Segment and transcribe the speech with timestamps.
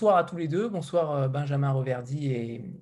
[0.00, 2.32] Euh, bonsoir à tous les deux, bonsoir euh, Benjamin Reverdy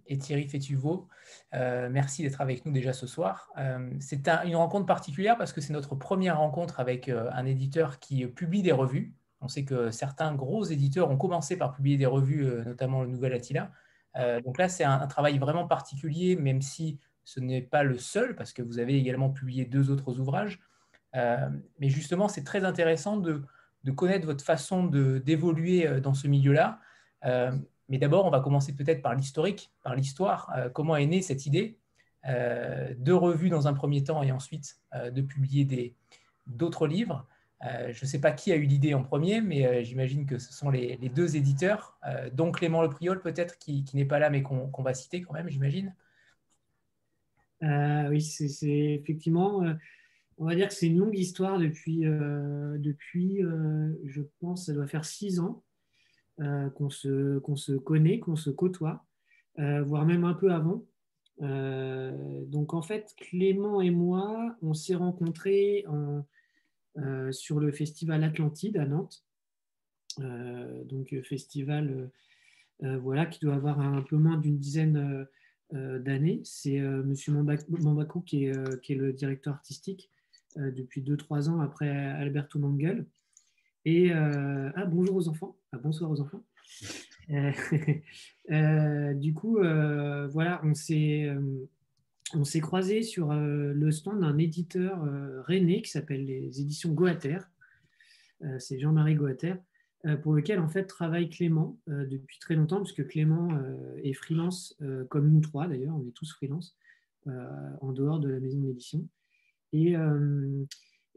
[0.07, 1.09] et, Thierry Fétuveau.
[1.53, 3.51] Euh, merci d'être avec nous déjà ce soir.
[3.99, 8.63] c'est une rencontre particulière parce que c'est notre première rencontre avec un éditeur qui publie
[8.63, 9.15] des revues.
[9.41, 13.33] On sait que certains gros éditeurs ont commencé par publier des revues, notamment le Nouvel
[13.33, 13.73] Attila.
[14.45, 18.53] donc là, c'est un, travail vraiment particulier, même si ce n'est pas le seul, parce
[18.53, 20.61] que vous avez également publié deux autres ouvrages.
[21.15, 23.43] mais justement, c'est très intéressant de,
[23.97, 26.79] connaître votre façon d'évoluer euh, dans ce milieu-là.
[27.25, 27.53] Euh,
[27.89, 30.53] mais d'abord, on va commencer peut-être par l'historique, par l'histoire.
[30.57, 31.79] Euh, comment est née cette idée
[32.25, 35.95] de revue dans un premier temps et ensuite de publier
[36.47, 37.27] d'autres livres?
[37.63, 40.69] Je ne sais pas qui a eu l'idée en premier, mais j'imagine que ce sont
[40.69, 41.97] les, deux éditeurs,
[42.35, 45.49] dont Clément Le Priol peut-être, qui, n'est pas là, mais qu'on va citer quand même,
[45.49, 45.95] j'imagine.
[47.63, 49.63] oui, c'est effectivement
[50.39, 54.73] on va dire que c'est une longue histoire depuis, euh, depuis euh, je pense, ça
[54.73, 55.63] doit faire six ans
[56.41, 59.05] euh, qu'on se, se connaît, qu'on se côtoie,
[59.57, 60.87] voire même un peu avant.
[61.41, 65.85] donc en fait, Clément et moi, on s'est rencontrés
[67.33, 69.25] sur le festival Atlantide à Nantes.
[70.19, 72.09] donc festival
[72.81, 75.27] voilà, qui doit avoir un peu moins d'une dizaine
[75.73, 76.41] d'années.
[76.45, 77.13] C'est M.
[77.81, 80.13] Mambakou qui est, qui est le directeur artistique
[80.57, 83.05] euh, depuis 2-3 ans après Alberto Mangel.
[83.85, 86.45] Et euh, ah, bonjour aux enfants, ah, bonsoir aux enfants.
[88.51, 91.31] Euh, du coup, voilà, on s'est
[92.33, 95.05] on s'est croisé sur le stand d'un éditeur
[95.45, 97.41] rennais qui s'appelle les éditions Goater.
[98.59, 99.57] c'est Jean-Marie Goater,
[100.23, 103.51] pour lequel en fait travaille Clément depuis très longtemps, puisque Clément
[104.03, 104.75] est freelance,
[105.11, 106.75] comme nous trois d'ailleurs, on est tous freelance,
[107.27, 109.07] en dehors de la maison d'édition.
[109.73, 110.65] Et, euh,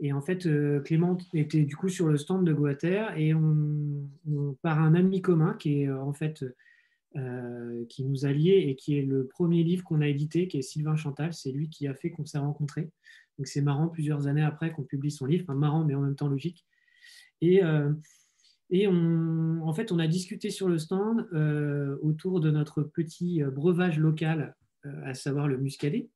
[0.01, 4.07] et, en fait, euh, Clément était du coup sur le stand de Goater et on,
[4.61, 6.45] par un ami commun qui est euh, en fait
[7.89, 10.61] qui nous a liés et qui est le premier livre qu'on a édité, qui est
[10.61, 11.33] Sylvain Chantal.
[11.33, 12.89] C'est lui qui a fait qu'on s'est rencontrés.
[13.37, 16.29] Donc c'est marrant, plusieurs années après qu'on publie son livre, marrant mais en même temps
[16.29, 16.65] logique.
[17.41, 17.59] Et,
[18.69, 21.27] et on, en fait, on a discuté sur le stand
[22.01, 24.55] autour de notre petit breuvage local,
[25.03, 26.07] à savoir le muscadet.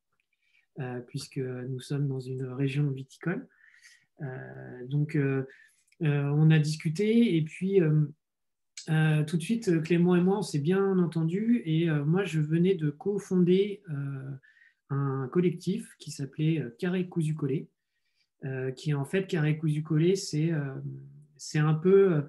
[0.81, 3.47] Euh, puisque nous sommes dans une région viticole.
[4.21, 5.43] Euh, donc, euh,
[6.01, 7.79] on a discuté et puis
[8.87, 12.89] tout de suite, Clément et moi, on s'est bien entendu et moi, je venais de
[12.89, 13.81] cofonder
[14.89, 17.69] un collectif qui s'appelait Carré Cousu Collé,
[18.75, 22.23] qui en fait, Carré Cousu Collé, c'est un peu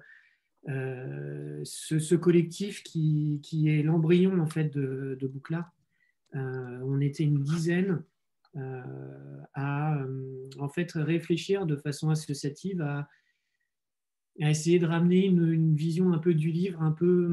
[0.65, 5.71] ce, collectif qui, qui est l'embryon en fait de, de Bouclard.
[6.33, 8.16] on était une dizaine euh,
[8.57, 13.07] à euh, en fait réfléchir de façon associative à,
[14.39, 17.27] essayer de ramener une, vision un peu du livre, un peu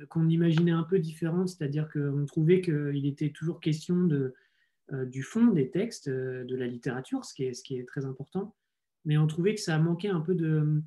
[0.00, 4.32] euh, qu'on imaginait un peu différente, c'est-à-dire qu'on trouvait qu'il était toujours question de,
[5.06, 8.54] du fond des textes, de la littérature, ce qui est, ce qui est très important,
[9.04, 10.82] mais on trouvait que ça manquait un peu de,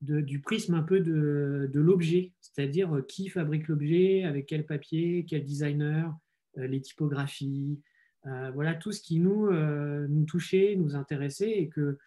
[0.00, 5.44] du prisme un peu de, de l'objet, c'est-à-dire qui fabrique l'objet, avec quel papier, quel
[5.44, 6.12] designer,
[6.56, 7.80] les typographies,
[8.26, 11.98] euh, voilà tout ce qui nous, euh, nous touchait, nous intéressait et que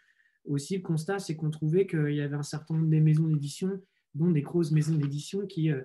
[0.45, 3.81] aussi le constat, c'est qu'on trouvait qu'il y avait un certain nombre des maisons d'édition,
[4.15, 5.81] dont des grosses maisons d'édition, qui, euh,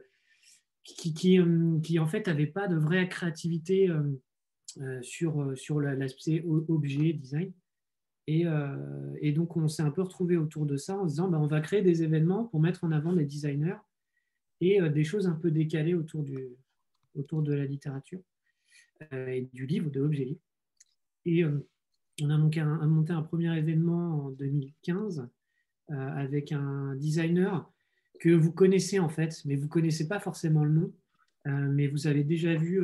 [0.84, 3.90] qui, qui, en fait n'avaient pas de vraie créativité
[5.00, 7.52] sur, sur l'aspect objet, design.
[8.28, 8.44] Et,
[9.20, 11.46] et, donc, on s'est un peu retrouvé autour de ça en se disant ben, on
[11.46, 13.76] va créer des événements pour mettre en avant des designers
[14.60, 16.38] et des choses un peu décalées autour, du,
[17.14, 18.20] autour de la littérature.
[19.12, 20.40] Euh, et du livre, de l'objet livre.
[21.24, 21.66] Et euh,
[22.22, 25.28] on a monté un, premier événement en 2015
[25.90, 27.70] euh, avec un designer
[28.20, 30.92] que vous connaissez en fait, mais vous ne connaissez pas forcément le nom.
[31.44, 32.80] mais vous avez déjà vu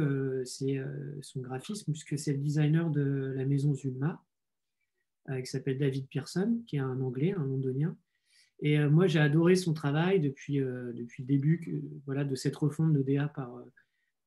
[1.22, 4.20] son graphisme, puisque c'est le designer de la maison Zulma,
[5.28, 7.96] qui s'appelle David Pearson, qui est un Anglais, un Londonien.
[8.60, 13.28] Et moi, j'ai adoré son travail depuis, depuis le début de cette refonte de DA
[13.28, 13.62] par,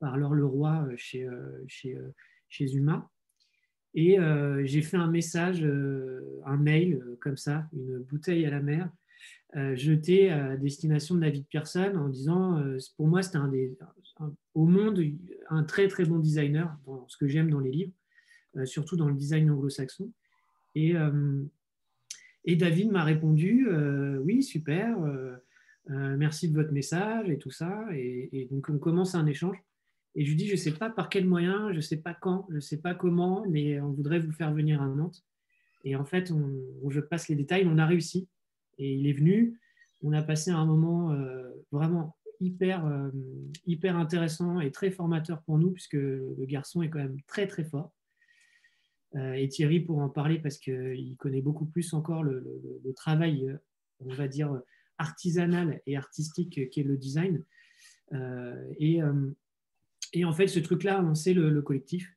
[0.01, 2.09] par Laure Leroy euh, chez, euh, chez, euh,
[2.49, 3.09] chez Zuma.
[3.93, 4.17] Et
[4.63, 5.65] j'ai fait un message,
[6.45, 8.89] un mail comme ça, une bouteille à la mer,
[9.73, 12.63] jeté à destination de David Pearson en disant
[12.95, 13.77] pour moi c'était un des
[14.53, 15.03] au monde
[15.49, 17.91] un très très bon designer dans ce que j'aime dans les livres
[18.63, 20.09] surtout dans le design anglo-saxon.
[20.75, 20.93] Et,
[22.45, 23.67] et David m'a répondu
[24.21, 24.97] oui super
[25.89, 27.87] merci de votre message et tout ça.
[27.91, 29.61] Et, et, donc on commence un échange
[30.15, 32.13] et je lui dis, je ne sais pas par quel moyen, je ne sais pas
[32.13, 35.23] quand, je ne sais pas comment, mais on voudrait vous faire venir à Nantes.
[35.83, 38.27] Et en fait, on, je passe les détails, on a réussi.
[38.77, 39.59] Et il est venu,
[40.01, 42.91] on a passé un moment euh, vraiment hyper,
[43.67, 47.63] hyper intéressant et très formateur pour nous, puisque le garçon est quand même très très
[47.63, 47.93] fort.
[49.13, 52.43] et Thierry pourra en parler parce qu'il connaît beaucoup plus encore le,
[52.95, 53.55] travail,
[53.99, 54.59] on va dire,
[54.97, 57.43] artisanal et artistique qu'est le design.
[58.79, 59.01] et,
[60.13, 62.15] et, en fait, ce truc-là a lancé le, collectif.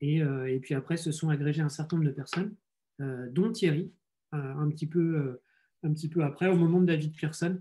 [0.00, 2.54] Et, et, puis après, se sont agrégés un certain nombre de personnes,
[2.98, 3.92] dont Thierry,
[4.32, 5.38] un petit peu
[5.82, 7.58] un petit peu après, au moment de David Pearson.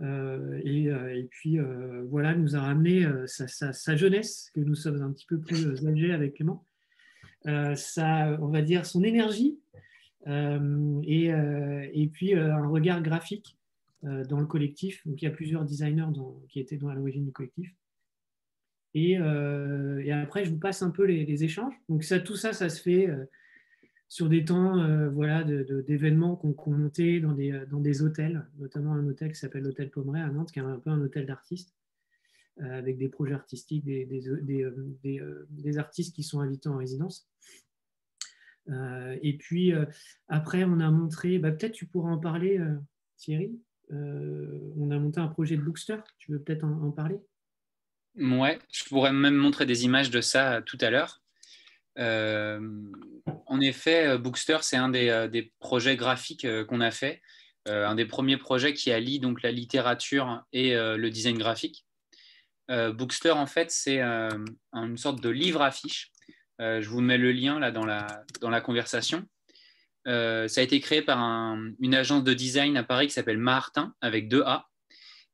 [0.00, 5.12] Euh, euh, et, puis euh, voilà, nous a ramené sa, jeunesse, que nous sommes un
[5.12, 6.64] petit peu plus âgés avec Clément,
[7.44, 9.58] sa, on va dire son énergie
[10.26, 11.30] et,
[11.92, 13.56] et, puis un regard graphique
[14.02, 15.06] dans le collectif.
[15.06, 16.06] Donc il y a plusieurs designers
[16.48, 17.72] qui étaient dans l'origine du collectif.
[18.94, 21.74] Et, et, après, je vous passe un peu les, échanges.
[21.88, 23.08] Donc ça, tout ça, ça se fait
[24.08, 29.32] sur des temps euh, voilà, d'événements qu'on qu montait dans des, hôtels, notamment un hôtel
[29.32, 31.74] qui s'appelle l'Hôtel Pomeray à Nantes, qui est un peu un hôtel d'artistes,
[32.60, 37.28] euh, avec des projets artistiques, des, euh, artistes qui sont invités en résidence.
[39.22, 39.72] et puis
[40.28, 42.60] après, on a montré, bah, peut-être tu pourras en parler,
[43.16, 43.58] Thierry.
[43.90, 47.18] on a monté un projet de Bookster, tu veux peut-être en parler?
[48.16, 51.20] Ouais, je pourrais même montrer des images de ça tout à l'heure.
[51.98, 52.60] Euh,
[53.46, 57.20] en effet, euh, Bookster, c'est un des, euh, projets graphiques qu'on a fait,
[57.66, 61.84] un des premiers projets qui allie donc la littérature et le design graphique.
[62.70, 66.10] Bookster, en fait, c'est une sorte de livre affiche.
[66.58, 68.06] je vous mets le lien là dans la,
[68.40, 69.22] dans la conversation.
[70.06, 71.18] ça a été créé par
[71.78, 74.66] une agence de design à Paris qui s'appelle Martin avec deux A.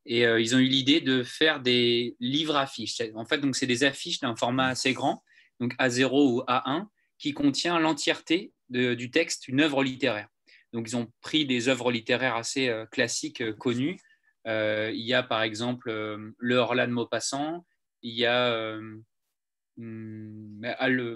[0.06, 3.00] Et ils ont eu l'idée de faire des livres affiches.
[3.14, 5.22] En fait, donc c'est des affiches d'un format assez grand
[5.60, 6.86] donc A0 ou A1,
[7.18, 10.28] qui contient l'entièreté du texte, une œuvre littéraire.
[10.72, 13.98] Donc, ils ont pris des œuvres littéraires assez euh, classiques, euh, connues.
[14.46, 15.90] Euh, il y a par exemple
[16.38, 17.64] Le Horla de Maupassant.
[18.02, 18.78] Il y a.
[19.76, 20.60] Hmm,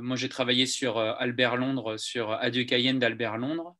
[0.00, 3.76] moi, j'ai travaillé sur Albert Londres, sur Adieu Cayenne d'Albert Londres.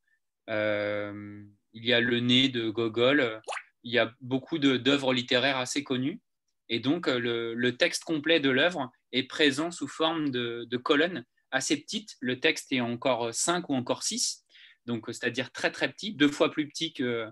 [0.48, 3.40] il y a Le Nez de Gogol.
[3.84, 6.20] Il y a beaucoup d'œuvres littéraires assez connues.
[6.68, 12.16] Et donc, le texte complet de l'œuvre est présent sous forme de, colonnes assez petites.
[12.20, 14.44] Le texte est encore 5 ou encore 6,
[14.86, 17.26] donc c'est-à-dire très très petit, deux fois plus petit que,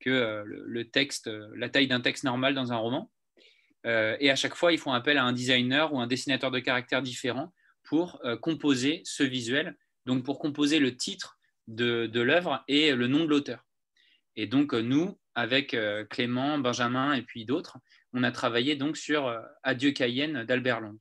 [0.00, 3.10] que euh, le texte, la taille d'un texte normal dans un roman.
[3.86, 6.58] Euh, et à chaque fois, ils font appel à un designer ou un dessinateur de
[6.58, 7.52] caractères différent
[7.84, 13.06] pour euh, composer ce visuel, donc pour composer le titre de, de l'œuvre et le
[13.06, 13.64] nom de l'auteur.
[14.36, 15.76] Et donc, nous, avec
[16.10, 17.78] Clément, Benjamin et puis d'autres,
[18.12, 19.32] on a travaillé donc sur
[19.62, 20.98] Adieu Cayenne d'Albert Long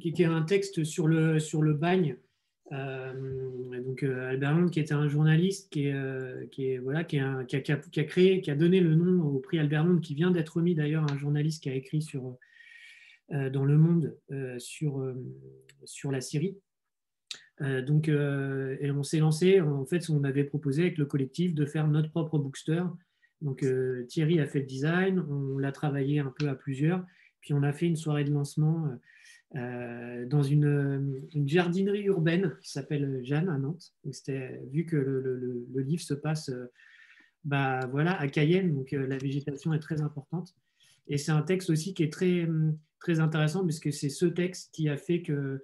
[0.00, 2.16] qui, est un texte sur le, bagne.
[2.72, 6.44] Euh, donc euh, Albert Londres, qui était un journaliste qui, euh,
[6.94, 7.04] a,
[8.04, 11.04] créé, qui a donné le nom au prix Albert Londres, qui vient d'être remis d'ailleurs
[11.04, 12.06] à un journaliste qui a écrit
[13.30, 14.16] dans Le Monde
[14.58, 16.58] sur la Syrie.
[17.60, 21.88] Donc, et on s'est lancé, en fait, on avait proposé avec le collectif de faire
[21.88, 22.82] notre propre bookster.
[23.40, 23.64] Donc,
[24.08, 27.04] Thierry a fait le design, on l'a travaillé un peu à plusieurs,
[27.40, 28.90] puis on a fait une soirée de lancement
[29.54, 33.92] euh, dans une, jardinerie urbaine qui s'appelle Jeanne à Nantes.
[34.10, 36.66] C'était vu que le, livre se passe euh,
[37.44, 40.54] bah, voilà, à Cayenne, donc euh, la végétation est très importante.
[41.06, 42.48] Et c'est un texte aussi qui est très,
[42.98, 45.62] très intéressant parce que c'est ce texte qui a fait que,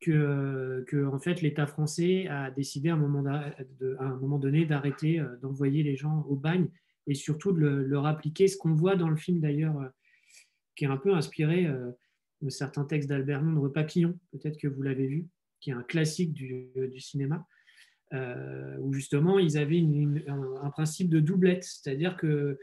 [0.00, 6.24] que, que fait, l'État français a décidé à un moment, donné d'arrêter d'envoyer les gens
[6.28, 6.68] au bagne
[7.06, 9.76] et surtout de leur appliquer ce qu'on voit dans le film d'ailleurs,
[10.74, 11.68] qui est un peu inspiré
[12.42, 15.28] de certains textes d'Albert Londres, Papillon, peut-être que vous l'avez vu,
[15.60, 17.46] qui est un classique du, cinéma,
[18.12, 19.82] euh, où justement ils avaient
[20.26, 22.58] un, principe de doublette, c'est-à-dire que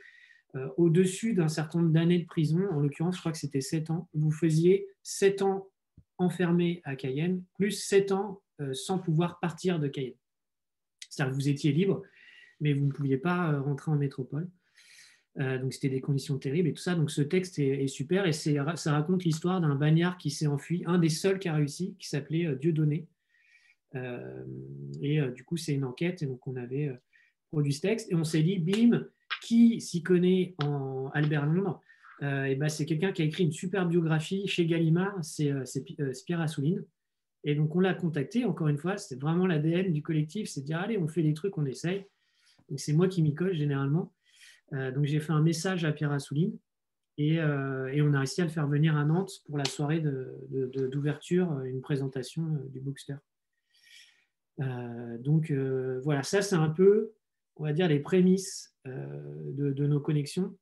[0.56, 3.92] euh, au-dessus d'un certain nombre d'années de prison, en l'occurrence, je crois que c'était 7
[3.92, 5.68] ans, vous faisiez 7 ans
[6.18, 10.16] enfermé à Cayenne, plus 7 ans euh, sans pouvoir partir de Cayenne.
[11.10, 12.02] C'est-à-dire que vous étiez libre,
[12.60, 14.50] mais vous ne pouviez pas rentrer en métropole.
[15.40, 16.96] Euh, donc c'était des conditions terribles et tout ça.
[16.96, 20.98] Donc ce texte est, super et ça raconte l'histoire d'un bagnard qui s'est enfui, un
[20.98, 23.08] des seuls qui a réussi, qui s'appelait euh, Dieudonné.
[23.96, 24.44] Euh,
[25.02, 26.92] et du coup c'est une enquête et donc on avait
[27.50, 29.08] produit ce texte et on s'est dit, bim,
[29.42, 31.82] qui s'y connaît en Albert Londres?
[32.22, 35.54] Et ben, C'est quelqu'un qui a écrit une super biographie chez Gallimard, c'est
[36.26, 36.84] Pierre Assouline.
[37.44, 40.66] Et donc on l'a contacté, encore une fois, c'est vraiment l'ADN du collectif, c'est de
[40.66, 42.06] dire, allez, on fait des trucs, on essaye.
[42.76, 44.14] C'est moi qui m'y colle généralement.
[44.74, 46.58] Euh, donc j'ai fait un message à Pierre Assouline
[47.20, 51.62] euh, et, on a réussi à le faire venir à Nantes pour la soirée d'ouverture,
[51.62, 53.16] une présentation euh, du Bookster.
[55.20, 55.52] donc
[56.04, 57.14] voilà, ça c'est un peu,
[57.56, 60.58] on va dire, les prémices de, nos connexions.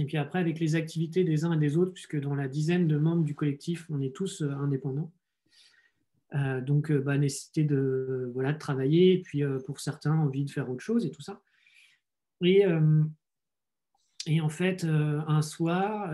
[0.00, 2.88] Et puis après, avec les activités des uns et des autres, puisque dans la dizaine
[2.88, 5.12] de membres du collectif, on est tous indépendants.
[6.62, 11.04] donc, bah, nécessité de, voilà, travailler, et puis pour certains, envie de faire autre chose
[11.04, 11.42] et tout ça.
[12.42, 12.64] Et,
[14.26, 16.10] et en fait, un soir,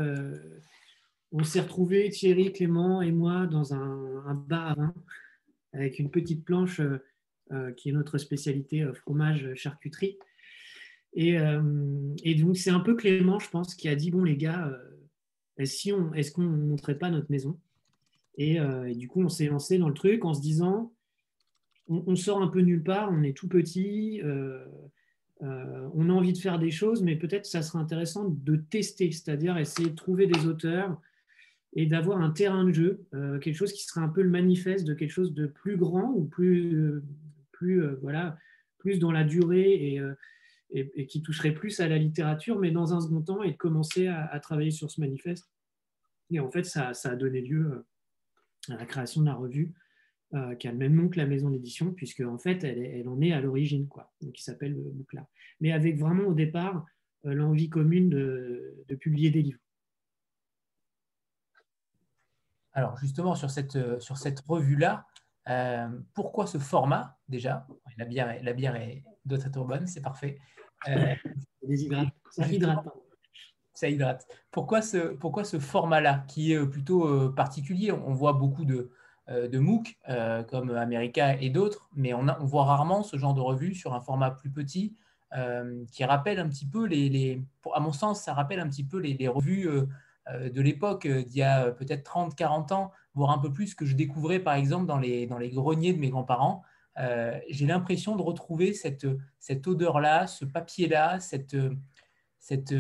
[1.31, 4.95] on s'est retrouvés, Thierry, Clément et moi, dans un, bar à vin,
[5.73, 6.81] avec une petite planche
[7.77, 9.55] qui est notre spécialité fromage
[11.17, 12.15] charcuterie.
[12.25, 14.73] Et, donc, c'est un peu Clément, je pense, qui a dit, bon, les gars,
[15.59, 17.59] est-ce qu'on ne montrait pas notre maison?
[18.39, 18.59] Et,
[18.95, 20.93] du coup, on s'est lancé dans le truc en se disant,
[21.89, 24.21] on, sort un peu nulle part, on est tout petit,
[25.43, 29.11] euh, on a envie de faire des choses, mais peut-être ça serait intéressant de tester,
[29.13, 31.01] c'est-à-dire essayer de trouver des auteurs
[31.75, 34.87] et d'avoir un terrain de jeu, euh, quelque chose qui serait un peu le manifeste
[34.87, 37.03] de quelque chose de plus grand ou plus,
[37.53, 38.39] plus, euh, voilà,
[38.79, 40.01] plus dans la durée et,
[40.71, 44.09] et, qui toucherait plus à la littérature, mais dans un second temps, et de commencer
[44.09, 45.49] à, travailler sur ce manifeste.
[46.31, 47.87] Et en fait, ça, a donné lieu
[48.69, 49.73] à la création de la revue
[50.35, 53.21] euh, qui a le même nom que la maison d'édition, puisque en fait, elle, en
[53.21, 55.27] est à l'origine, quoi, qui s'appelle Bouclard.
[55.61, 56.85] Mais avec vraiment au départ
[57.27, 59.61] euh, l'envie commune de, publier des livres.
[62.73, 65.07] Alors justement, sur cette, euh, sur cette revue-là,
[66.15, 67.67] pourquoi ce format déjà?
[67.99, 70.39] La bière, la bière est d'autres bonne, c'est parfait.
[70.85, 72.89] ça hydrate.
[73.73, 74.27] Ça hydrate.
[74.51, 77.93] Pourquoi ce, pourquoi ce format-là, qui est plutôt particulier?
[77.93, 78.91] On voit beaucoup de,
[79.29, 83.41] euh, de MOOC euh, comme America et d'autres, mais on, voit rarement ce genre de
[83.41, 84.95] revue sur un format plus petit
[85.37, 87.43] euh, qui rappelle un petit peu les,
[87.75, 89.69] à mon sens, ça rappelle un petit peu les, revues
[90.29, 93.95] de l'époque d'il y a peut-être 30, 40 ans, voire un peu plus que je
[93.95, 96.63] découvrais par exemple dans les, dans les greniers de mes grands-parents.
[97.49, 99.07] J'ai l'impression de retrouver cette,
[99.39, 101.57] cette odeur-là, ce papier-là, cette,
[102.41, 102.75] cette,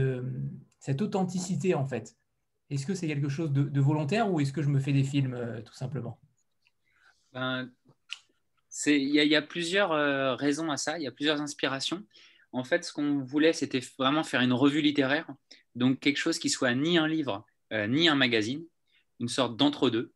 [0.81, 2.17] cette authenticité en fait.
[2.69, 5.63] Est-ce que c'est quelque chose de, volontaire ou est-ce que je me fais des films
[5.65, 6.19] tout simplement?
[7.33, 7.71] Ben,
[8.87, 12.05] il y, a plusieurs euh, raisons à ça, il y a plusieurs inspirations.
[12.53, 15.27] En fait, ce qu'on voulait, c'était vraiment faire une revue littéraire,
[15.77, 18.65] donc quelque chose qui soit ni un livre, euh, ni un magazine,
[19.21, 20.13] une sorte d'entre-deux.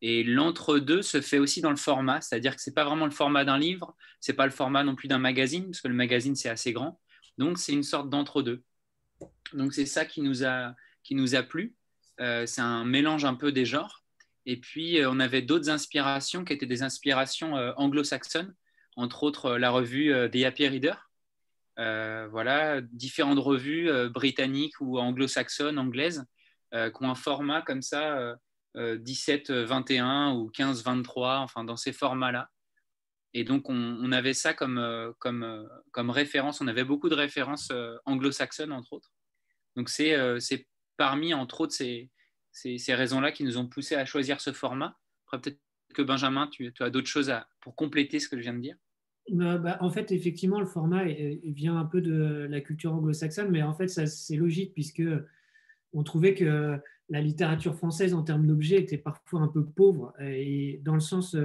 [0.00, 3.12] Et l'entre-deux se fait aussi dans le format, c'est-à-dire que ce n'est pas vraiment le
[3.12, 5.94] format d'un livre, ce n'est pas le format non plus d'un magazine, parce que le
[5.94, 7.00] magazine, c'est assez grand.
[7.38, 8.64] Donc, c'est une sorte d'entre-deux.
[9.52, 11.76] Donc, c'est ça qui nous a, qui nous a plu.
[12.20, 14.02] Euh, c'est un mélange un peu des genres.
[14.44, 18.54] Et puis, euh, on avait d'autres inspirations qui étaient des inspirations anglo-saxonnes,
[18.96, 20.94] entre autres la revue The Happy Reader.
[21.76, 26.24] Voilà, différentes revues britanniques ou anglo-saxonnes, anglaises,
[26.72, 28.36] qui ont un format comme ça,
[28.76, 32.50] 17-21 ou 15-23, enfin dans ces formats-là.
[33.34, 36.60] Et donc, on, avait ça comme, comme, comme, référence.
[36.60, 37.72] On avait beaucoup de références
[38.04, 39.10] anglo-saxonnes, entre autres.
[39.76, 40.66] Donc, c'est
[40.98, 42.10] parmi, entre autres, ces,
[42.52, 44.96] c'est ces raisons-là qui nous ont poussé à choisir ce format.
[45.30, 45.58] Peut-être
[45.94, 48.76] que Benjamin, tu, as d'autres choses à, pour compléter ce que je viens de dire.
[49.30, 53.62] Bah, bah, en fait, effectivement, le format vient un peu de la culture anglo-saxonne, mais
[53.62, 55.02] en fait, c'est logique puisque
[55.92, 60.80] on trouvait que la littérature française en termes d'objets était parfois un peu pauvre, et
[60.84, 61.36] dans le sens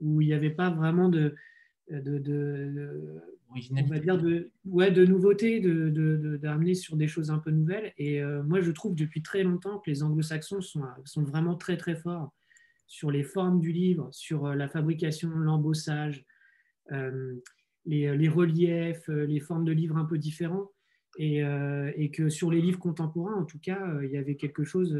[0.00, 1.34] où il n'y avait pas vraiment de,
[1.90, 7.50] de, on va dire de, ouais, de nouveautés, d'amener de, sur des choses un peu
[7.50, 7.92] nouvelles.
[7.98, 11.76] Et euh, moi, je trouve depuis très longtemps que les anglo-saxons sont, sont, vraiment très
[11.76, 12.32] très forts
[12.86, 16.29] sur les formes du livre, sur euh, la fabrication, l'embossage, euh,
[16.90, 20.70] les, les, reliefs, les formes de livres un peu différents.
[21.18, 21.38] Et,
[21.96, 24.96] et, que sur les livres contemporains, en tout cas, il y avait quelque chose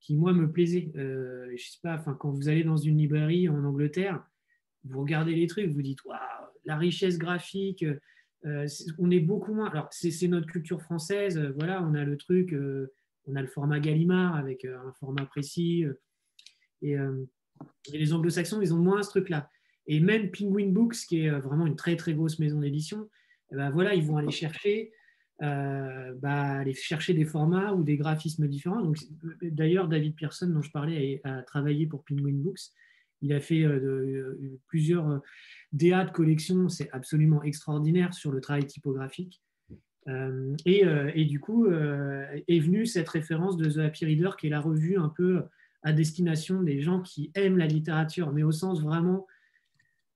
[0.00, 0.90] qui, moi, me plaisait.
[0.94, 4.24] je sais pas, quand vous allez dans une librairie en Angleterre,
[4.84, 6.18] vous regardez les trucs, vous dites, waouh,
[6.64, 7.84] la richesse graphique,
[8.44, 8.66] euh,
[8.98, 9.70] on est beaucoup moins.
[9.70, 12.92] Alors, c'est notre culture française, euh, voilà, on a le truc, euh,
[13.26, 15.84] on a le format Gallimard avec un format précis.
[16.82, 16.96] Et,
[17.92, 19.48] les anglo-saxons, ils ont moins ce truc-là.
[19.86, 23.08] Et même Penguin Books, qui est vraiment une très très grosse maison d'édition,
[23.52, 24.92] eh ben, voilà, ils vont aller chercher,
[25.40, 28.92] bah, aller chercher des formats ou des graphismes différents.
[29.42, 32.70] D'ailleurs, David Pearson, dont je parlais, a travaillé pour Penguin Books.
[33.22, 35.18] Il a fait euh, plusieurs euh,
[35.72, 39.40] DA de collection, c'est absolument extraordinaire sur le travail typographique.
[40.08, 44.60] Euh, et, du coup, est venue cette référence de The Happy Reader, qui est la
[44.60, 45.44] revue un peu
[45.84, 49.26] à destination des gens qui aiment la littérature, mais au sens vraiment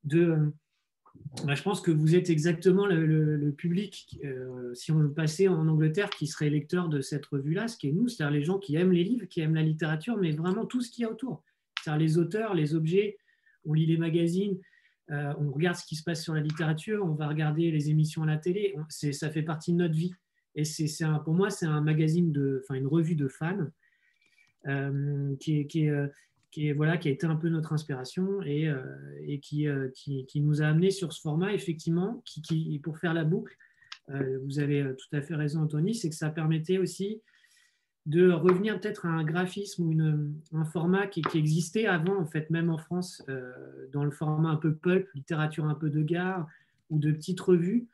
[0.07, 0.53] de...
[1.45, 4.21] Bah, je pense que vous êtes exactement le, public,
[4.75, 7.93] si on le passait en Angleterre, qui serait lecteur de cette revue-là, ce qui est
[7.93, 10.81] nous, c'est-à-dire les gens qui aiment les livres, qui aiment la littérature, mais vraiment tout
[10.81, 11.43] ce qu'il y a autour
[11.95, 13.19] les auteurs, les objets,
[13.65, 14.59] on lit les magazines,
[15.13, 18.25] euh, on regarde ce qui se passe sur la littérature, on va regarder les émissions
[18.25, 20.13] à la télé, ça fait partie de notre vie.
[20.57, 20.89] Et c'est,
[21.25, 23.69] pour moi, c'est un magazine, de, une revue de fans
[25.39, 25.89] qui, est, qui,
[26.57, 28.73] qui, voilà, qui a été un peu notre inspiration et,
[29.27, 33.55] et qui, qui, nous a amené sur ce format, effectivement, qui, pour faire la boucle,
[34.09, 37.21] vous avez tout à fait raison, Anthony, c'est que ça permettait aussi
[38.07, 42.71] de revenir peut-être à un graphisme ou un format qui, existait avant, en fait, même
[42.71, 43.53] en France, euh,
[43.93, 46.47] dans le format un peu pulp, littérature un peu de gare
[46.89, 47.89] ou de petites revues.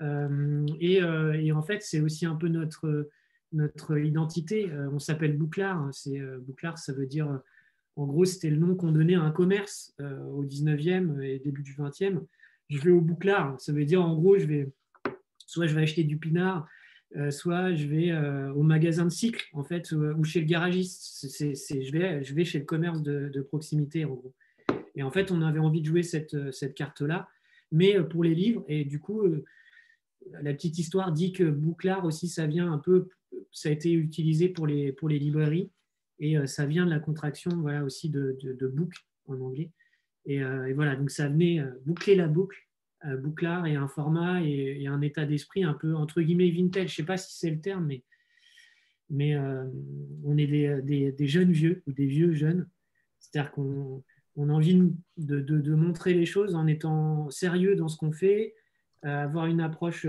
[0.00, 3.08] Euh, euh, et, en fait, c'est aussi un peu notre,
[3.52, 4.68] notre identité.
[4.92, 5.78] on s'appelle Bouclard.
[5.78, 5.90] Hein.
[6.40, 7.40] Bouclard, ça veut dire,
[7.96, 11.74] en gros, c'était le nom qu'on donnait à un commerce au 19e et début du
[11.74, 12.20] 20e.
[12.68, 13.60] Je vais au Bouclard.
[13.60, 14.36] Ça veut dire, en gros,
[15.46, 16.66] soit je vais acheter du pinard,
[17.16, 21.26] euh, soit je vais euh, au magasin de cycle, en fait, ou, chez le garagiste.
[21.38, 24.34] je, vais, chez le commerce de, proximité, en gros.
[24.94, 27.28] Et en fait, on avait envie de jouer cette, carte-là,
[27.70, 28.64] mais pour les livres.
[28.68, 29.44] Et du coup, euh,
[30.40, 33.08] la petite histoire dit que Bouclard aussi, ça vient un peu,
[33.50, 35.70] ça a été utilisé pour les librairies,
[36.22, 38.94] et ça vient de la contraction voilà, aussi de, de, book
[39.26, 39.70] en anglais.
[40.24, 42.58] Et, et, voilà, donc ça venait boucler la boucle
[43.04, 46.88] euh, bouclard et un format et, un état d'esprit un peu entre guillemets vintage.
[46.88, 48.04] Je ne sais pas si c'est le terme, mais,
[49.10, 49.64] mais euh,
[50.24, 52.68] on est des, jeunes vieux ou des vieux jeunes.
[53.18, 54.04] C'est-à-dire qu'on
[54.36, 54.80] a envie
[55.16, 58.54] de, montrer les choses en étant sérieux dans ce qu'on fait,
[59.04, 60.06] euh, avoir une approche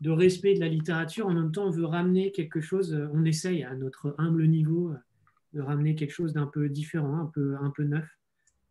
[0.00, 1.28] de respect de la littérature.
[1.28, 4.92] En même temps, on veut ramener quelque chose, on essaye à notre humble niveau
[5.56, 8.08] de ramener quelque chose d'un peu différent, un peu, un peu neuf,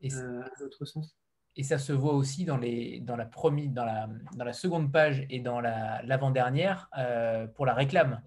[0.03, 1.17] à notre sens
[1.57, 4.91] et ça se voit aussi dans, les, dans, la, première, dans, la, dans la seconde
[4.91, 8.21] page et dans l'avant-dernière euh, pour la réclame,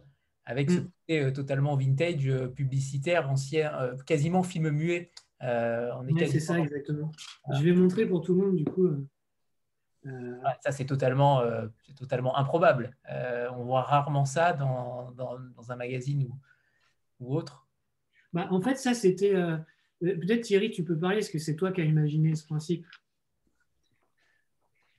[0.47, 0.85] avec ce mm.
[0.85, 3.73] côté euh, totalement vintage, euh, publicitaire, ancien,
[4.07, 5.13] quasiment film muet.
[5.41, 7.13] c'est ça, exactement.
[7.53, 8.89] Je vais montrer pour tout le monde, du coup.
[10.63, 11.43] ça, c'est totalement,
[11.99, 12.97] totalement improbable.
[13.55, 16.39] on voit rarement ça dans, dans, dans un magazine ou,
[17.21, 17.68] ou autre.
[18.33, 19.35] Bah, en fait, ça, c'était.
[20.01, 22.87] Peut-être Thierry, tu peux parler, est-ce que c'est toi qui as imaginé ce principe?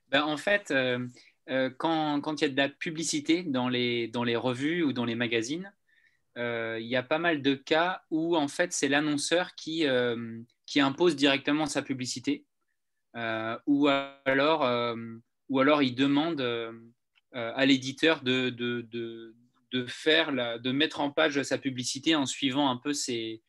[0.10, 1.08] Ben, En fait, euh,
[1.50, 4.92] euh, quand, quand, il y a de la publicité dans les, dans les revues ou
[4.92, 5.72] dans les magazines,
[6.38, 9.86] euh, il y a pas mal de cas où en fait c'est l'annonceur qui,
[10.66, 12.46] qui impose directement sa publicité
[13.16, 13.88] ou,
[14.26, 14.96] alors,
[15.50, 16.42] ou alors il demande
[17.34, 19.36] à l'éditeur de, de,
[19.72, 23.42] de, faire de mettre en page sa publicité en suivant un peu ses,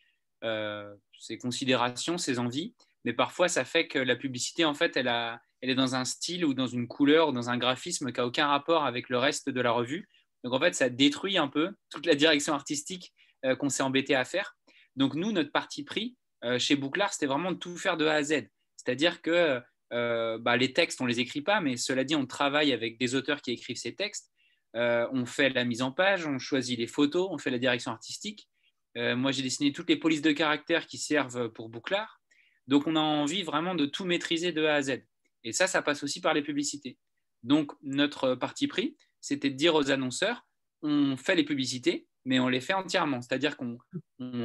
[0.42, 2.74] ses considérations, ses envies.
[3.04, 6.04] Mais parfois ça fait que la publicité en fait elle a elle est dans un
[6.04, 9.18] style ou dans une couleur ou dans un graphisme qui n'a aucun rapport avec le
[9.18, 10.08] reste de la revue.
[10.42, 13.12] Donc en fait, ça détruit un peu toute la direction artistique
[13.44, 14.56] euh, qu'on s'est embêté à faire.
[14.96, 18.14] Donc nous, notre parti pris euh, chez Bouclard, c'était vraiment de tout faire de A
[18.14, 18.46] à Z.
[18.76, 19.60] C'est-à-dire que
[19.92, 22.98] euh, bah, les textes, on ne les écrit pas, mais cela dit, on travaille avec
[22.98, 24.30] des auteurs qui écrivent ces textes.
[24.74, 28.48] On fait la mise en page, on choisit les photos, on fait la direction artistique.
[28.94, 32.20] moi, j'ai dessiné toutes les polices de caractère qui servent pour Bouclard.
[32.66, 35.02] Donc on a envie vraiment de tout maîtriser de A à Z.
[35.44, 36.98] Et ça, ça passe aussi par les publicités.
[37.42, 40.46] Donc, notre parti pris, c'était de dire aux annonceurs,
[40.82, 43.20] on fait les publicités, mais on les fait entièrement.
[43.22, 43.78] C'est-à-dire qu'on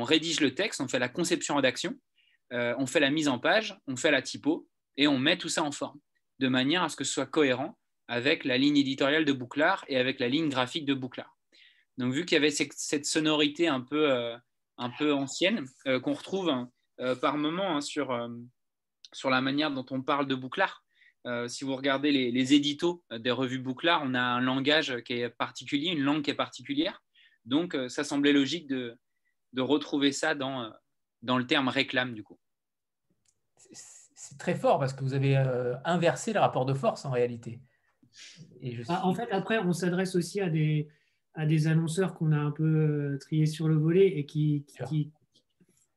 [0.04, 2.00] rédige le texte, on fait la conception-rédaction,
[2.54, 5.50] euh, on fait la mise en page, on fait la typo, et on met tout
[5.50, 6.00] ça en forme,
[6.40, 9.98] de manière à ce que ce soit cohérent avec la ligne éditoriale de Bouclard et
[9.98, 11.38] avec la ligne graphique de Bouclard.
[11.98, 14.38] Donc, vu qu'il y avait cette sonorité un peu, euh,
[14.78, 16.70] un peu ancienne, euh, qu'on retrouve hein,
[17.22, 18.18] par moment hein, sur,
[19.14, 20.86] sur la manière dont on parle de Bouclard,
[21.26, 25.30] euh, si vous regardez les, éditos des revues Bouclard, on a un langage qui est
[25.30, 27.04] particulier, une langue qui est particulière.
[27.46, 28.98] Donc, euh, ça semblait logique de,
[29.58, 30.70] retrouver ça dans, euh,
[31.22, 32.40] dans le terme réclame, du coup.
[33.72, 35.36] C'est très fort parce que vous avez
[35.84, 37.60] inversé le rapport de force en réalité.
[38.88, 40.88] Ah, en fait, après, on s'adresse aussi à des,
[41.34, 45.12] à des annonceurs qu'on a un peu triés sur le volet et qui, qui,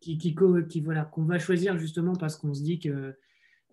[0.00, 3.14] qui, qui, voilà, qu'on va choisir justement parce qu'on se dit que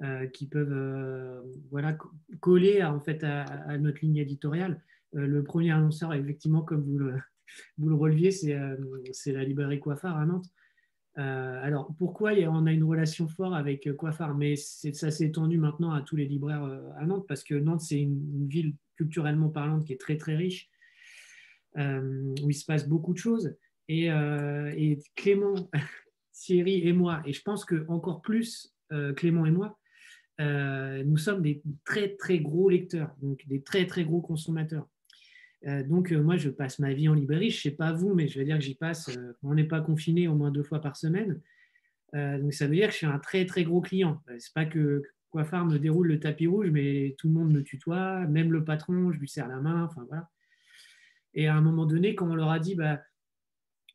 [0.04, 1.98] euh, qui peuvent euh, voilà,
[2.42, 4.82] coller à, en fait, à, notre ligne éditoriale.
[5.16, 7.14] Euh, le premier annonceur, effectivement, comme vous le,
[7.78, 10.48] vous le releviez, c'est la librairie Coiffard à Nantes.
[11.16, 16.02] Alors, pourquoi on a une relation forte avec Coiffard Mais ça s'est étendu maintenant à
[16.02, 16.64] tous les libraires
[16.98, 20.70] à Nantes, parce que Nantes, c'est une, ville culturellement parlante qui est très, très riche,
[21.78, 23.56] où il se passe beaucoup de choses.
[23.88, 25.70] Et, et Clément,
[26.34, 28.76] Thierry et moi, et je pense que encore plus
[29.16, 29.78] Clément et moi,
[30.42, 34.88] euh, nous sommes des très très gros lecteurs, donc des très très gros consommateurs.
[35.66, 37.50] Euh, donc euh, moi, je passe ma vie en librairie.
[37.50, 39.10] Je ne sais pas vous, mais je veux dire que j'y passe.
[39.44, 41.42] on n'est pas confiné au moins deux fois par semaine.
[42.14, 44.22] donc ça veut dire que je suis un très très gros client.
[44.38, 48.26] C'est pas que Coiffard me déroule le tapis rouge, mais tout le monde me tutoie,
[48.28, 49.84] même le patron, je lui serre la main.
[49.84, 50.30] Enfin voilà.
[51.34, 53.02] Et à un moment donné, quand on leur a dit, bah,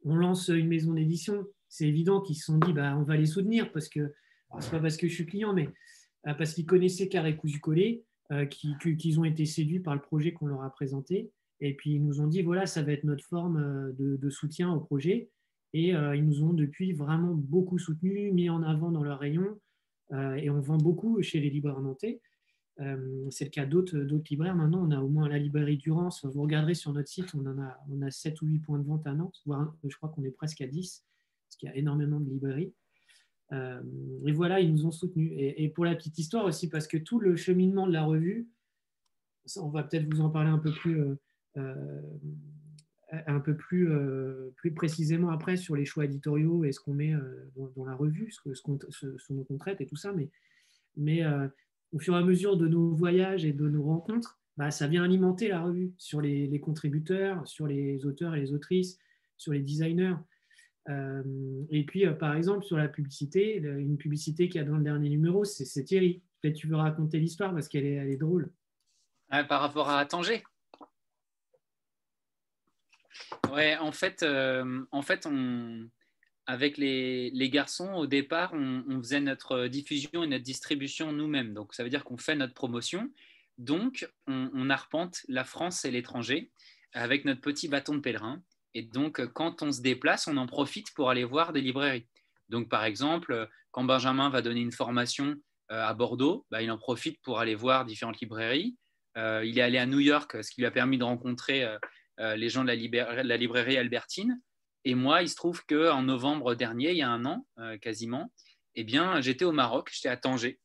[0.04, 3.26] on lance une maison d'édition, c'est évident qu'ils se sont dit, bah, on va les
[3.26, 4.12] soutenir parce que,
[4.59, 5.68] c'est pas parce que je suis client, mais
[6.26, 10.33] euh, parce qu'ils connaissaient Carré Cousu Collé, euh, qu'ils ont été séduits par le projet
[10.33, 11.30] qu'on leur a présenté.
[11.61, 14.73] Et puis ils nous ont dit, voilà, ça va être notre forme euh, de, soutien
[14.73, 15.31] au projet.
[15.73, 19.57] Et ils nous ont depuis vraiment beaucoup soutenus, mis en avant dans leur rayon.
[20.12, 22.20] et on vend beaucoup chez les libraires nantais.
[23.31, 23.96] c'est le cas d'autres
[24.29, 24.57] libraires.
[24.57, 26.25] Maintenant, on a au moins la librairie Durance.
[26.25, 28.85] Vous regarderez sur notre site, on, en a, on a 7 ou 8 points de
[28.85, 31.05] vente à Nantes, voire je crois qu'on est presque à 10,
[31.46, 32.73] parce qu'il y a énormément de librairies.
[33.53, 33.83] Euh,
[34.25, 35.33] et voilà, ils nous ont soutenus.
[35.35, 38.49] Et, pour la petite histoire aussi, parce que tout le cheminement de la revue,
[39.57, 41.16] on va peut-être vous en parler un peu plus, euh, euh,
[41.56, 43.88] un peu plus,
[44.56, 47.14] plus précisément après sur les choix éditoriaux et ce qu'on met
[47.76, 50.12] dans, la revue, ce, ce qu'on ce, traite et tout ça.
[50.12, 50.30] Mais,
[50.96, 51.24] mais
[51.92, 55.04] au fur et à mesure de nos voyages et de nos rencontres, bah, ça vient
[55.04, 58.98] alimenter la revue sur les, contributeurs, sur les auteurs et les autrices,
[59.36, 60.16] sur les designers.
[60.88, 61.22] Euh,
[61.70, 64.84] et puis, euh, par exemple, sur la publicité, une publicité qu'il y a dans le
[64.84, 66.22] dernier numéro, c'est Thierry.
[66.40, 68.52] Peut-être tu veux raconter l'histoire parce qu'elle est, elle est drôle.
[69.30, 70.42] par rapport à Tanger?
[73.51, 75.27] Ouais, en fait, euh, en fait
[76.46, 81.55] avec les, les, garçons, au départ, on, faisait notre diffusion et notre distribution nous-mêmes.
[81.55, 83.09] Donc, ça veut dire qu'on fait notre promotion.
[83.59, 86.51] Donc, on, arpente la France et l'étranger
[86.92, 88.42] avec notre petit bâton de pèlerin.
[88.75, 92.07] Et donc, euh, quand on se déplace, on en profite pour aller voir des librairies.
[92.49, 95.37] Donc, par exemple, euh, quand Benjamin va donner une formation
[95.70, 98.77] euh, à Bordeaux, bah, il en profite pour aller voir différentes librairies.
[99.16, 101.66] il est allé à New York, ce qui lui a permis de rencontrer
[102.37, 104.40] les gens de la, librairie Albertine.
[104.85, 107.46] Et moi, il se trouve qu'en novembre dernier, il y a un an
[107.80, 108.33] quasiment,
[108.74, 110.59] eh bien, j'étais au Maroc, j'étais à Tanger.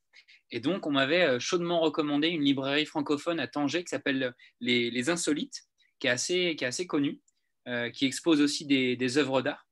[0.52, 5.64] Et donc, on m'avait chaudement recommandé une librairie francophone à Tanger qui s'appelle les, Insolites,
[6.00, 7.22] qui est assez, qui est assez connue.
[7.68, 9.68] Euh, qui expose aussi des, œuvres d'art.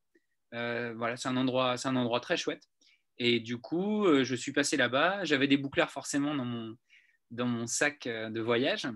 [0.56, 2.64] Euh, voilà, c'est un, endroit, un endroit très chouette.
[3.20, 5.24] Et du coup, euh, je suis passé là-bas.
[5.26, 6.76] J'avais des bouclards forcément dans mon,
[7.30, 8.88] dans mon sac de voyage.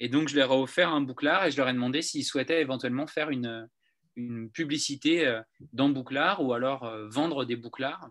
[0.00, 2.60] Et donc, je leur ai offert un bouclard et je leur ai demandé s'ils souhaitaient
[2.60, 3.68] éventuellement faire une,
[4.16, 5.40] une publicité
[5.72, 8.10] dans Bouclard ou alors vendre des bouclards.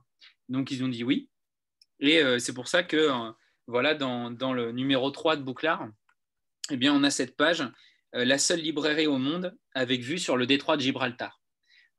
[0.50, 1.30] Donc, ils ont dit oui.
[2.00, 3.12] Et c'est pour ça que,
[3.68, 5.88] voilà, dans, dans, le numéro 3 de Bouclard,
[6.72, 7.64] eh bien, on a cette page
[8.16, 11.42] euh, la seule librairie au monde avec vue sur le détroit de Gibraltar,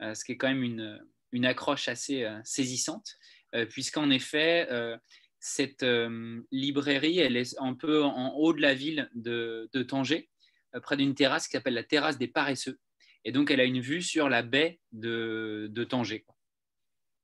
[0.02, 3.16] euh, ce qui est quand même une, accroche assez euh, saisissante,
[3.70, 4.68] puisqu'en effet,
[5.46, 5.84] cette
[6.50, 10.28] librairie, elle est un peu en haut de la ville de, Tanger,
[10.82, 12.78] près d'une terrasse qui s'appelle la terrasse des paresseux.
[13.24, 16.26] Et donc, elle a une vue sur la baie de, Tanger.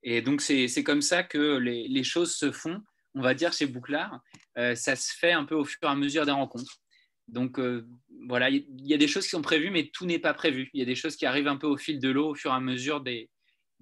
[0.03, 2.81] Et donc, c'est comme ça que les, choses se font,
[3.15, 4.21] on va dire, chez Bouclard.
[4.55, 6.79] ça se fait un peu au fur et à mesure des rencontres.
[7.27, 7.87] Donc euh,
[8.27, 10.69] voilà, il y, a des choses qui sont prévues, mais tout n'est pas prévu.
[10.73, 12.51] Il y a des choses qui arrivent un peu au fil de l'eau au fur
[12.51, 13.29] et à mesure des,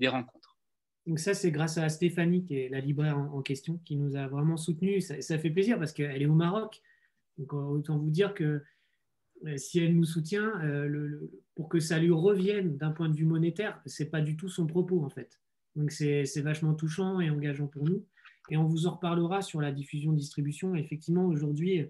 [0.08, 0.41] rencontres.
[1.08, 4.28] Donc ça, c'est grâce à Stéphanie, qui est la libraire en, question, qui nous a
[4.28, 5.12] vraiment soutenus.
[5.20, 6.82] Ça, fait plaisir parce qu'elle est au Maroc.
[7.38, 8.62] Donc autant vous dire que
[9.46, 13.26] euh, si elle nous soutient, euh, pour que ça lui revienne d'un point de vue
[13.26, 15.40] monétaire, ce n'est pas du tout son propos en fait.
[15.76, 18.06] Donc c'est vachement touchant et engageant pour nous.
[18.50, 20.76] Et on vous en reparlera sur la diffusion-distribution.
[20.76, 21.90] Effectivement, aujourd'hui,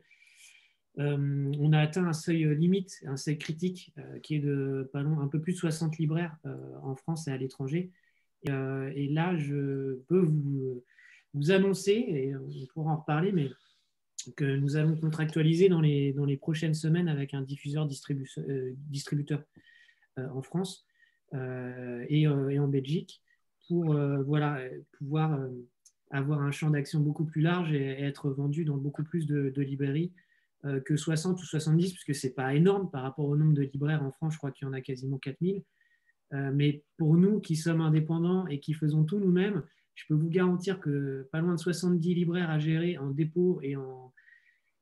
[0.99, 5.27] euh, on a atteint un seuil limite, un seuil critique, euh, qui est de un
[5.27, 7.91] peu plus de 60 libraires euh, en France et à l'étranger.
[8.43, 10.83] Et, là, je peux vous,
[11.33, 13.49] vous, annoncer, et on pourra en reparler, mais
[14.35, 19.43] que nous allons contractualiser dans les, prochaines semaines avec un diffuseur distributeur
[20.17, 20.85] en France
[21.33, 23.21] et, en Belgique
[23.67, 23.95] pour
[24.97, 25.39] pouvoir
[26.11, 30.11] avoir un champ d'action beaucoup plus large et, être vendu dans beaucoup plus de librairies
[30.65, 33.63] euh, que 60 ou 70, puisque ce n'est pas énorme par rapport au nombre de
[33.63, 35.63] libraires en France, je crois qu'il y en a quasiment 4000.
[36.33, 39.63] Euh, mais pour nous qui sommes indépendants et qui faisons tout nous-mêmes,
[39.95, 43.75] je peux vous garantir que pas loin de 70 libraires à gérer en dépôt et
[43.75, 44.13] en,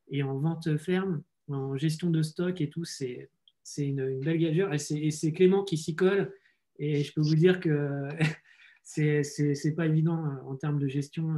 [0.10, 3.30] et en vente ferme, en gestion de stock et tout, c'est
[3.78, 4.74] une, belle gageure.
[4.74, 6.32] Et c'est Clément qui s'y colle.
[6.78, 8.08] Et je peux vous dire que
[8.84, 11.36] c'est pas évident euh, en termes de gestion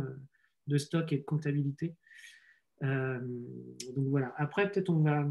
[0.68, 1.96] de stock et de comptabilité.
[2.84, 3.20] Euh,
[3.96, 4.34] donc voilà.
[4.38, 5.28] Après, peut-être on va,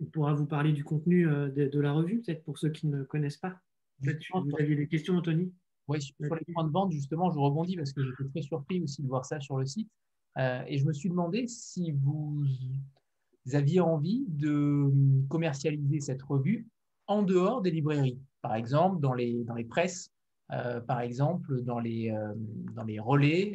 [0.00, 3.02] on pourra vous parler du contenu euh, de, la revue, peut-être pour ceux qui ne
[3.02, 3.60] connaissent pas.
[4.00, 5.52] Vous aviez des questions, Anthony?
[5.88, 9.02] Oui, sur les points de vente, justement, je rebondis parce que j'étais très surpris aussi
[9.02, 9.90] de voir ça sur le site.
[10.38, 12.44] Euh, et je me suis demandé si vous
[13.52, 14.90] aviez envie de
[15.28, 16.68] commercialiser cette revue
[17.08, 20.12] en dehors des librairies, par exemple dans les, dans les presses,
[20.48, 22.14] par exemple dans les,
[22.74, 23.54] dans les relais,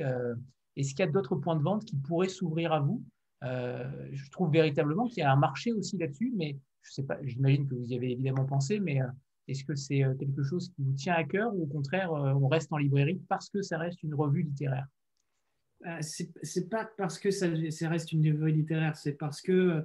[0.75, 3.01] est-ce qu'il y a d'autres points de vente qui pourraient s'ouvrir à vous?
[3.43, 7.17] Euh, Je trouve véritablement qu'il y a un marché aussi là-dessus, mais je sais pas,
[7.23, 8.99] j'imagine que vous y avez évidemment pensé, mais
[9.47, 12.71] est-ce que c'est quelque chose qui vous tient à cœur ou au contraire, on reste
[12.73, 14.87] en librairie parce que ça reste une revue littéraire?
[16.01, 17.47] C'est pas parce que ça,
[17.87, 19.83] reste une revue littéraire, c'est parce que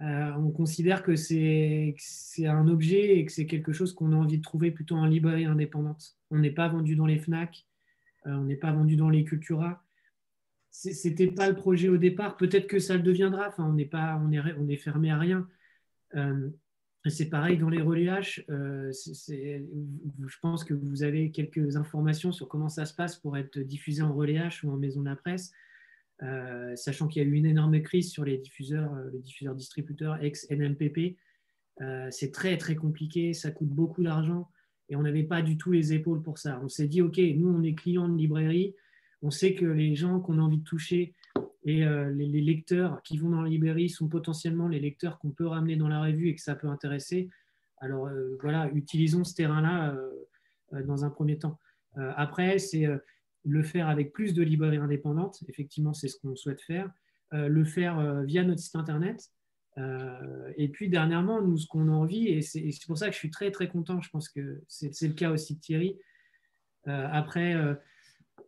[0.00, 1.94] on considère que c'est
[2.46, 5.44] un objet et que c'est quelque chose qu'on a envie de trouver plutôt en librairie
[5.44, 6.16] indépendante.
[6.30, 7.64] On n'est pas vendu dans les FNAC,
[8.24, 9.82] on n'est pas vendu dans les Cultura
[10.70, 12.36] c'était pas le projet au départ.
[12.36, 13.48] Peut-être que ça le deviendra.
[13.48, 15.48] Enfin, on n'est pas, on est, on est fermé à rien.
[16.14, 16.50] Euh,
[17.06, 18.44] c'est pareil dans les relais H.
[18.50, 23.58] Euh, je pense que vous avez quelques informations sur comment ça se passe pour être
[23.58, 25.52] diffusé en relais H ou en maison de la presse,
[26.22, 30.22] euh, sachant qu'il y a eu une énorme crise sur les diffuseurs, les diffuseurs distributeurs
[30.22, 31.16] ex-NMPP.
[32.10, 34.50] c'est très très compliqué, ça coûte beaucoup d'argent
[34.88, 36.60] et on n'avait pas du tout les épaules pour ça.
[36.62, 38.74] On s'est dit, OK, nous on est clients de librairie,
[39.22, 41.14] on sait que les gens qu'on a envie de toucher
[41.68, 45.46] et euh, les, lecteurs qui vont dans la librairie sont potentiellement les lecteurs qu'on peut
[45.46, 47.28] ramener dans la revue et que ça peut intéresser.
[47.76, 51.58] Alors euh, voilà, utilisons ce terrain-là euh, dans un premier temps.
[52.16, 52.86] après, c'est
[53.44, 55.42] le faire avec plus de librairies indépendantes.
[55.48, 56.90] Effectivement, c'est ce qu'on souhaite faire.
[57.32, 59.30] le faire via notre site internet.
[60.56, 63.30] et puis dernièrement, nous, ce qu'on a envie, et c'est pour ça que je suis
[63.30, 65.98] très très content, je pense que c'est le cas aussi de Thierry.
[66.84, 67.54] après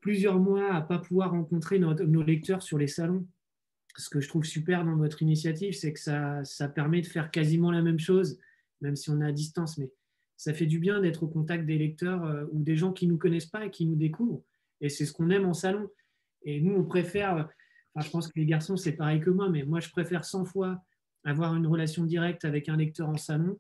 [0.01, 3.27] plusieurs mois à pas pouvoir rencontrer nos, lecteurs sur les salons.
[3.97, 7.71] Ce que je trouve super dans votre initiative, c'est que ça, permet de faire quasiment
[7.71, 8.39] la même chose,
[8.81, 9.91] même si on est à distance, mais
[10.37, 13.13] ça fait du bien d'être au contact des lecteurs euh, ou des gens qui ne
[13.13, 14.43] nous connaissent pas et qui nous découvrent.
[14.81, 15.91] Et c'est ce qu'on aime en salon.
[16.45, 17.47] Et nous, on préfère,
[17.95, 20.83] je pense que les garçons, c'est pareil que moi, mais moi, je préfère 100 fois
[21.25, 23.59] avoir une relation directe avec un lecteur en salon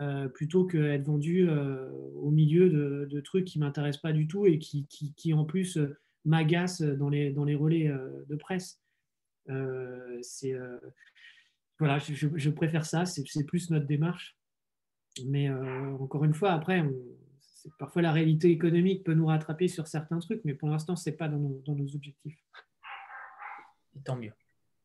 [0.00, 4.46] euh, plutôt qu'être vendu euh, au milieu de, trucs qui ne m'intéressent pas du tout
[4.46, 7.92] et qui, qui, en plus euh, m'agacent dans les, dans les relais
[8.28, 8.80] de presse.
[10.22, 10.54] c'est
[11.78, 14.38] voilà, je, préfère ça, c'est plus notre démarche.
[15.26, 16.84] Mais encore une fois, après,
[17.78, 21.16] parfois la réalité économique peut nous rattraper sur certains trucs, mais pour l'instant, ce n'est
[21.16, 22.38] pas dans nos, dans nos objectifs.
[24.04, 24.32] tant mieux.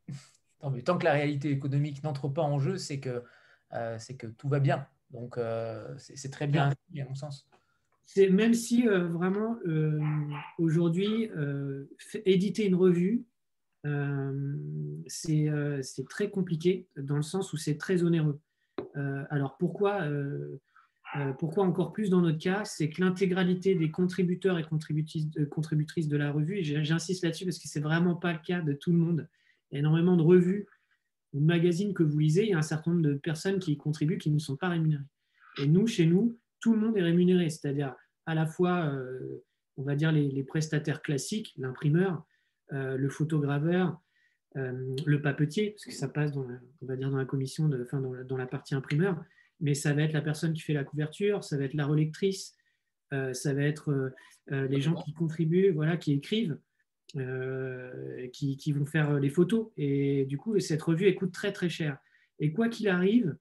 [0.59, 0.83] tant mieux.
[0.83, 3.23] Tant que la réalité économique n'entre pas en jeu, c'est que,
[3.97, 4.87] c'est que tout va bien.
[5.15, 7.47] Donc, euh, c'est très bien, à mon sens.
[8.17, 9.99] Même si euh, vraiment, euh,
[10.59, 11.29] aujourd'hui,
[12.25, 13.25] éditer une revue,
[15.07, 15.49] c'est
[16.09, 18.39] très compliqué dans le sens où c'est très onéreux.
[19.29, 20.07] alors, pourquoi
[21.37, 26.09] pourquoi encore plus dans notre cas, c'est que l'intégralité des contributeurs et contributrices de, contributrices
[26.09, 28.73] de la revue, et j'insiste là-dessus parce que ce n'est vraiment pas le cas de
[28.73, 29.29] tout le monde,
[29.71, 30.67] il y a énormément de revues
[31.39, 34.17] magazine que vous lisez, il y a un certain nombre de personnes qui y contribuent
[34.17, 35.03] qui ne sont pas rémunérées.
[35.61, 37.95] Et nous, chez nous, tout le monde est rémunéré, c'est-à-dire
[38.25, 39.43] à la fois, euh,
[39.77, 42.25] on va dire, les, prestataires classiques, l'imprimeur,
[42.73, 44.01] euh, le photograveur,
[44.57, 47.69] euh, le papetier, parce que ça passe dans la, on va dire dans la commission,
[47.69, 49.23] de, enfin, dans, la, partie imprimeur,
[49.59, 52.55] mais ça va être la personne qui fait la couverture, ça va être la relectrice,
[53.11, 54.13] ça va être
[54.49, 56.57] les gens qui contribuent, voilà, qui écrivent.
[57.17, 59.67] Euh, qui, vont faire les photos.
[59.77, 61.97] Et du coup, cette revue, coûte très très cher.
[62.39, 63.37] Et quoi qu'il arrive,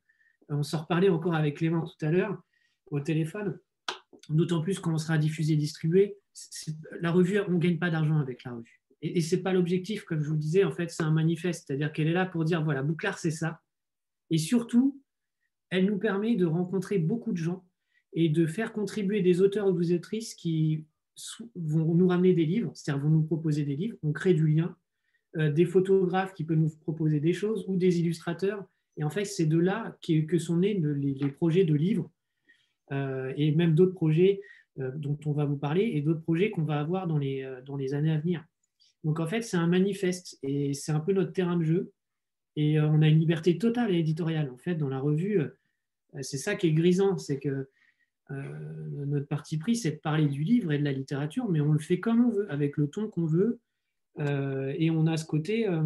[0.48, 2.40] on s'en reparlait encore avec Clément tout à l'heure
[2.90, 3.58] au téléphone,
[4.28, 6.18] d'autant plus quand on sera diffusé, distribué,
[7.00, 8.80] la revue, on ne gagne pas d'argent avec la revue.
[9.02, 11.10] Et, et ce n'est pas l'objectif, comme je vous le disais, en fait, c'est un
[11.10, 13.60] manifeste, c'est-à-dire qu'elle est là pour dire, voilà, Bouclard, c'est ça.
[14.30, 15.02] Et surtout,
[15.70, 17.66] elle nous permet de rencontrer beaucoup de gens
[18.12, 20.86] et de faire contribuer des auteurs ou des autrices qui
[21.54, 24.76] vont nous ramener des livres, c'est-à-dire vont nous proposer des livres, on crée du lien,
[25.36, 28.64] euh, des photographes qui peuvent nous proposer des choses ou des illustrateurs.
[28.96, 32.08] Et en fait, c'est de là que sont nés les, projets de livres
[32.92, 34.40] euh, et même d'autres projets
[34.78, 37.76] euh, dont on va vous parler et d'autres projets qu'on va avoir dans les, dans
[37.76, 38.44] les années à venir.
[39.02, 41.92] Donc en fait, c'est un manifeste et c'est un peu notre terrain de jeu.
[42.56, 44.48] Et on a une liberté totale et éditoriale.
[44.50, 45.40] En fait, dans la revue,
[46.20, 47.68] c'est ça qui est grisant, c'est que
[48.30, 51.72] euh, notre parti pris, c'est de parler du livre et de la littérature, mais on
[51.72, 53.60] le fait comme on veut, avec le ton qu'on veut.
[54.20, 55.68] Euh, et on a ce côté.
[55.68, 55.82] Euh,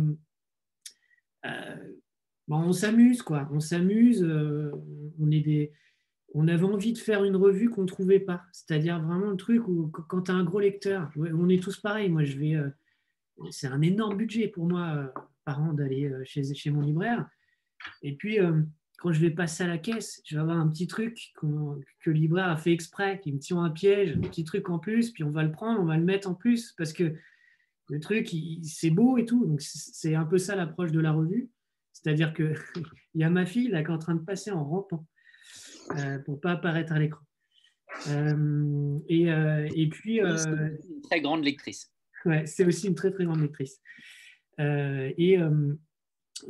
[2.48, 3.48] on s'amuse, quoi.
[3.52, 4.22] On s'amuse.
[4.24, 5.72] on, est des,
[6.34, 8.44] on avait envie de faire une revue qu'on ne trouvait pas.
[8.52, 12.08] C'est-à-dire vraiment le truc où, quand tu as un gros lecteur, on est tous pareils.
[12.08, 12.56] Moi, je vais.
[13.50, 15.12] c'est un énorme budget pour moi,
[15.44, 17.28] par an, d'aller chez, chez mon libraire.
[18.02, 18.38] Et puis
[18.98, 21.46] quand je vais passer à la caisse, je vais avoir un petit truc que
[22.10, 25.12] le libraire a fait exprès, qui me tient un piège, un petit truc en plus,
[25.12, 27.14] puis on va le prendre, on va le mettre en plus, parce que
[27.88, 28.28] le truc,
[28.62, 29.46] c'est beau et tout.
[29.46, 31.48] Donc, c'est un peu ça l'approche de la revue.
[31.92, 32.54] C'est-à-dire qu'il
[33.14, 35.06] y a ma fille là, qui est en train de passer en rampant
[35.96, 37.24] euh, pour ne pas apparaître à l'écran.
[38.08, 40.20] Euh, et, euh, et, puis.
[40.20, 41.92] une très grande lectrice.
[42.24, 43.80] Ouais, c'est aussi une très, très grande lectrice.
[44.58, 45.38] et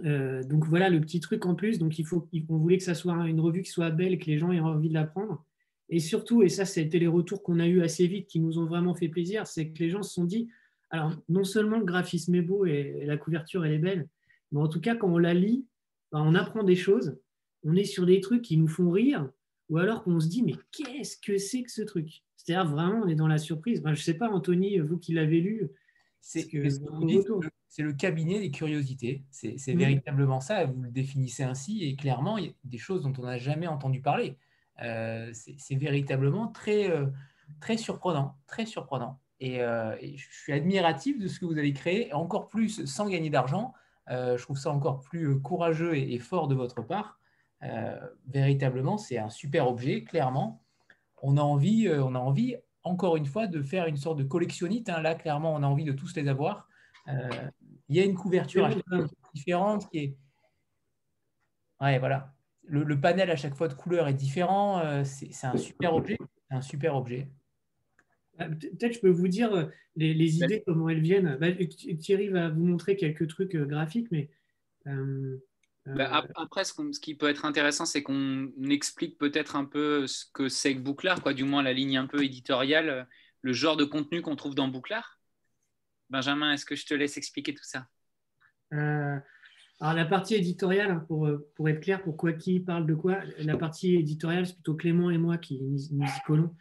[0.03, 1.79] donc voilà le petit truc en plus.
[1.79, 4.39] Donc il faut, on voulait que ça soit une revue qui soit belle, que les
[4.39, 5.45] gens aient envie de la prendre.
[5.91, 8.67] Et surtout, et ça, c'était les retours qu'on a eu assez vite qui nous ont
[8.67, 10.49] vraiment fait plaisir, c'est que les gens se sont dit,
[10.91, 14.09] alors non seulement le graphisme est beau et, la couverture elle est belle,
[14.53, 15.67] mais en tout cas quand on la lit,
[16.13, 17.19] bah, on apprend des choses.
[17.65, 19.31] On est sur des trucs qui nous font rire,
[19.69, 22.23] ou alors qu'on se dit, mais qu'est-ce que c'est que ce truc?
[22.37, 23.83] C'est-à-dire vraiment, on est dans la surprise.
[23.85, 25.69] je ne sais pas, Anthony, vous qui l'avez lu,
[26.21, 26.47] c'est
[27.79, 29.25] le cabinet des curiosités.
[29.31, 30.65] C'est véritablement ça.
[30.65, 31.85] Vous le définissez ainsi.
[31.85, 34.37] Et clairement, il y a des choses dont on n'a jamais entendu parler.
[34.83, 37.07] Euh, c'est véritablement très, euh,
[37.61, 38.37] très surprenant.
[38.47, 39.21] Très surprenant.
[39.43, 43.31] Euh, et, je suis admiratif de ce que vous avez créé, encore plus sans gagner
[43.31, 43.73] d'argent.
[44.09, 47.21] je trouve ça encore plus courageux et, fort de votre part.
[48.27, 50.63] véritablement, c'est un super objet, clairement.
[51.23, 52.57] On a envie, on a envie
[52.89, 54.89] encore une fois, de faire une sorte de collectionnite.
[54.89, 55.01] Hein.
[55.01, 56.69] Là, clairement, on a envie de tous les avoir.
[57.09, 57.29] Euh,
[57.89, 58.69] il y a une couverture
[59.35, 60.17] différente qui est.
[61.81, 62.35] Ouais, voilà.
[62.65, 64.81] Le, panel à chaque fois de couleur est différent.
[64.81, 66.19] Euh, c'est un super objet.
[66.51, 67.31] Un super objet.
[68.39, 71.39] Bah, peut-être je peux vous dire euh, les, idées, comment elles viennent.
[71.41, 71.49] Bah,
[71.99, 74.29] Thierry va vous montrer quelques trucs graphiques, mais
[74.85, 74.93] bah,
[76.23, 80.49] euh, après, ce, qui peut être intéressant, c'est qu'on explique peut-être un peu ce que
[80.49, 83.09] c'est que Bouclard, quoi, du moins la ligne un peu éditoriale,
[83.41, 85.18] le genre de contenu qu'on trouve dans Bouclard.
[86.11, 87.87] Benjamin, est-ce que je te laisse expliquer tout ça?
[88.73, 89.19] Euh,
[89.81, 93.57] Alors, la partie éditoriale, hein, pour, pour être clair, pourquoi qui parle de quoi La
[93.57, 96.55] partie éditoriale, c'est plutôt Clément et moi qui nous y collons,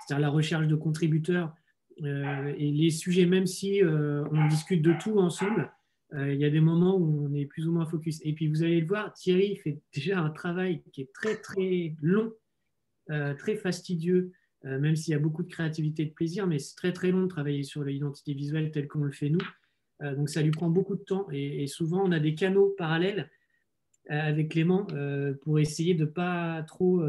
[0.00, 1.54] c'est-à-dire la recherche de contributeurs.
[2.02, 5.70] Euh, et les sujets, même si on discute de tout ensemble,
[6.14, 8.20] euh, il y a des moments où on est plus ou moins focus.
[8.22, 11.94] Et puis vous allez le voir, Thierry fait déjà un travail qui est très très
[12.00, 12.32] long,
[13.10, 14.32] euh, très fastidieux,
[14.66, 17.10] euh, même s'il y a beaucoup de créativité et de plaisir, mais c'est très très
[17.10, 19.40] long de travailler sur l'identité visuelle telle qu'on le fait nous.
[20.00, 23.30] donc ça lui prend beaucoup de temps et, souvent on a des canaux parallèles
[24.08, 24.86] avec Clément
[25.42, 27.02] pour essayer de ne pas trop,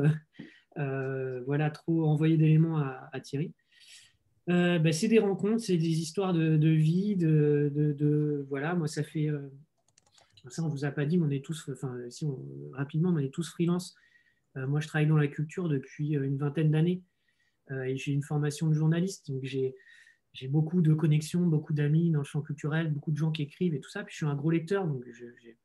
[0.75, 3.53] voilà, trop envoyer d'éléments à Thierry.
[4.49, 8.75] Euh, bah, c'est des rencontres, c'est des histoires de, vie, de, voilà.
[8.75, 9.39] Moi, ça fait euh,
[10.47, 12.25] ça, on vous a pas dit, mais on est tous, enfin, si
[12.71, 13.95] rapidement, on est tous freelance.
[14.55, 17.01] Euh, moi, je travaille dans la culture depuis une vingtaine d'années
[17.95, 19.75] j'ai une formation de journaliste, donc j'ai
[20.47, 23.79] beaucoup de connexions, beaucoup d'amis dans le champ culturel, beaucoup de gens qui écrivent et
[23.79, 24.03] tout ça.
[24.03, 25.57] Puis je suis un gros lecteur, donc j'ai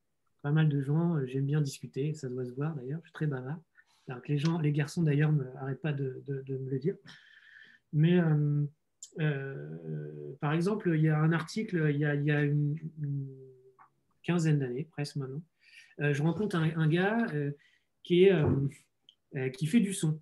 [0.42, 1.24] pas mal de gens.
[1.26, 3.00] J'aime bien discuter, ça doit se voir d'ailleurs.
[3.02, 3.60] Je suis très bavard.
[4.08, 6.96] Alors que les gens, les garçons d'ailleurs, n'arrêtent pas de, me le dire.
[7.92, 8.64] Mais euh,
[9.20, 12.76] euh, par exemple, il y a un article, il y a, une,
[14.22, 15.42] quinzaine d'années, presque maintenant,
[16.00, 17.26] euh, je rencontre un, gars
[18.02, 18.28] qui
[19.66, 20.20] fait du son.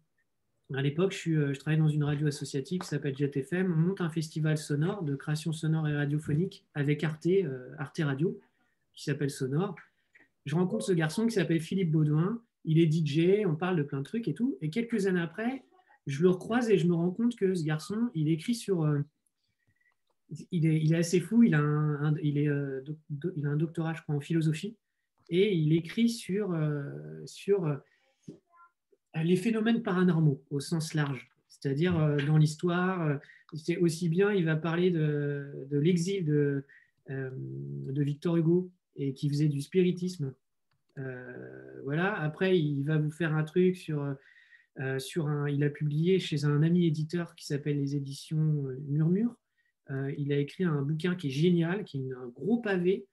[0.74, 3.72] À l'époque, je, je, travaillais dans une radio associative qui s'appelle Jet FM.
[3.72, 7.26] On monte un festival sonore de création sonore et radiophonique avec Arte,
[7.78, 8.38] Arte Radio,
[8.94, 9.74] qui s'appelle Sonore.
[10.46, 12.40] Je rencontre ce garçon qui s'appelle Philippe Baudouin.
[12.64, 14.56] Il est DJ, on parle de plein de trucs et tout.
[14.60, 15.64] Et quelques années après,
[16.06, 18.82] je le recroise et je me rends compte que ce garçon, il écrit sur.
[18.82, 19.00] Euh,
[20.52, 22.82] il, est, assez fou, il a un, il est, euh,
[23.36, 24.76] il a un doctorat, je crois, en philosophie,
[25.28, 26.84] et il écrit sur, euh,
[27.26, 27.80] sur
[29.14, 31.28] les phénomènes paranormaux au sens large.
[31.48, 33.20] C'est-à-dire, dans l'histoire,
[33.54, 36.64] c'est aussi bien, il va parler de, l'exil de,
[37.88, 40.32] Victor Hugo, et qui faisait du spiritisme.
[41.84, 42.18] voilà.
[42.20, 44.16] Après, il va vous faire un truc sur
[44.78, 48.78] euh, sur un, il a publié chez un ami éditeur qui s'appelle les éditions euh,
[48.88, 49.34] Murmure.
[49.90, 53.06] Euh, il a écrit un bouquin qui est génial, qui est un gros pavé,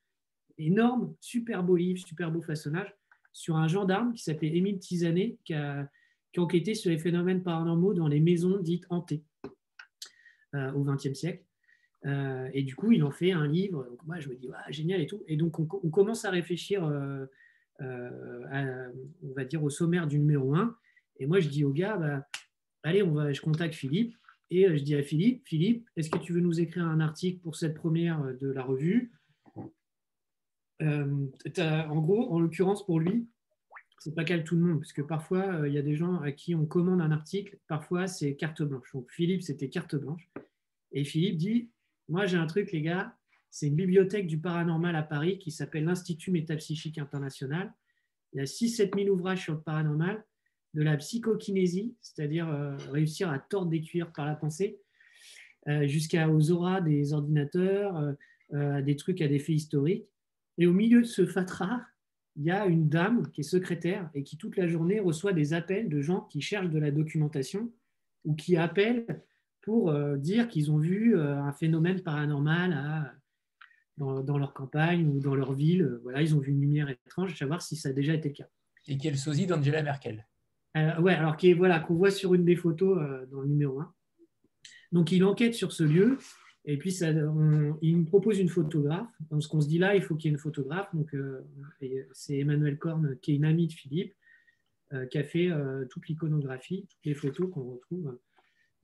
[0.59, 2.95] énorme, super beau livre, super beau façonnage,
[3.37, 5.87] sur un gendarme qui s'appelait Émile Tisanet, qui a,
[6.33, 9.23] sur les phénomènes paranormaux dans les maisons dites hantées
[10.53, 11.43] au XXe siècle.
[12.05, 13.87] et du coup, il en fait un livre.
[13.89, 15.23] Donc, moi, je me dis, génial et tout.
[15.27, 16.83] Et donc, on, commence à réfléchir,
[17.79, 20.75] on va dire, au sommaire du numéro 1.
[21.19, 22.27] Et moi, je dis au gars, bah,
[22.83, 24.15] allez, on va, je contacte Philippe.
[24.49, 27.39] Et euh, je dis à Philippe, Philippe, est-ce que tu veux nous écrire un article
[27.41, 29.11] pour cette première euh, de la revue?
[29.11, 29.16] euh,
[30.81, 33.27] En gros, en l'occurrence, pour lui,
[33.99, 36.31] c'est pas qu'à tout le monde, parce que parfois, il y a des gens à
[36.31, 38.91] qui on commande un article, parfois c'est carte blanche.
[38.93, 40.29] Donc Philippe, c'était carte blanche.
[40.91, 41.69] Et Philippe dit,
[42.07, 43.15] moi j'ai un truc, les gars,
[43.49, 47.73] c'est une bibliothèque du paranormal à Paris qui s'appelle l'Institut Métapsychique International.
[48.33, 50.23] Il y a 6-7 000 ouvrages sur le paranormal
[50.73, 54.79] de la psychokinésie, c'est-à-dire euh, réussir à tordre des cuirs par la pensée,
[55.67, 58.15] euh, jusqu'aux auras des ordinateurs,
[58.53, 60.05] euh, des trucs à des faits historiques.
[60.57, 61.81] Et au milieu de ce fatras,
[62.35, 65.53] il y a une dame qui est secrétaire et qui toute la journée reçoit des
[65.53, 67.71] appels de gens qui cherchent de la documentation
[68.25, 69.23] ou qui appellent
[69.61, 73.13] pour dire qu'ils ont vu un phénomène paranormal à
[73.97, 75.99] dans, leur campagne ou dans leur ville.
[76.03, 78.47] Voilà, ils ont vu une lumière étrange, savoir si ça a déjà été le cas.
[78.87, 80.25] Et quel sosie d'Angela Merkel.
[80.75, 83.93] ouais, alors qui voilà, qu'on voit sur une des photos dans le numéro 1.
[84.91, 86.17] Donc il enquête sur ce lieu
[86.67, 86.95] et puis
[87.81, 89.09] il nous propose une photographe.
[89.31, 90.93] Donc ce qu'on se dit là, il faut qu'il y ait une photographe.
[90.93, 91.15] Donc
[92.11, 94.13] c'est Emmanuel Korn qui est une amie de Philippe
[95.09, 95.49] qui a fait
[95.89, 98.17] toute l'iconographie, toutes les photos qu'on retrouve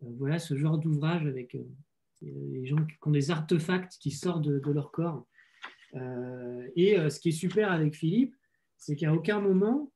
[0.04, 1.64] euh, voilà ce genre d'ouvrage avec euh,
[2.22, 5.28] les gens qui ont des artefacts qui sortent de, leur corps.
[5.96, 8.34] Euh, et ce qui est super avec Philippe,
[8.78, 9.92] c'est qu'à aucun moment,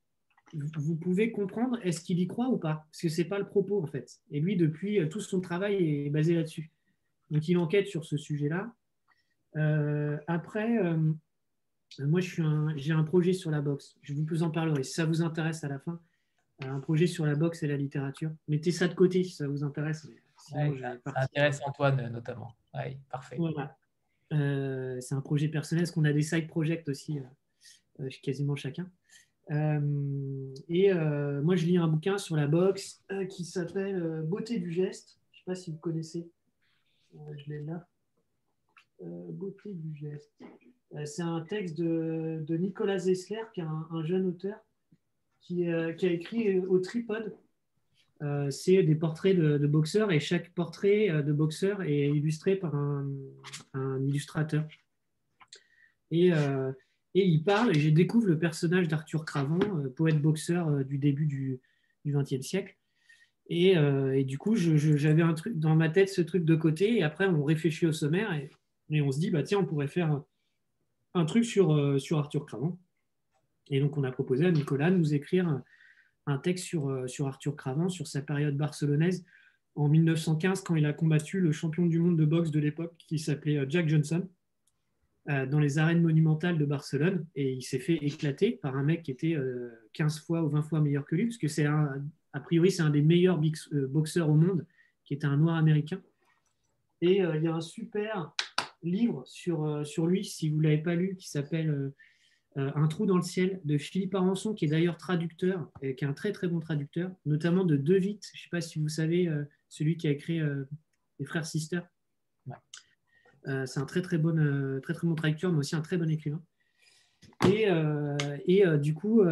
[0.52, 3.46] vous pouvez comprendre est-ce qu'il y croit ou pas, parce que ce n'est pas le
[3.46, 4.20] propos en fait.
[4.30, 6.70] Et lui, depuis, tout son travail est basé là-dessus.
[7.30, 8.72] Donc il enquête sur ce sujet-là.
[10.26, 10.78] après,
[12.00, 13.96] moi, j'ai un, projet sur la boxe.
[14.02, 14.82] Je vous en parlerai.
[14.84, 16.00] Si ça vous intéresse à la fin,
[16.60, 18.30] un projet sur la boxe et la littérature.
[18.48, 20.08] Mettez ça de côté si ça vous intéresse.
[20.36, 20.58] ça,
[21.16, 22.54] intéresse Antoine notamment.
[23.10, 23.38] parfait.
[24.32, 27.22] Euh, c'est un projet personnel, parce qu'on a des side projects aussi, euh,
[28.00, 28.90] euh, quasiment chacun.
[29.50, 35.18] et moi, je lis un bouquin sur la boxe qui s'appelle Beauté du geste.
[35.32, 36.30] Je ne sais pas si vous connaissez.
[37.12, 37.86] Je l'ai là.
[39.00, 40.32] Beauté du geste.
[41.04, 44.56] c'est un texte de, Nicolas Zessler, qui est un jeune auteur
[45.50, 47.34] euh, qui, a écrit euh, au tripode.
[48.22, 53.06] Euh, c'est des portraits de, boxeurs et chaque portrait de boxeur est illustré par un,
[54.00, 54.66] illustrateur.
[56.10, 56.32] Et,
[57.14, 59.58] il parle, et je découvre le personnage d'Arthur Cravant,
[59.96, 61.60] poète boxeur du début du
[62.06, 62.76] XXe siècle.
[63.50, 67.26] Et, du coup, j'avais un truc dans ma tête, ce truc de côté, et après,
[67.26, 68.32] on réfléchit au sommaire,
[68.90, 70.22] et, on se dit, bah, tiens, on pourrait faire
[71.14, 72.78] un, truc sur, sur Arthur Cravant.
[73.70, 75.62] Et donc, on a proposé à Nicolas de nous écrire
[76.28, 79.24] un texte sur, euh, sur Arthur Cravant, sur sa période barcelonaise
[79.74, 83.18] en 1915, quand il a combattu le champion du monde de boxe de l'époque, qui
[83.18, 84.28] s'appelait euh, Jack Johnson,
[85.28, 87.26] euh, dans les arènes monumentales de Barcelone.
[87.34, 89.36] Et il s'est fait éclater par un mec qui était
[89.92, 91.66] 15 fois ou 20 fois meilleur que lui, parce que c'est
[92.32, 93.40] a priori, c'est un des meilleurs
[93.88, 94.66] boxeurs au monde,
[95.04, 96.00] qui était un noir américain.
[97.00, 98.34] Et il y a un super
[98.82, 101.92] livre sur, sur lui, si vous ne l'avez pas lu, qui s'appelle
[102.58, 106.04] euh, un trou dans le ciel de Philippe Arançon, qui est d'ailleurs traducteur, et qui
[106.04, 108.26] est un très très bon traducteur, notamment de De Witt.
[108.32, 110.64] Je ne sais pas si vous savez, euh, celui qui a écrit euh,
[111.20, 111.80] Les Frères Sister.
[113.44, 116.42] c'est un très très, bon, très très bon traducteur, mais aussi un très bon écrivain.
[117.48, 117.66] Et,
[118.46, 119.22] et du coup,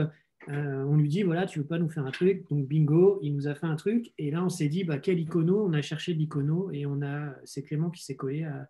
[0.49, 3.49] on lui dit voilà, tu veux pas nous faire un truc Donc bingo, il nous
[3.49, 4.13] a fait un truc.
[4.19, 5.65] Et là, on s'est dit bah, quel icono?
[5.67, 8.69] On a cherché l'icono et on a, c'est Clément qui s'est collé à,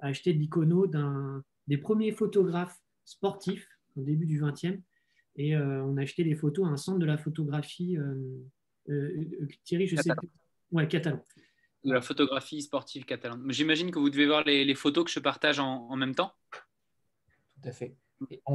[0.00, 4.80] à acheter l'icono d'un des premiers photographes sportifs au début du 20e.
[5.36, 7.96] Et euh, on a acheté les photos à un centre de la photographie.
[7.96, 8.14] Euh,
[8.88, 9.26] euh,
[9.64, 10.30] Thierry, je sais plus.
[10.70, 11.22] Ouais, catalan.
[11.84, 13.44] De la photographie sportive catalane.
[13.50, 16.32] J'imagine que vous devez voir les, photos que je partage en, même temps.
[16.50, 17.96] Tout à fait.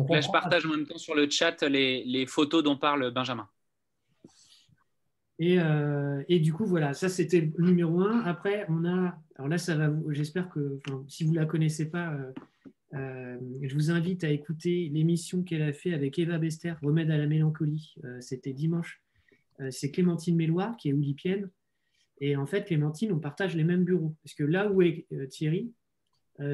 [0.09, 3.47] Là, je partage en même temps sur le chat les, photos dont parle Benjamin.
[5.39, 5.57] Et,
[6.27, 8.21] et, du coup, voilà, ça c'était le numéro un.
[8.21, 12.15] Après, on a, alors là, ça va, j'espère que, si vous ne la connaissez pas,
[12.93, 17.17] euh, je vous invite à écouter l'émission qu'elle a fait avec Eva Bester, Remède à
[17.17, 17.95] la mélancolie.
[18.03, 19.01] Euh, c'était dimanche.
[19.61, 21.49] Euh, c'est Clémentine Méloire qui est oulipienne.
[22.19, 24.15] Et en fait, Clémentine, on partage les mêmes bureaux.
[24.23, 25.71] Parce que là où est Thierry,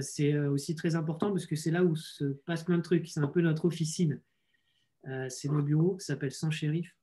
[0.02, 3.08] c'est aussi très important parce que c'est là où se passe plein de trucs.
[3.08, 4.22] C'est un peu notre officine.
[5.30, 6.96] c'est nos bureaux qui s'appellent Sans Shérif.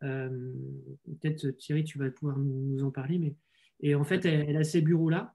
[0.00, 3.34] Peut-être Thierry, tu vas pouvoir nous en parler.
[3.80, 5.34] Et en fait, elle a ces bureaux-là.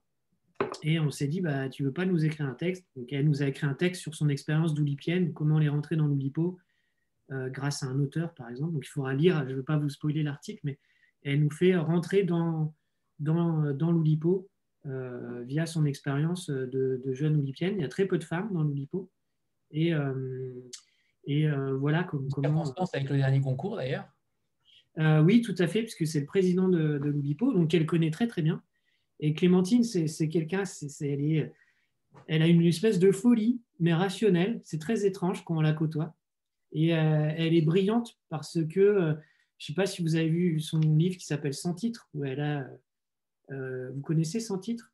[0.83, 2.85] Et on s'est dit, bah, tu veux pas nous écrire un texte?
[2.95, 6.07] Donc, elle nous a écrit un texte sur son expérience d'oulipienne, comment les rentrer dans
[6.07, 6.57] l'oulipo,
[7.31, 8.73] euh, grâce à un auteur, par exemple.
[8.73, 10.79] Donc, il faudra lire, je ne veux pas vous spoiler l'article, mais
[11.23, 12.73] elle nous fait rentrer dans
[13.19, 14.49] l'oulipo
[14.88, 17.75] euh, via son expérience de, jeune oulipienne.
[17.77, 19.09] Il y a très peu de femmes dans l'oulipo.
[19.71, 20.53] Et, euh,
[21.25, 21.47] et
[21.79, 22.63] voilà comme, comment.
[22.63, 24.07] Constance avec le dernier concours, d'ailleurs?
[25.23, 28.27] Oui, tout à fait, puisque c'est le président de, de l'oulipo, donc elle connaît très,
[28.27, 28.63] très bien.
[29.19, 30.63] Et Clémentine, c'est quelqu'un,
[31.01, 31.51] elle,
[32.27, 34.61] elle, a une espèce de folie, mais rationnelle.
[34.63, 36.15] C'est très étrange quand on la côtoie.
[36.71, 39.13] Et euh, elle est brillante parce que, euh,
[39.57, 42.23] je ne sais pas si vous avez vu son livre qui s'appelle Sans titre, où
[42.25, 42.67] elle a.
[43.51, 44.91] Euh, vous connaissez Sans titre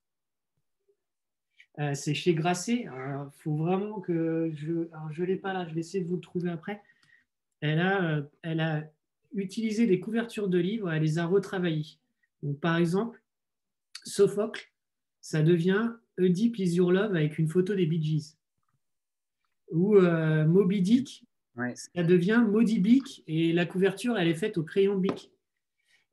[1.94, 2.86] C'est chez Grasset.
[2.86, 4.88] Il faut vraiment que je.
[4.94, 6.82] Alors, je ne l'ai pas là, je vais essayer de vous le trouver après.
[7.62, 8.84] Elle a, elle a
[9.34, 11.98] utilisé des couvertures de livres, elle les a retravaillées.
[12.44, 13.22] Donc, par exemple,
[14.04, 14.72] Sophocle,
[15.22, 18.38] ça devient Oedipe is your love avec une photo des Bee Gees.
[19.72, 21.26] Ou euh, Moby Dick,
[21.76, 25.32] ça devient Maudit Bic et la couverture, elle est faite au crayon Bic.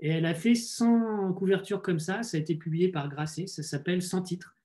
[0.01, 3.63] Et elle a fait 100 couvertures comme ça, ça a été publié par Grasset, ça
[3.63, 4.57] s'appelle Sans titre.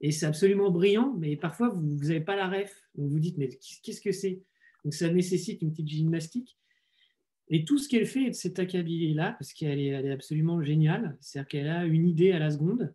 [0.00, 2.82] Et c'est absolument brillant, mais parfois, vous n'avez pas la ref.
[2.94, 3.48] Vous vous dites, mais
[3.82, 4.42] qu'est-ce que c'est?
[4.84, 6.58] Donc, ça nécessite une petite gymnastique.
[7.48, 11.16] Et tout ce qu'elle fait de cet acabit-là, parce qu'elle est, elle est absolument géniale,
[11.20, 12.92] c'est-à-dire qu'elle a une idée à la seconde.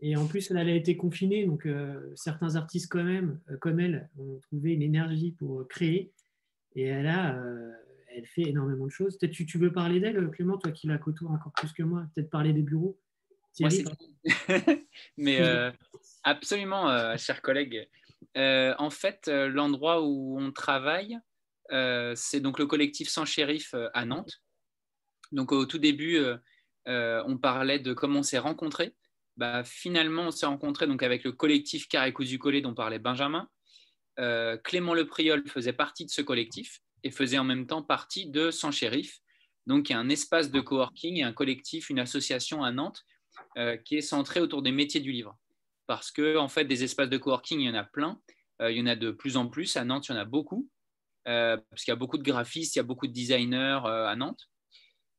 [0.00, 3.78] Et en plus, elle a été confinée, donc euh, certains artistes quand même, euh, comme
[3.78, 6.12] elle, ont trouvé une énergie pour créer.
[6.74, 7.72] Et elle a, euh,
[8.14, 9.18] elle fait énormément de choses.
[9.18, 12.06] Peut-être tu, tu veux parler d'elle, Clément, toi qui la côtoie encore plus que moi.
[12.14, 12.98] Peut-être parler des bureaux.
[15.18, 15.40] Mais
[16.24, 17.88] absolument, chers collègues.
[18.36, 21.18] en fait, l'endroit où on travaille,
[21.72, 24.42] euh, c'est donc le collectif Sans Shérif euh, à Nantes.
[25.32, 26.16] Donc au tout début,
[26.88, 28.94] euh, on parlait de comment on s'est rencontrés.
[29.38, 33.48] Bah, finalement, on s'est rencontrés donc, avec le collectif Carré Cousu Collé dont parlait Benjamin.
[34.62, 38.50] Clément Le Priol faisait partie de ce collectif et faisait en même temps partie de
[38.50, 39.20] Sans Shérif,
[39.66, 43.04] donc il y a un espace de coworking un collectif, une association à Nantes
[43.84, 45.38] qui est centré autour des métiers du livre.
[45.86, 48.20] Parce que en fait, des espaces de coworking, il y en a plein.
[48.60, 49.76] il y en a de plus en plus.
[49.76, 50.68] À Nantes, il y en a beaucoup.
[51.28, 54.06] Euh, parce qu'il y a beaucoup de graphistes, il y a beaucoup de designers euh,
[54.06, 54.48] à Nantes.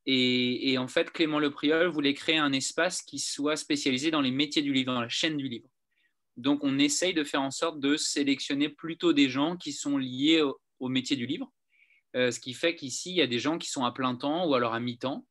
[0.05, 4.61] Et, en fait, Clément Lepriol voulait créer un espace qui soit spécialisé dans les métiers
[4.61, 5.69] du livre, dans la chaîne du livre.
[6.36, 10.43] Donc, on essaye de faire en sorte de sélectionner plutôt des gens qui sont liés
[10.79, 11.53] au, métier du livre.
[12.16, 14.47] Euh, ce qui fait qu'ici, il y a des gens qui sont à plein temps
[14.47, 15.26] ou alors à mi-temps.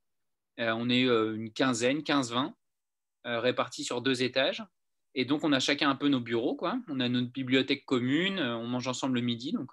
[0.58, 2.52] on est une quinzaine, 15-20,
[3.24, 4.64] répartis sur deux étages.
[5.14, 6.56] Et donc, on a chacun un peu nos bureaux.
[6.56, 6.80] Quoi.
[6.88, 9.52] On a notre bibliothèque commune, on mange ensemble le midi.
[9.52, 9.72] Donc,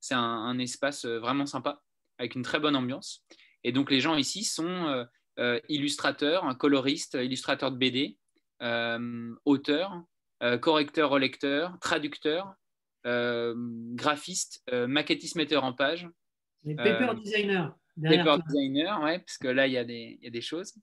[0.00, 1.82] c'est un, espace euh, vraiment sympa,
[2.18, 3.24] avec une très bonne ambiance.
[3.64, 5.04] Et donc les gens ici sont euh,
[5.38, 8.18] euh, illustrateurs, coloristes, illustrateurs de BD,
[9.44, 10.02] auteurs,
[10.60, 12.54] correcteurs, relecteurs, traducteurs,
[13.04, 16.08] graphistes, maquettistes, metteurs en page.
[16.64, 17.68] Les paper designers.
[18.02, 20.74] Paper designers, ouais, parce que là, il y, a des, il y, a des choses.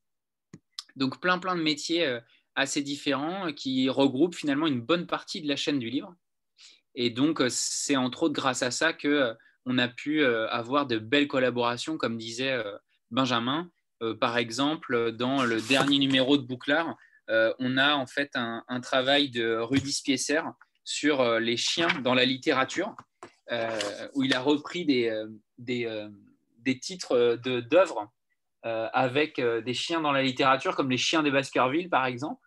[0.95, 2.19] Donc plein, plein de métiers
[2.55, 6.15] assez différents qui regroupent finalement une bonne partie de la chaîne du livre.
[6.95, 10.87] Et donc, euh, c'est entre autres grâce à ça qu'on euh, a pu euh, avoir
[10.87, 12.57] de belles collaborations, comme disait
[13.11, 13.69] Benjamin.
[14.19, 16.95] par exemple, dans le dernier numéro de Bouclard,
[17.29, 20.41] on a en fait un, travail de Rudy Spiesser
[20.83, 22.95] sur les chiens dans la littérature,
[23.51, 25.23] où il a repris des,
[25.57, 28.11] des, titres d'œuvres
[28.63, 32.45] avec des chiens dans la littérature, comme les chiens des Baskerville, par exemple.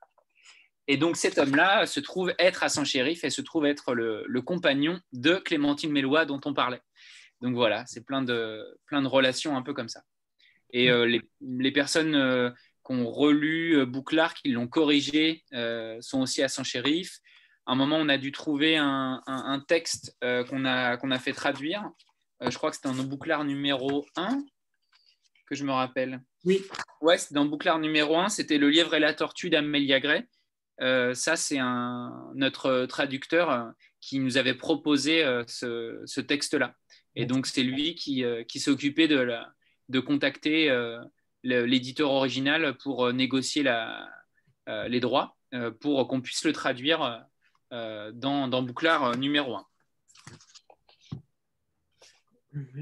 [0.88, 4.40] Et donc cet homme-là se trouve être à son shérif et se trouve être le,
[4.40, 6.80] compagnon de Clémentine Mélois dont on parlait.
[7.42, 10.02] Donc voilà, c'est plein de, plein de relations un peu comme ça.
[10.70, 12.50] Et euh, les, personnes euh,
[12.84, 15.44] qui ont relu euh, Bouclard, qui l'ont corrigé,
[16.00, 17.18] sont aussi à son shérif.
[17.18, 17.20] À
[17.72, 21.88] un moment, on a dû trouver un, texte qu'on a, qu'on a fait traduire.
[22.40, 24.42] je crois que c'était dans Bouclard numéro 1,
[25.48, 26.20] que je me rappelle.
[26.44, 26.62] Oui.
[27.00, 30.24] Ouais, dans Bouclard numéro 1, c'était Le lièvre et la tortue d'Amélia Gray.
[30.80, 31.58] Euh, ça, c'est
[32.34, 36.74] notre traducteur euh, qui nous avait proposé euh, ce, texte-là.
[37.16, 39.28] Et donc, c'est lui qui, s'est occupé de,
[39.88, 40.70] de contacter
[41.42, 43.64] l'éditeur original pour négocier
[44.68, 45.36] les droits,
[45.80, 47.26] pour qu'on puisse le traduire
[47.70, 49.66] dans, dans Bouclard numéro 1.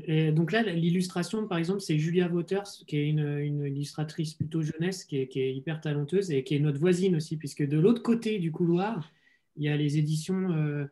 [0.04, 5.04] Et donc là, l'illustration, par exemple, c'est Julia Waters, qui est une, illustratrice plutôt jeunesse,
[5.04, 8.52] qui est, hyper talenteuse et qui est notre voisine aussi, puisque de l'autre côté du
[8.52, 9.10] couloir,
[9.56, 10.84] il y a les éditions euh,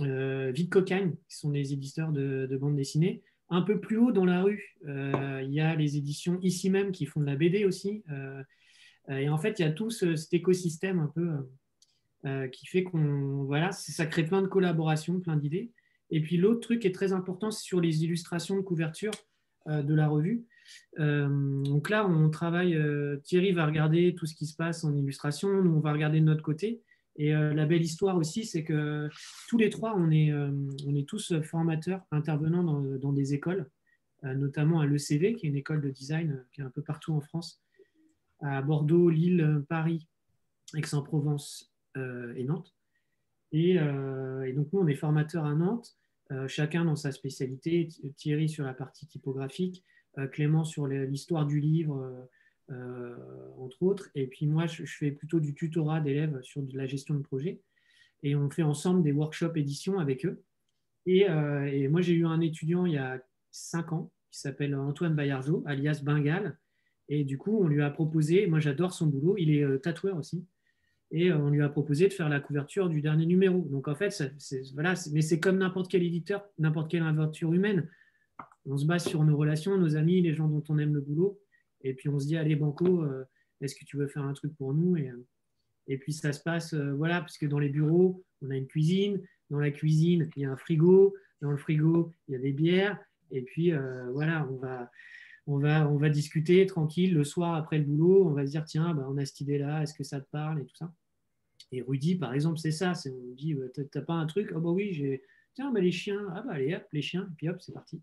[0.00, 3.22] euh Vite Cocagne, qui sont des éditeurs de, de bande dessinée.
[3.50, 6.92] Un peu plus haut dans la rue, euh, il y a les éditions ici même
[6.92, 8.02] qui font de la BD aussi.
[8.10, 8.42] Euh,
[9.08, 11.46] et en fait, il y a tout cet écosystème un peu
[12.52, 15.72] qui fait qu'on voilà, ça crée plein de collaborations, plein d'idées.
[16.10, 19.12] Et puis l'autre truc qui est très important, c'est sur les illustrations de couverture
[19.68, 20.44] euh, de la revue.
[20.98, 24.94] Euh, donc là, on travaille, euh, Thierry va regarder tout ce qui se passe en
[24.94, 26.82] illustration, nous, on va regarder de notre côté.
[27.16, 29.08] Et la belle histoire aussi, c'est que
[29.48, 30.32] tous les trois, on est,
[31.06, 33.70] tous formateurs intervenant dans, dans des écoles,
[34.24, 37.20] notamment à l'ECV, qui est une école de design qui est un peu partout en
[37.20, 37.62] France,
[38.40, 40.08] à Bordeaux, Lille, Paris,
[40.76, 42.74] Aix-en-Provence et Nantes.
[43.52, 45.96] Et, et, donc, nous, on est formateurs à Nantes.
[46.32, 47.88] Euh, chacun dans sa spécialité.
[48.16, 49.84] Thierry sur la partie typographique,
[50.18, 52.28] euh, Clément sur l'histoire du livre,
[52.70, 53.16] euh,
[53.58, 54.08] entre autres.
[54.14, 57.60] Et puis moi, je, fais plutôt du tutorat d'élèves sur de la gestion de projet.
[58.22, 60.42] Et on fait ensemble des workshops édition avec eux.
[61.06, 61.28] Et,
[61.88, 66.00] moi, j'ai eu un étudiant il y a cinq ans qui s'appelle Antoine Bayarjo, alias
[66.02, 66.58] Bengal.
[67.08, 70.46] Et du coup, on lui a proposé, moi j'adore son boulot, il est tatoueur aussi
[71.14, 73.60] et euh, on lui a proposé de faire la couverture du dernier numéro.
[73.70, 77.88] Donc en fait, c'est, voilà, mais c'est comme n'importe quel éditeur, n'importe quelle aventure humaine.
[78.66, 81.40] On se base sur nos relations, nos amis, les gens dont on aime le boulot,
[81.82, 83.24] et puis on se dit allez banco, euh,
[83.60, 84.96] est-ce que tu veux faire un truc pour nous?
[84.96, 85.10] Et,
[85.86, 89.20] Et puis ça se passe, voilà, parce que dans les bureaux, on a une cuisine.
[89.50, 91.14] Dans la cuisine, il y a un frigo.
[91.42, 92.98] Dans le frigo, il y a des bières.
[93.30, 93.72] Et puis
[94.12, 94.90] voilà, on va,
[95.46, 98.26] on va, on va discuter tranquille le soir après le boulot.
[98.26, 100.62] On va se dire, tiens, bah, on a cette idée-là, est-ce que ça te parle?
[100.62, 100.90] Et tout ça.
[101.74, 102.94] Et Rudy, par exemple, c'est ça.
[102.94, 103.56] C'est, on dit,
[103.90, 104.52] t'as pas un truc?
[104.54, 105.22] Ah bah oui, j'ai.
[105.54, 106.24] Tiens, bah, les chiens.
[106.32, 107.28] Ah bah allez, hop, les chiens.
[107.32, 108.00] Et puis hop, c'est parti.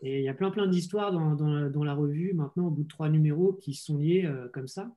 [0.00, 2.88] Et il y a plein plein d'histoires dans, dans, la revue maintenant, au bout de
[2.88, 4.92] trois numéros, qui sont liés euh, comme ça.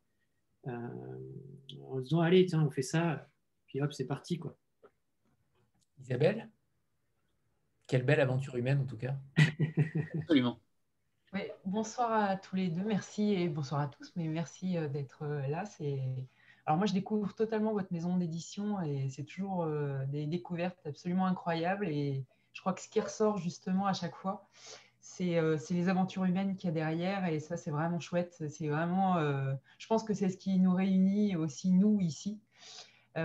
[0.67, 0.71] Euh,
[1.83, 3.29] en se disant, allez, tiens, on fait ça.
[3.67, 4.39] Puis hop, c'est parti.
[4.39, 4.57] quoi.
[5.99, 6.49] Isabelle?
[7.87, 9.15] Quelle belle aventure humaine en tout cas.
[10.15, 10.59] Absolument.
[11.33, 15.25] Oui, bonsoir à tous les deux, merci et bonsoir à tous, mais merci euh, d'être
[15.47, 15.63] là.
[15.63, 16.27] C'est
[16.65, 21.25] alors moi, je découvre totalement votre maison d'édition et c'est toujours euh, des découvertes absolument
[21.25, 21.87] incroyables.
[21.89, 24.47] Et je crois que ce qui ressort justement à chaque fois,
[24.99, 27.25] c'est euh, les aventures humaines qu'il y a derrière.
[27.25, 28.43] Et ça, c'est vraiment chouette.
[28.49, 32.39] C'est vraiment, euh, je pense que c'est ce qui nous réunit aussi, nous, ici.
[33.15, 33.21] c'est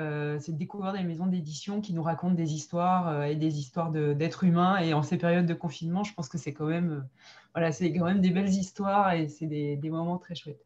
[0.53, 4.79] de découvrir des maisons d'édition qui nous racontent des histoires et des histoires d'êtres humains.
[4.79, 7.07] Et en ces périodes de confinement, je pense que c'est quand même,
[7.55, 10.65] voilà, c'est quand même des belles histoires et c'est des, des, moments très chouettes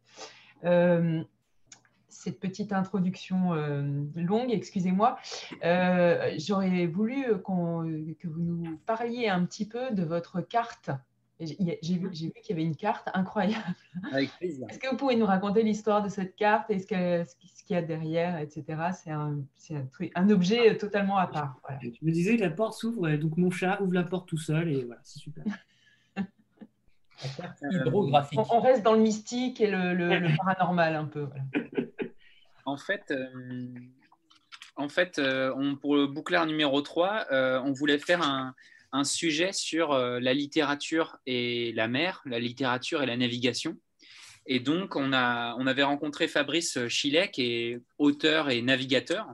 [2.11, 3.83] cette petite introduction euh,
[4.15, 5.17] longue, excusez-moi.
[5.63, 10.91] Euh, j'aurais voulu que vous nous parliez un petit peu de votre carte.
[11.39, 13.63] J'ai vu, qu'il y avait une carte incroyable.
[14.41, 17.25] Est-ce que vous pouvez nous raconter l'histoire de cette carte et ce qu'il
[17.71, 18.63] y a derrière, etc.
[18.93, 19.39] C'est un,
[20.15, 21.59] un, objet totalement à part.
[21.81, 24.69] Tu me disais que la porte s'ouvre, donc mon chat ouvre la porte tout seul
[24.69, 25.43] et voilà, c'est super.
[27.71, 28.39] hydrographique.
[28.51, 31.27] On, reste dans le mystique et le, paranormal un peu.
[32.71, 33.67] En fait, euh,
[34.77, 38.55] en fait euh, pour le bouclard numéro 3, euh, on voulait faire un,
[39.03, 43.77] sujet sur la littérature et la mer, la littérature et la navigation.
[44.45, 49.27] Et donc, on, a, on avait rencontré Fabrice Chilek, qui est auteur et navigateur.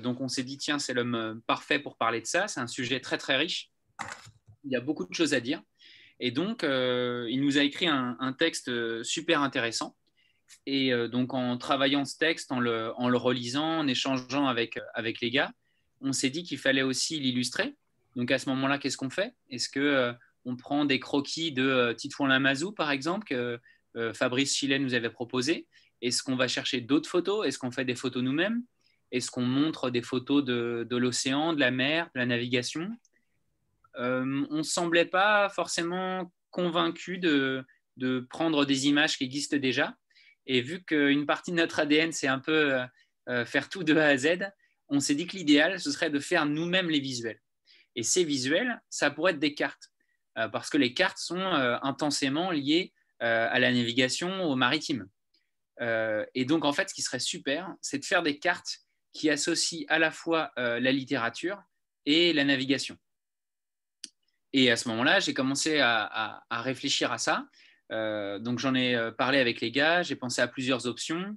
[0.00, 2.46] donc, on s'est dit, tiens, c'est l'homme parfait pour parler de ça.
[2.46, 3.72] C'est un sujet très, très riche.
[4.62, 5.60] Il y a beaucoup de choses à dire.
[6.20, 9.97] Et donc, il nous a écrit un texte super intéressant
[10.66, 15.20] et euh, donc, en travaillant ce texte, en le, relisant, en échangeant avec, euh, avec
[15.20, 15.52] les gars,
[16.00, 17.74] on s'est dit qu'il fallait aussi l'illustrer.
[18.16, 19.34] Donc, à ce moment-là, qu'est-ce qu'on fait?
[19.50, 20.12] Est-ce que euh,
[20.44, 23.58] on prend des croquis de Titouan Lamazou, par exemple, que
[24.14, 25.66] Fabrice Chilet nous avait proposé?
[26.00, 27.46] Est-ce qu'on va chercher d'autres photos?
[27.46, 28.62] Est-ce qu'on fait des photos nous-mêmes?
[29.10, 32.88] Est-ce qu'on montre des photos de, l'océan, de la mer, de la navigation?
[33.96, 37.66] On ne semblait pas forcément convaincu de
[38.30, 39.96] prendre des images qui existent déjà
[40.48, 42.86] et vu qu'une partie de notre ADN, c'est un peu euh,
[43.28, 44.50] euh, faire tout de A à Z,
[44.88, 47.40] on s'est dit que l'idéal, ce serait de faire nous-mêmes les visuels.
[47.94, 49.90] Et ces visuels, ça pourrait être des cartes,
[50.38, 51.38] euh, parce que les cartes sont
[51.82, 55.08] intensément liées à la navigation, au maritime.
[55.80, 58.78] et donc, en fait, ce qui serait super, c'est de faire des cartes
[59.12, 61.60] qui associent à la fois la littérature
[62.06, 62.96] et la navigation.
[64.52, 67.46] Et à ce moment-là, j'ai commencé à, réfléchir à ça.
[67.90, 71.36] Euh, donc j'en ai euh, parlé avec les gars, j'ai pensé à plusieurs options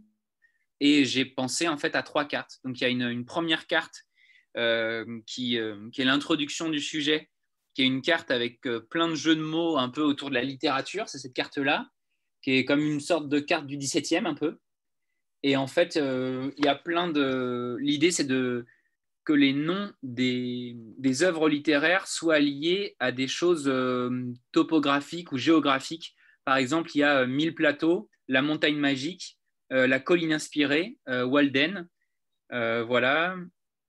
[0.81, 2.59] et j'ai pensé en fait à trois cartes.
[2.63, 4.03] Donc il y a une, première carte
[4.57, 7.29] euh, qui, est l'introduction du sujet,
[7.73, 10.41] qui est une carte avec plein de jeux de mots un peu autour de la
[10.41, 11.07] littérature.
[11.07, 11.87] C'est cette carte-là,
[12.41, 14.57] qui est comme une sorte de carte du 17e un peu.
[15.43, 17.77] Et en fait, il y a plein de...
[17.79, 18.65] L'idée, c'est de
[19.23, 20.75] que les noms des,
[21.21, 23.71] œuvres littéraires soient liés à des choses
[24.51, 26.15] topographiques ou géographiques
[26.51, 29.37] par exemple, il y a euh, Mille plateaux, La montagne magique,
[29.71, 31.87] euh, La colline inspirée, euh, Walden.
[32.49, 33.37] voilà.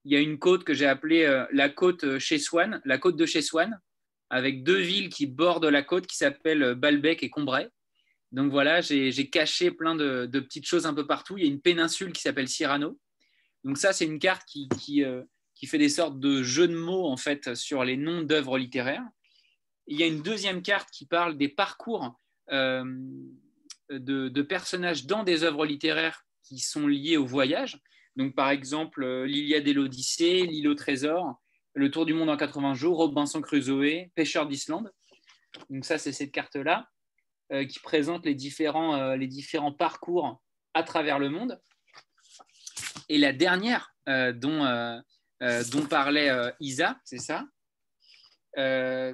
[0.05, 3.27] Il y a une côte que j'ai appelée la côte chez Swan, la côte de
[3.27, 3.81] chez Swan,
[4.31, 7.69] avec deux villes qui bordent la côte qui s'appellent Balbec et Combray.
[8.31, 11.39] Donc voilà, j'ai caché plein de, petites choses un peu partout.
[11.39, 12.97] Il y a une péninsule qui s'appelle Cyrano.
[13.65, 17.17] Donc ça, c'est une carte qui, qui, fait des sortes de jeux de mots en
[17.17, 19.09] fait sur les noms d'œuvres littéraires.
[19.89, 22.85] Il y a une deuxième carte qui parle des parcours euh,
[23.91, 27.79] de, personnages dans des œuvres littéraires qui sont liées au voyage.
[28.17, 31.41] Donc, par exemple, euh, l'Iliade et l'Odyssée, L'île au trésor,
[31.75, 34.91] Le Tour du monde en 80 jours, Robinson Crusoe, Pêcheur d'Islande.
[35.71, 36.89] Donc, ça, c'est cette carte-là
[37.53, 40.43] euh, qui présente les différents, les différents parcours
[40.75, 41.61] à travers le monde.
[43.09, 45.03] Et la dernière dont,
[45.41, 46.31] dont parlait
[46.61, 47.45] Isa, c'est ça,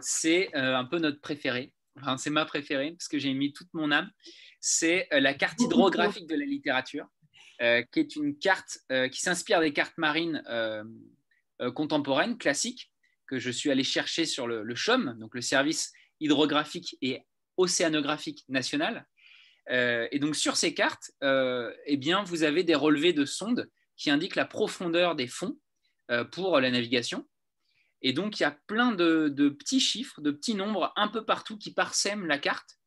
[0.01, 1.73] c'est un peu notre préféré
[2.19, 4.11] c'est ma préférée parce que j'ai mis toute mon âme,
[4.61, 7.07] c'est euh, la carte hydrographique de la littérature,
[7.63, 10.43] euh, qui est une carte euh, qui s'inspire des cartes marines
[11.75, 12.93] contemporaines, classiques,
[13.27, 17.23] que je suis allé chercher sur le, le CHOM, donc le service hydrographique et
[17.57, 19.05] océanographique national.
[19.69, 24.37] et donc sur ces cartes, eh bien, vous avez des relevés de sondes qui indiquent
[24.37, 25.59] la profondeur des fonds
[26.31, 27.27] pour la navigation.
[28.03, 31.59] Et donc, il y a plein de, petits chiffres, de petits nombres un peu partout
[31.59, 32.79] qui parsèment la carte.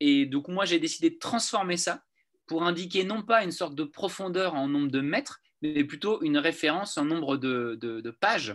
[0.00, 2.02] Et donc, moi, j'ai décidé de transformer ça
[2.46, 6.36] pour indiquer non pas une sorte de profondeur en nombre de mètres, mais plutôt une
[6.36, 8.54] référence en nombre de, pages.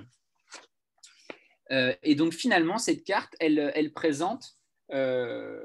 [1.71, 4.53] Euh, et donc, finalement, cette carte, elle, présente
[4.91, 5.59] euh,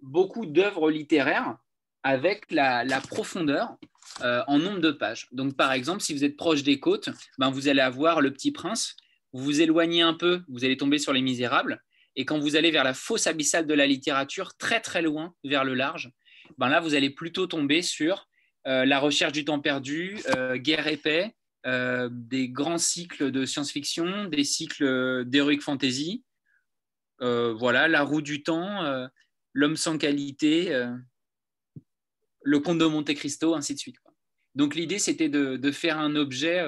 [0.00, 1.56] beaucoup d'œuvres littéraires
[2.04, 3.76] avec la, profondeur
[4.22, 5.26] euh, en nombre de pages.
[5.32, 8.52] Donc, par exemple, si vous êtes proche des côtes, ben, vous allez avoir Le Petit
[8.52, 8.96] Prince
[9.32, 11.82] vous vous éloignez un peu, vous allez tomber sur les misérables.
[12.16, 15.64] Et quand vous allez vers la fosse abyssale de la littérature, très très loin, vers
[15.64, 16.12] le large,
[16.58, 18.28] ben là, vous allez plutôt tomber sur
[18.66, 21.34] euh, la recherche du temps perdu, euh, guerre et paix,
[21.66, 26.24] euh, des grands cycles de science-fiction, des cycles d'heroic fantasy.
[27.20, 29.08] voilà, la roue du temps,
[29.52, 30.86] l'homme sans qualité,
[32.42, 33.96] le conte de Monte Cristo, ainsi de suite.
[34.54, 36.64] Donc l'idée, c'était de, faire un objet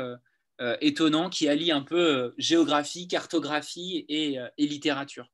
[0.63, 5.29] euh, étonnant qui allie un peu euh, géographie, cartographie et, euh, littérature.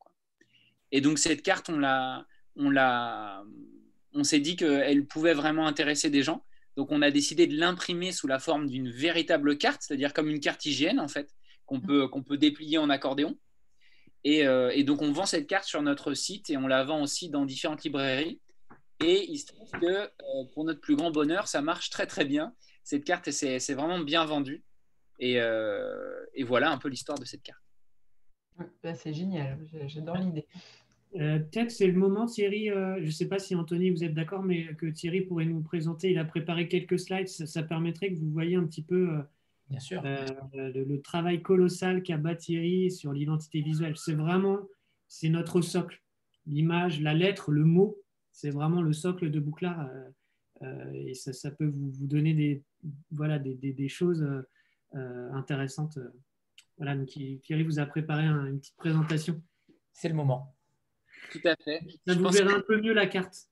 [0.90, 2.24] Et donc cette carte, on l'a,
[2.56, 3.44] on l'a,
[4.14, 6.46] on s'est dit qu'elle pouvait vraiment intéresser des gens.
[6.78, 10.40] Donc on a décidé de l'imprimer sous la forme d'une véritable carte, c'est-à-dire comme une
[10.40, 11.28] carte hygiène en fait,
[11.66, 13.36] qu'on peut, qu'on peut déplier en accordéon.
[14.24, 14.44] Et,
[14.84, 17.84] donc on vend cette carte sur notre site et on la vend aussi dans différentes
[17.84, 18.40] librairies.
[19.04, 20.10] Et il se trouve que
[20.54, 22.54] pour notre plus grand bonheur, ça marche très très bien.
[22.82, 24.24] Cette carte, c'est, c'est vraiment bien
[25.22, 27.62] Euh, et, voilà un peu l'histoire de cette carte.
[28.82, 30.46] Bah, c'est génial, j'adore l'idée.
[31.16, 34.14] Euh, peut-être c'est le moment, Thierry, euh, je ne sais pas si Anthony, vous êtes
[34.14, 38.18] d'accord, mais que Thierry pourrait nous présenter, il a préparé quelques slides, ça, permettrait que
[38.18, 39.22] vous voyez un petit peu
[39.70, 40.02] Bien sûr.
[40.02, 43.96] Le, travail colossal qu'a bâti Thierry sur l'identité visuelle.
[43.96, 44.60] C'est vraiment,
[45.08, 46.02] c'est notre socle.
[46.46, 47.98] L'image, la lettre, le mot,
[48.32, 49.90] c'est vraiment le socle de Bouclard.
[50.94, 52.62] et ça, peut vous, donner des,
[53.10, 54.42] voilà, des, des choses euh,
[54.92, 55.98] intéressante.
[56.76, 59.42] Voilà, donc Thierry vous a préparé une petite présentation.
[59.92, 60.54] C'est le moment.
[61.32, 61.80] Tout à fait.
[62.06, 63.48] Ça vous verrez un peu mieux la carte.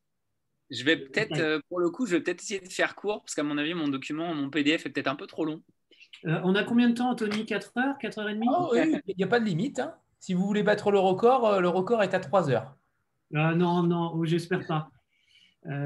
[0.71, 3.35] Je vais peut-être, euh, pour le coup, je vais peut-être essayer de faire court, parce
[3.35, 5.63] qu'à mon avis, mon document, mon PDF est peut-être un peu trop long.
[6.25, 7.47] Euh, on a combien de temps, Anthony?
[7.47, 7.99] 4 heures?
[7.99, 8.49] 4 heures et demie?
[8.51, 9.79] Oh, Il n'y a pas de limite.
[9.79, 9.95] Hein.
[10.19, 12.77] Si vous voulez battre le record, le record est à 3 heures.
[13.31, 14.91] non, non, oh, j'espère pas.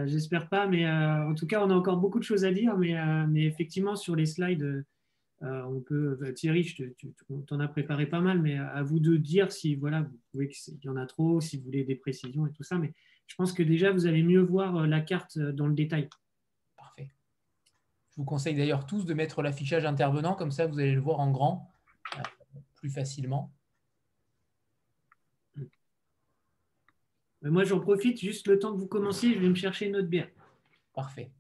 [0.07, 2.77] j'espère pas, mais en tout cas, on a encore beaucoup de choses à dire.
[2.79, 2.95] Mais,
[3.27, 4.85] mais effectivement, sur les slides,
[5.43, 6.95] euh, on peut, euh, Thierry, tu
[7.51, 10.79] en as préparé pas mal, mais à vous de dire si voilà, vous pouvez qu'il
[10.85, 12.77] y en a trop, si vous voulez des précisions et tout ça.
[12.77, 12.93] Mais
[13.27, 16.09] je pense que déjà, vous allez mieux voir euh, la carte dans le détail.
[16.77, 17.11] Parfait.
[18.11, 21.21] Je vous conseille d'ailleurs tous de mettre l'affichage intervenant, comme ça vous allez le voir
[21.21, 21.71] en grand
[22.75, 23.53] plus facilement.
[27.43, 30.09] Moi, j'en profite, juste le temps que vous commenciez, je vais me chercher une autre
[30.09, 30.29] bière.
[30.93, 31.31] Parfait.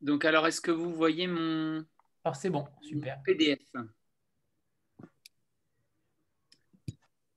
[0.00, 1.84] Donc, alors, est-ce que vous voyez mon.
[2.24, 3.20] Alors, c'est bon, super.
[3.24, 3.60] PDF.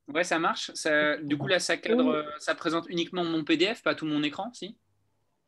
[0.07, 0.71] Ouais, ça marche.
[1.23, 4.77] du coup, là, ça cadre, ça présente uniquement mon PDF, pas tout mon écran, si?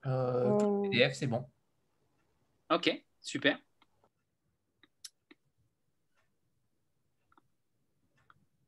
[0.05, 0.83] Euh, oh.
[0.83, 1.45] PDF, c'est bon.
[2.69, 2.89] Ok,
[3.21, 3.59] super.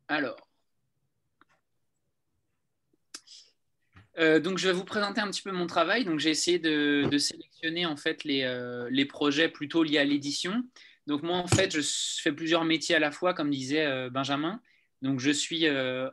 [0.08, 0.45] Alors,
[4.18, 6.06] Euh, donc, je vais vous présenter un petit peu mon travail.
[6.06, 10.64] Donc, j'ai essayé de, sélectionner en fait euh, les, projets plutôt liés à l'édition.
[11.08, 11.82] Donc, moi, en fait, je
[12.22, 14.62] fais plusieurs métiers à la fois, comme disait euh, Benjamin.
[15.02, 15.66] Donc, je suis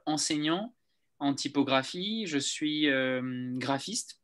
[0.06, 0.74] enseignant
[1.18, 2.88] en typographie, je suis
[3.54, 4.20] graphiste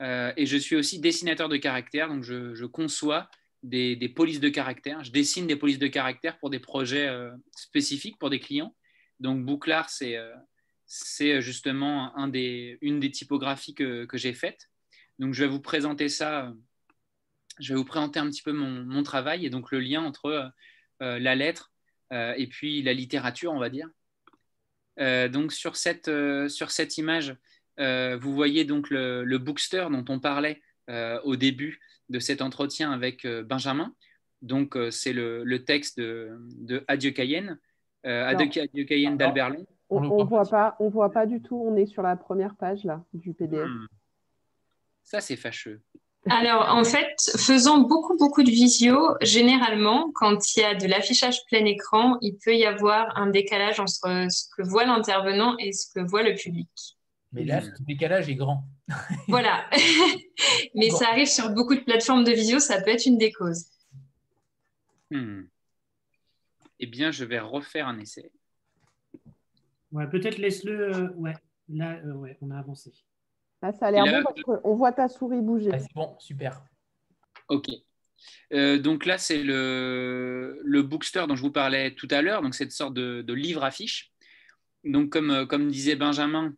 [0.00, 2.08] et je suis aussi dessinateur de caractères.
[2.08, 3.30] Donc, je, conçois
[3.62, 5.04] des, des, polices de caractères.
[5.04, 7.08] Je dessine des polices de caractères pour des projets
[7.56, 8.74] spécifiques pour des clients.
[9.20, 10.18] Donc, Bouclard, c'est
[10.92, 14.68] c'est euh, justement un des, une des typographies que, j'ai faites.
[15.20, 16.46] Donc, je vais vous présenter ça.
[16.46, 16.52] Euh,
[17.60, 20.52] je vais vous présenter un petit peu mon, travail et donc le lien entre
[21.02, 21.72] euh, la lettre
[22.12, 23.88] et puis la littérature, on va dire.
[24.98, 26.10] donc, sur cette,
[26.48, 27.36] sur cette image,
[27.78, 33.94] vous voyez donc le, bookster dont on parlait au début de cet entretien avec Benjamin.
[34.42, 37.60] Donc, c'est le, texte de, Adieu Cayenne,
[38.02, 39.66] Adieu, Cayenne d'Albert Long.
[39.90, 41.60] On ne voit pas, on voit pas du tout.
[41.66, 43.68] On est sur la première page là du PDF.
[43.68, 43.86] Hmm.
[45.02, 45.82] Ça c'est fâcheux.
[46.28, 51.44] Alors en fait, faisant beaucoup beaucoup de visio, généralement quand il y a de l'affichage
[51.46, 55.86] plein écran, il peut y avoir un décalage entre ce que voit l'intervenant et ce
[55.92, 56.68] que voit le public.
[57.32, 58.64] Mais là, le décalage est grand.
[59.28, 59.68] voilà.
[60.74, 63.66] Mais ça arrive sur beaucoup de plateformes de visio, ça peut être une des causes.
[65.10, 65.42] Hmm.
[66.80, 68.32] Eh bien, je vais refaire un essai.
[69.92, 71.12] Ouais, peut-être laisse-le.
[71.16, 71.34] ouais,
[71.68, 72.92] là, ouais, on a avancé.
[73.62, 75.70] Là, ça a l'air bon parce qu'on voit ta souris bouger.
[75.78, 76.62] c'est bon, super.
[77.48, 77.66] Ok.
[78.50, 82.72] donc là, c'est le, le bookster dont je vous parlais tout à l'heure, donc cette
[82.72, 84.12] sorte de, de livre affiche.
[84.84, 86.54] Donc, comme, comme disait Benjamin,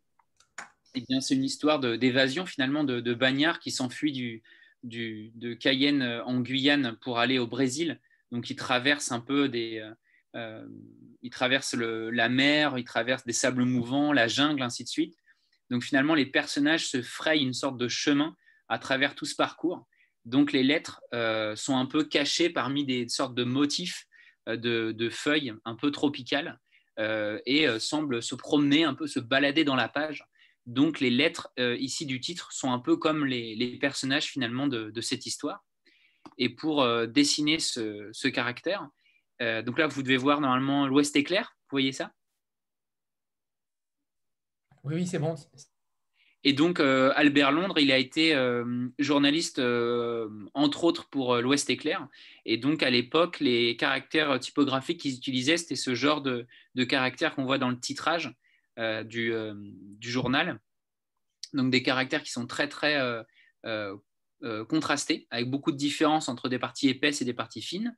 [0.94, 4.42] eh c'est une histoire d'évasion finalement de, de Bagnard qui s'enfuit du,
[4.84, 8.00] du, de Cayenne en Guyane pour aller au Brésil.
[8.30, 9.84] Donc, il traverse un peu des,
[10.36, 10.66] euh,
[11.22, 15.16] il traverse la mer, il traverse des sables mouvants, la jungle, ainsi de suite.
[15.70, 18.36] Donc finalement, les personnages se frayent une sorte de chemin
[18.68, 19.86] à travers tout ce parcours.
[20.24, 24.06] Donc les lettres euh, sont un peu cachées parmi des sortes de motifs
[24.48, 26.58] euh, de, feuilles un peu tropicales
[27.46, 30.24] et semblent se promener, un peu se balader dans la page.
[30.66, 35.24] Donc les lettres ici du titre sont un peu comme les, personnages finalement de, cette
[35.24, 35.64] histoire.
[36.36, 38.86] Et pour dessiner ce caractère,
[39.42, 41.56] euh, donc là, vous devez voir normalement l'ouest éclair.
[41.64, 42.12] Vous voyez ça?
[44.84, 45.34] Oui, oui, c'est bon.
[46.44, 49.60] Et donc, euh, Albert Londres, il a été euh, journaliste,
[50.54, 52.08] entre autres, pour l'Ouest éclair.
[52.44, 56.46] Et donc, à l'époque, les caractères typographiques qu'ils utilisaient, c'était ce genre de,
[56.84, 58.34] caractères qu'on voit dans le titrage
[59.04, 59.32] du,
[59.98, 60.60] du, journal.
[61.52, 63.24] Donc, des caractères qui sont très, très
[64.68, 67.96] contrastés, avec beaucoup de différences entre des parties épaisses et des parties fines.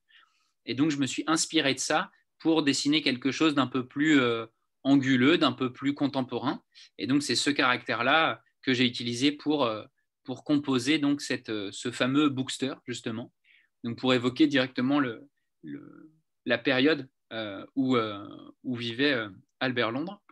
[0.66, 4.20] Et donc, je me suis inspiré de ça pour dessiner quelque chose d'un peu plus
[4.20, 4.46] euh,
[4.82, 6.62] anguleux, d'un peu plus contemporain.
[6.98, 9.84] Et donc, c'est ce caractère-là que j'ai utilisé pour, euh,
[10.24, 13.32] pour composer donc cette, euh, ce fameux bookster, justement.
[13.82, 15.28] Donc, pour évoquer directement le,
[16.44, 17.08] la période
[17.74, 17.96] où,
[18.62, 19.26] où, vivait
[19.58, 20.22] Albert Londres.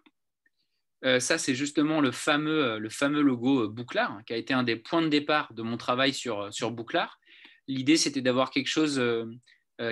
[1.18, 5.02] ça, c'est justement le fameux, le fameux logo Bouclard, qui a été un des points
[5.02, 7.18] de départ de mon travail sur, sur Bouclard.
[7.66, 9.02] L'idée, c'était d'avoir quelque chose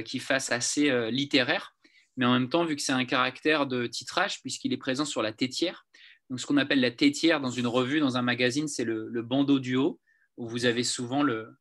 [0.03, 1.75] qui fasse assez euh, littéraire,
[2.17, 5.23] mais en même temps, vu que c'est un caractère de titrage, puisqu'il est présent sur
[5.23, 5.87] la tétière,
[6.29, 9.59] donc ce qu'on appelle la tétière dans une revue, dans un magazine, c'est le, bandeau
[9.59, 10.01] du haut,
[10.37, 11.57] où vous avez souvent le,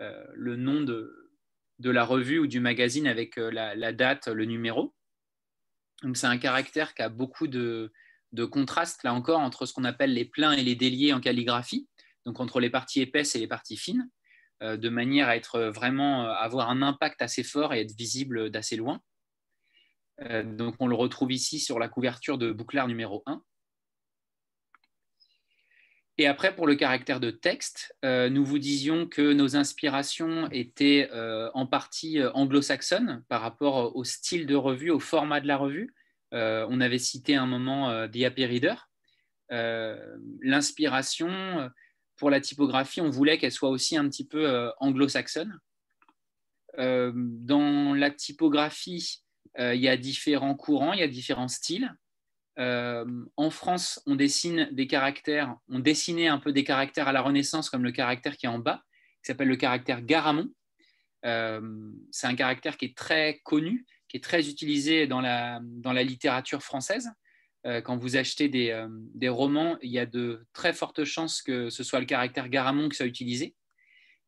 [0.00, 1.30] euh, nom de,
[1.78, 4.94] de, la revue ou du magazine avec la, date, le numéro.
[6.02, 7.92] Donc c'est un caractère qui a beaucoup de,
[8.32, 11.88] de contraste, là encore, entre ce qu'on appelle les pleins et les déliés en calligraphie,
[12.24, 14.08] donc entre les parties épaisses et les parties fines.
[14.62, 18.50] Euh, de manière à être vraiment euh, avoir un impact assez fort et être visible
[18.50, 19.00] d'assez loin.
[20.20, 23.42] Euh, donc on le retrouve ici sur la couverture de Bouclard numéro 1.
[26.18, 31.10] Et après, pour le caractère de texte, nous vous disions que nos inspirations étaient
[31.54, 35.92] en partie anglo-saxonnes par rapport au style de revue, au format de la revue.
[36.30, 38.76] on avait cité un moment The Happy Reader.
[40.40, 41.68] L'inspiration,
[42.16, 45.58] pour la typographie, on voulait qu'elle soit aussi un petit peu euh, anglo-saxonne.
[46.78, 49.22] Euh, dans la typographie,
[49.58, 51.94] euh, il y a différents courants, il y a différents styles.
[52.56, 57.68] en France, on dessine des caractères, on dessinait un peu des caractères à la Renaissance,
[57.68, 58.82] comme le caractère qui est en bas,
[59.22, 60.50] qui s'appelle le caractère Garamond.
[61.22, 66.04] c'est un caractère qui est très connu, qui est très utilisé dans la, dans la
[66.04, 67.10] littérature française.
[67.66, 71.70] Euh, quand vous achetez euh, des, romans, il y a de très fortes chances que
[71.70, 73.54] ce soit le caractère Garamond qui soit utilisé.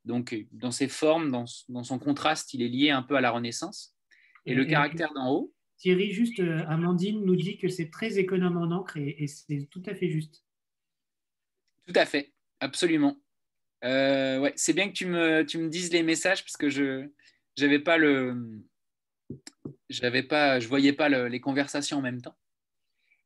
[0.05, 1.47] Donc, dans ses formes, dans,
[1.84, 3.95] son contraste, il est lié un peu à la Renaissance.
[4.47, 5.53] Et, le caractère d'en haut?
[5.78, 9.82] Thierry, juste, euh, Amandine nous dit que c'est très économe en encre et, c'est tout
[9.84, 10.45] à fait juste.
[11.87, 13.20] Tout à fait, absolument.
[13.82, 17.09] ouais, c'est bien que tu me, tu me dises les messages parce que je
[17.57, 18.62] j'avais pas le
[19.89, 22.37] j'avais pas je voyais pas les conversations en même temps.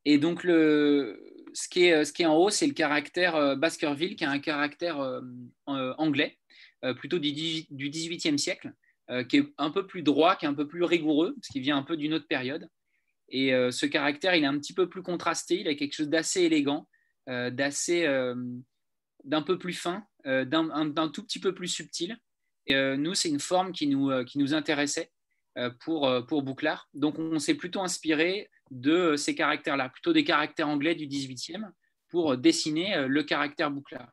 [0.05, 4.39] Et donc, ce, qui est, en haut, c'est le caractère euh, Baskerville, qui a un
[4.39, 5.21] caractère euh,
[5.69, 6.39] euh, anglais,
[6.97, 8.73] plutôt du XVIIIe siècle,
[9.29, 11.77] qui est un peu plus droit, qui est un peu plus rigoureux, parce qu'il vient
[11.77, 12.71] un peu d'une autre période.
[13.29, 16.45] Et ce caractère, il est un petit peu plus contrasté, il a quelque chose d'assez
[16.45, 16.89] élégant,
[17.27, 18.07] d'assez,
[19.25, 22.17] d'un peu plus fin, d'un tout petit peu plus subtil.
[22.67, 25.13] Et nous, c'est une forme qui nous, qui nous intéressait
[25.81, 26.89] pour, pour Bouclard.
[26.95, 31.71] Donc, on s'est plutôt inspiré de ces caractères-là, plutôt des caractères anglais du 18e,
[32.11, 34.11] pour dessiner euh, le caractère bouclard.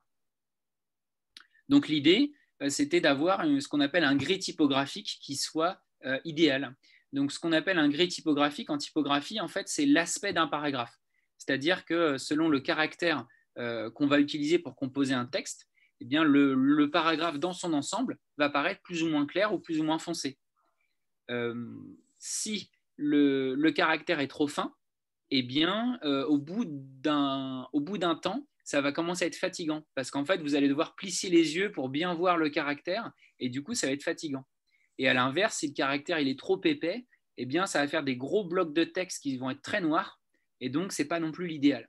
[1.67, 2.31] Donc l'idée,
[2.61, 6.75] euh, c'était d'avoir ce qu'on appelle un gris typographique qui soit euh, idéal.
[7.11, 10.95] Donc ce qu'on appelle un gris typographique en typographie, en fait, c'est l'aspect d'un paragraphe.
[11.37, 13.25] C'est-à-dire que selon le caractère
[13.95, 15.67] qu'on va utiliser pour composer un texte,
[15.99, 19.79] eh bien, le, paragraphe dans son ensemble va paraître plus ou moins clair ou plus
[19.79, 20.37] ou moins foncé.
[22.19, 24.73] si le, caractère est trop fin,
[25.31, 30.25] eh bien, euh, au bout d'un temps, ça va commencer à être fatigant parce qu'en
[30.25, 33.73] fait, vous allez devoir plisser les yeux pour bien voir le caractère et du coup,
[33.73, 34.45] ça va être fatigant.
[34.97, 37.05] Et à l'inverse, si le caractère il est trop épais,
[37.37, 40.19] eh bien, ça va faire des gros blocs de texte qui vont être très noirs
[40.59, 41.87] et donc c'est pas non plus l'idéal.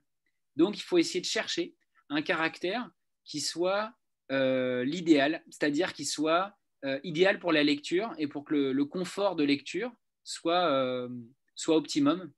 [0.55, 1.75] Donc il faut essayer de chercher
[2.09, 2.89] un caractère
[3.25, 3.93] qui soit
[4.31, 6.53] euh, l'idéal, c'est-à-dire qui soit
[6.85, 9.91] euh, idéal pour la lecture et pour que le, confort de lecture
[10.29, 11.09] soit, euh,
[11.55, 12.31] soit optimum,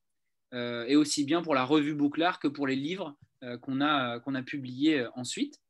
[0.53, 3.15] et aussi bien pour la revue Bouclard que pour les livres
[3.61, 5.61] qu'on a, a publiés ensuite.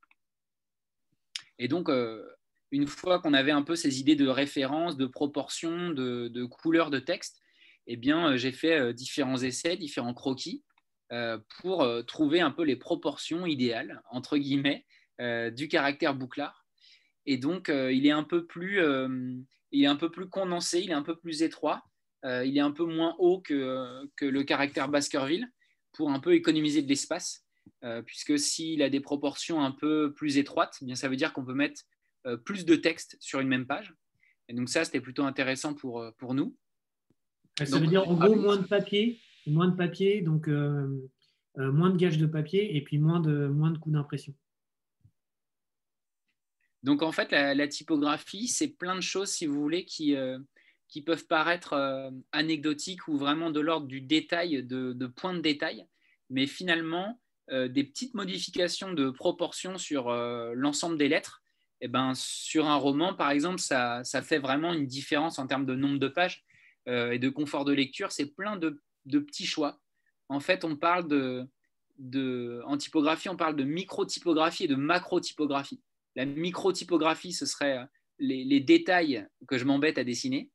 [1.60, 1.88] Et donc,
[2.72, 6.90] une fois qu'on avait un peu ces idées de référence, de proportion, de, de couleur
[6.90, 7.44] de texte,
[7.86, 10.64] eh bien, j'ai fait différents essais, différents croquis
[11.60, 14.88] pour trouver un peu les proportions idéales, entre guillemets,
[15.22, 16.66] euh, du caractère bouclard.
[17.28, 19.36] Et donc, euh, il, est un peu plus, euh,
[19.72, 21.84] il est un peu plus condensé, il est un peu plus étroit,
[22.24, 25.48] il est un peu moins haut que, que, le caractère Baskerville
[25.94, 27.46] pour un peu économiser de l'espace.
[28.06, 31.46] puisque s'il a des proportions un peu plus étroites, eh bien ça veut dire qu'on
[31.46, 31.82] peut mettre
[32.46, 33.94] plus de texte sur une même page.
[34.48, 36.56] Et donc ça, c'était plutôt intéressant pour, pour nous.
[37.64, 40.48] Ça veut dire en gros moins de papier, moins de papier, donc
[41.58, 44.34] moins de gages de papier et puis moins de, moins de coups d'impression.
[46.84, 50.40] Donc en fait, la, typographie, c'est plein de choses, si vous voulez, qui, euh,
[50.92, 55.88] qui peuvent paraître euh, anecdotiques ou vraiment de l'ordre du détail, de, points de détail,
[56.30, 57.20] mais finalement,
[57.50, 61.42] euh, des petites modifications de proportion sur l'ensemble des lettres,
[61.84, 65.66] et eh ben, sur un roman, par exemple, ça, fait vraiment une différence en termes
[65.66, 66.46] de nombre de pages
[66.86, 68.12] et de confort de lecture.
[68.12, 69.80] C'est plein de, petits choix.
[70.30, 71.50] En fait, on parle de,
[71.98, 75.82] de, en typographie, on parle de micro-typographie et de macro-typographie.
[76.16, 77.86] La micro-typographie, ce serait euh,
[78.20, 80.50] les, détails que je m'embête à dessiner.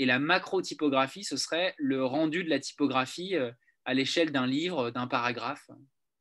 [0.00, 3.52] Et la macro-typographie, ce serait le rendu de la typographie euh,
[3.84, 5.70] à l'échelle d'un livre, d'un paragraphe,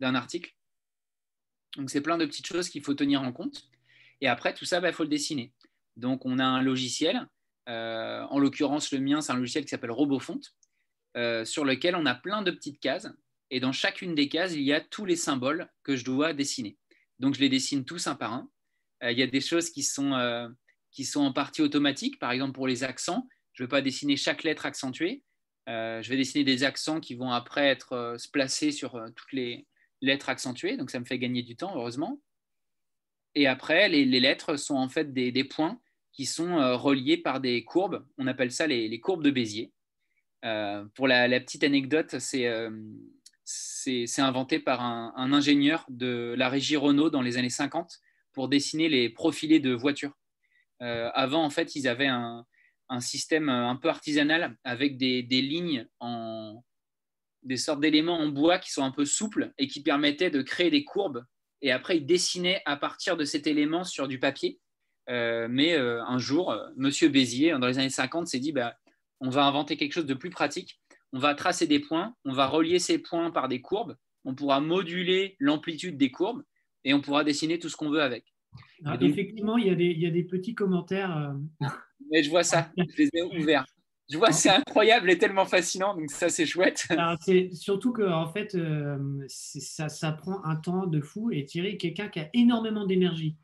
[0.01, 0.53] d'un article.
[1.77, 3.69] Donc, c'est plein de petites choses qu'il faut tenir en compte.
[4.19, 5.53] Et après, tout ça, il bah, faut le dessiner.
[5.95, 7.25] Donc, on a un logiciel.
[7.69, 10.41] Euh, en l'occurrence, le mien, c'est un logiciel qui s'appelle RoboFont,
[11.45, 13.07] sur lequel on a plein de petites cases.
[13.49, 16.77] Et dans chacune des cases, il y a tous les symboles que je dois dessiner.
[17.19, 18.49] Donc, je les dessine tous un par un.
[19.03, 20.49] Euh, il y a des choses qui sont, euh,
[20.91, 22.19] qui sont en partie automatiques.
[22.19, 25.24] Par exemple, pour les accents, je ne vais pas dessiner chaque lettre accentuée.
[25.68, 29.68] Euh, je vais dessiner des accents qui vont après être se placer sur toutes les
[30.02, 30.78] lettres accentuées.
[30.78, 32.22] Donc, ça me fait gagner du temps, heureusement.
[33.36, 35.80] Et après, les, lettres sont en fait des, points
[36.12, 38.06] qui sont reliés par des courbes.
[38.18, 39.72] On appelle ça les, courbes de Bézier.
[40.95, 42.47] pour la, petite anecdote, c'est
[44.18, 48.00] inventé par un, un, ingénieur de la régie Renault dans les années 50
[48.34, 50.14] pour dessiner les profilés de voitures.
[50.82, 52.45] Euh, avant, en fait, ils avaient un,
[52.99, 56.63] système un peu artisanal avec des, lignes en
[57.43, 60.69] des sortes d'éléments en bois qui sont un peu souples et qui permettaient de créer
[60.69, 61.23] des courbes.
[61.61, 64.59] Et après, ils dessinaient à partir de cet élément sur du papier.
[65.09, 68.75] Euh, mais euh, un jour, Monsieur Bézier, dans les années 50, s'est dit bah,
[69.21, 70.79] on va inventer quelque chose de plus pratique.
[71.13, 73.95] On va tracer des points, on va relier ces points par des courbes.
[74.25, 76.43] On pourra moduler l'amplitude des courbes
[76.83, 78.25] et on pourra dessiner tout ce qu'on veut avec.
[79.01, 81.33] effectivement, il y, a des, il y, a des, petits commentaires.
[82.10, 83.66] Euh, Mais je vois ça, je les ai ouverts.
[84.12, 86.88] Je vois, c'est incroyable et tellement fascinant, donc ça, c'est chouette.
[87.22, 88.97] C'est surtout que, en fait, euh,
[89.28, 91.30] ça, ça, prend un temps de fou.
[91.32, 93.36] Et Thierry quelqu'un qui a énormément d'énergie.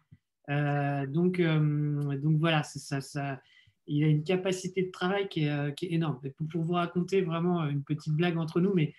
[0.49, 3.39] Euh, donc, donc voilà, ça, ça,
[3.86, 6.20] il a une capacité de travail qui est, qui est énorme.
[6.36, 8.95] Pour, pour, vous raconter vraiment une petite blague entre nous, mais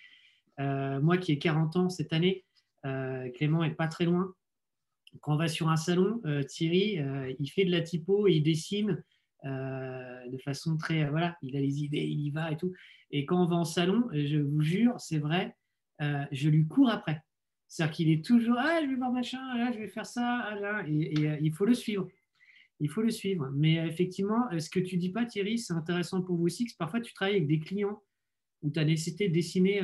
[0.58, 2.44] moi qui ai 40 ans cette année,
[2.86, 4.32] euh, Clément est pas très loin.
[5.20, 8.42] Quand on va sur un salon, euh, Thierry, euh, il fait de la typo, il
[8.42, 9.02] dessine
[9.44, 11.08] de façon très.
[11.08, 12.72] Voilà, il a les idées, il y va et tout.
[13.10, 15.56] Et quand on va en salon, je vous jure, c'est vrai,
[16.00, 17.22] je lui cours après.
[17.68, 20.54] C'est-à-dire qu'il est toujours Ah, je vais voir machin, là, je vais faire ça, ah,
[20.54, 22.08] là, et, il faut le suivre.
[22.78, 23.50] Il faut le suivre.
[23.54, 27.00] Mais effectivement, ce que tu dis pas, Thierry, c'est intéressant pour vous aussi, que parfois
[27.00, 28.02] tu travailles avec des clients
[28.62, 29.82] où tu as nécessité de dessiner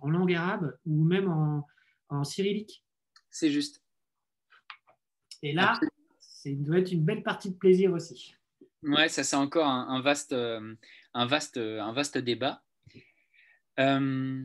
[0.00, 1.66] en langue arabe ou même en,
[2.08, 2.84] en cyrillique.
[3.30, 3.82] C'est juste.
[5.42, 5.78] Et là,
[6.18, 8.34] ça doit être une belle partie de plaisir aussi.
[8.86, 10.74] Ouais, ça c'est encore un, vaste, euh,
[11.12, 12.62] un, vaste, un vaste débat.
[13.80, 14.44] Euh,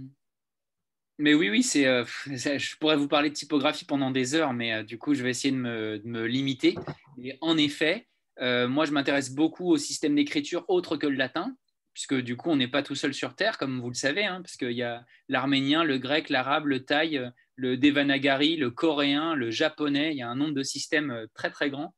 [1.20, 4.84] mais oui, oui, c'est, euh, je pourrais vous parler de typographie pendant des heures, mais
[4.84, 6.76] du coup, je vais essayer de me, de me limiter.
[7.24, 8.08] Et en effet,
[8.40, 11.56] moi, je m'intéresse beaucoup au système d'écriture autre que le latin,
[11.94, 14.42] puisque du coup, on n'est pas tout seul sur Terre, comme vous le savez, hein,
[14.42, 17.32] parce qu'il y a l'arménien, le grec, l'arabe, le thaï,
[17.62, 20.12] le devanagari, le coréen, le japonais.
[20.12, 21.94] Il y a un nombre de systèmes euh, très, très grand.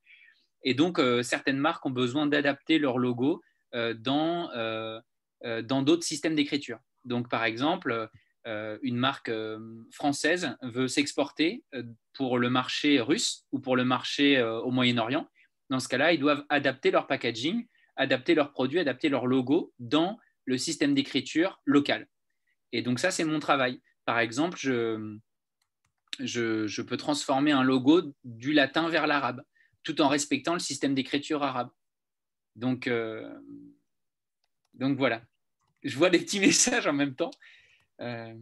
[0.63, 3.41] Et donc, euh, certaines marques ont besoin d'adapter leur logo
[3.75, 4.49] euh, dans
[5.65, 6.79] dans d'autres systèmes d'écriture.
[7.03, 8.07] Donc, par exemple,
[8.45, 9.29] une marque
[9.91, 11.65] française veut s'exporter
[12.13, 15.27] pour le marché russe ou pour le marché au Moyen-Orient.
[15.69, 20.19] Dans ce cas-là, ils doivent adapter leur packaging adapter leurs produits, adapter leur logo dans
[20.45, 22.07] le système d'écriture local.
[22.71, 23.81] Et donc ça, c'est mon travail.
[24.05, 25.17] par exemple, je,
[26.19, 29.41] je, peux transformer un logo du latin vers l'arabe,
[29.83, 31.69] tout en respectant le système d'écriture arabe.
[32.55, 33.29] Donc, euh,
[34.73, 35.21] donc voilà.
[35.83, 37.31] Je vois des petits messages en même temps.
[38.01, 38.33] Euh,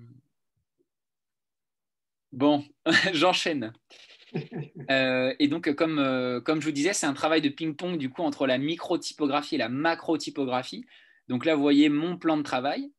[2.32, 2.66] bon,
[3.14, 3.74] j'enchaîne.
[4.90, 8.24] Euh, et donc, comme, comme je vous disais, c'est un travail de ping-pong du coup
[8.24, 10.86] entre la micro-typographie et la macro-typographie.
[11.28, 12.92] Donc là, vous voyez mon plan de travail.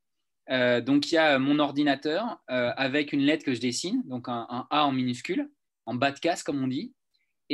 [0.49, 4.85] Donc il y a mon ordinateur avec une lettre que je dessine, donc un, A
[4.87, 5.51] en minuscule,
[5.87, 6.95] en bas de case comme on dit.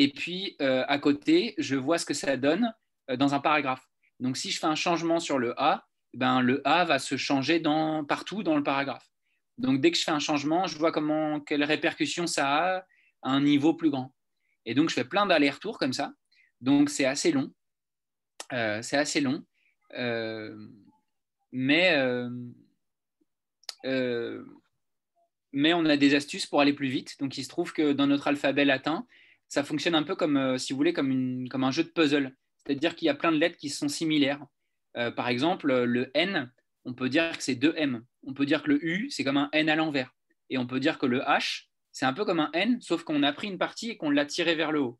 [0.00, 2.72] Et puis euh, à côté, je vois ce que ça donne
[3.16, 3.84] dans un paragraphe.
[4.20, 7.60] Donc si je fais un changement sur le A, ben, le A va se changer
[8.06, 9.10] partout dans le paragraphe.
[9.56, 12.78] Donc dès que je fais un changement, je vois comment, quelle répercussion ça a
[13.22, 14.14] à un niveau plus grand.
[14.66, 16.12] Et donc je fais plein d'allers-retours comme ça.
[16.60, 17.52] Donc c'est assez long.
[18.50, 19.44] c'est assez long.
[21.50, 21.96] mais
[23.84, 24.44] euh,
[25.52, 27.18] mais on a des astuces pour aller plus vite.
[27.20, 29.06] Donc, il se trouve que dans notre alphabet latin,
[29.48, 32.34] ça fonctionne un peu comme, euh, si vous voulez, comme, un jeu de puzzle.
[32.56, 34.44] C'est-à-dire qu'il y a plein de lettres qui sont similaires.
[34.96, 36.50] Euh, par exemple, le N,
[36.84, 38.04] on peut dire que c'est deux M.
[38.24, 40.14] On peut dire que le U, c'est comme un N à l'envers.
[40.50, 43.22] Et on peut dire que le H, c'est un peu comme un N, sauf qu'on
[43.22, 44.98] a pris une partie et qu'on l'a tiré vers le haut.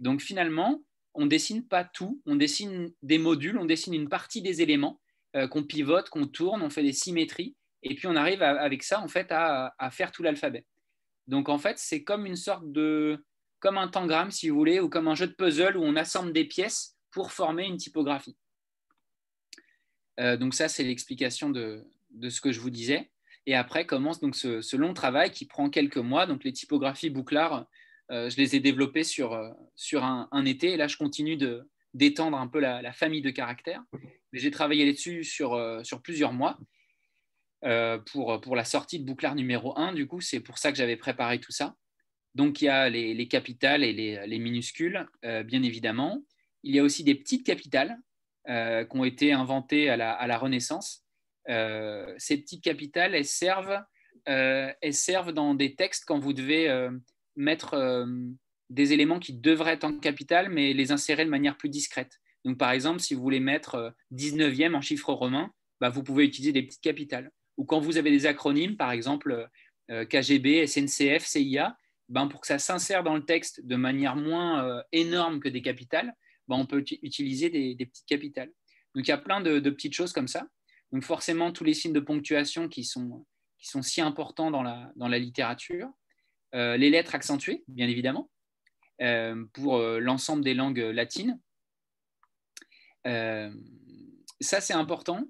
[0.00, 0.82] Donc finalement,
[1.14, 5.00] on ne dessine pas tout, on dessine des modules, on dessine une partie des éléments
[5.50, 9.08] qu'on pivote, qu'on tourne, on fait des symétries et puis on arrive avec ça en
[9.08, 10.64] fait à, faire tout l'alphabet.
[11.26, 13.24] Donc en fait, c'est comme une sorte de
[13.60, 16.32] comme un tangram si vous voulez ou comme un jeu de puzzle où on assemble
[16.32, 18.36] des pièces pour former une typographie.
[20.20, 21.86] Euh, donc ça, c'est l'explication de,
[22.28, 23.10] ce que je vous disais.
[23.46, 26.26] Et après commence donc ce, long travail qui prend quelques mois.
[26.26, 27.66] Donc les typographies bouclards,
[28.10, 29.50] euh, je les ai développées sur, euh,
[29.94, 30.72] un, été.
[30.72, 31.38] Et là, je continue
[31.94, 33.82] d'étendre un peu la, famille de caractères.
[34.32, 35.58] Mais j'ai travaillé là-dessus sur,
[36.02, 36.58] plusieurs mois.
[38.12, 39.92] Pour, pour la sortie de Bouclard numéro 1.
[39.94, 41.74] Du coup, c'est pour ça que j'avais préparé tout ça.
[42.38, 46.24] Donc, il y a les, capitales et les, minuscules, euh, bien évidemment.
[46.62, 47.98] Il y a aussi des petites capitales
[48.48, 51.04] euh, qui ont été inventées à la, Renaissance.
[51.46, 53.82] ces petites capitales, elles servent,
[54.24, 56.88] elles servent dans des textes quand vous devez
[57.34, 58.06] mettre
[58.70, 62.20] des éléments qui devraient être en capitale, mais les insérer de manière plus discrète.
[62.44, 66.52] Donc, par exemple, si vous voulez mettre 19e en chiffre romain, bah, vous pouvez utiliser
[66.52, 69.48] des petites capitales ou quand vous avez des acronymes, par exemple
[69.90, 71.76] euh, KGB, SNCF, CIA,
[72.08, 75.62] ben, pour que ça s'insère dans le texte de manière moins euh, énorme que des
[75.62, 76.14] capitales,
[76.48, 78.50] ben, on peut utiliser des, petites capitales.
[78.94, 80.46] Donc il y a plein de, petites choses comme ça.
[80.92, 83.26] Donc forcément, tous les signes de ponctuation qui sont,
[83.58, 85.88] qui sont si importants dans la, dans la littérature.
[86.54, 88.30] Euh, les lettres accentuées, bien évidemment,
[89.52, 91.38] pour l'ensemble des langues latines.
[93.04, 93.50] ça,
[94.60, 95.24] c'est important.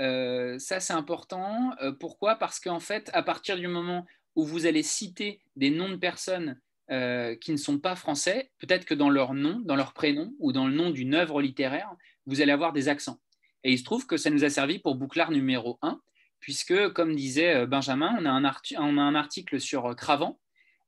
[0.00, 1.72] Euh, ça, c'est important.
[1.80, 2.36] Euh, pourquoi?
[2.36, 4.06] Parce qu'en fait, à partir du moment
[4.36, 6.60] où vous allez citer des noms de personnes
[6.90, 10.52] euh, qui ne sont pas français, peut-être que dans leur nom, dans leur prénom ou
[10.52, 11.90] dans le nom d'une œuvre littéraire,
[12.26, 13.20] vous allez avoir des accents.
[13.62, 16.00] Et il se trouve que ça nous a servi pour Bouclard numéro 1,
[16.40, 20.38] puisque, comme disait Benjamin, on a un, article sur Cravant,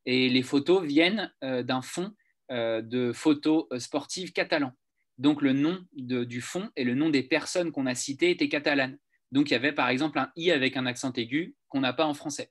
[0.04, 2.12] et les photos viennent d'un fond
[2.50, 4.74] de photos sportives catalans.
[5.18, 8.98] Donc le nom du fond et le nom des personnes qu'on a citées étaient catalanes.
[9.32, 12.04] Donc il y avait par exemple un i avec un accent aigu qu'on n'a pas
[12.04, 12.50] en français.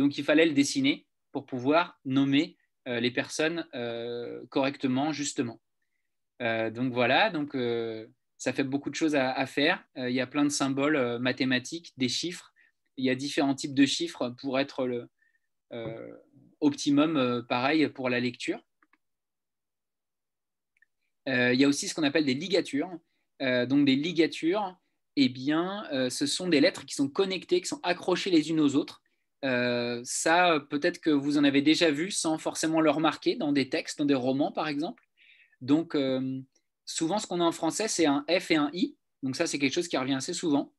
[0.00, 2.56] Donc il fallait le dessiner pour pouvoir nommer
[2.88, 5.60] euh, les personnes euh, correctement, justement.
[6.40, 7.54] Euh, donc voilà, donc
[8.38, 9.84] ça fait beaucoup de choses à, faire.
[9.96, 12.50] il y a plein de symboles mathématiques, des chiffres.
[12.96, 15.10] Il y a différents types de chiffres pour être le
[16.60, 18.58] optimum, pareil pour la lecture.
[21.26, 22.90] Il y a aussi ce qu'on appelle des ligatures.
[23.38, 24.74] Donc des ligatures,
[25.16, 28.76] eh bien, ce sont des lettres qui sont connectées, qui sont accrochées les unes aux
[28.76, 29.02] autres.
[29.42, 33.98] Ça, peut-être que vous en avez déjà vu sans forcément le remarquer dans des textes,
[33.98, 35.02] dans des romans par exemple.
[35.60, 35.96] Donc,
[36.86, 38.96] souvent, ce qu'on a en français, c'est un F et un I.
[39.22, 40.72] Donc ça, c'est quelque chose qui revient assez souvent.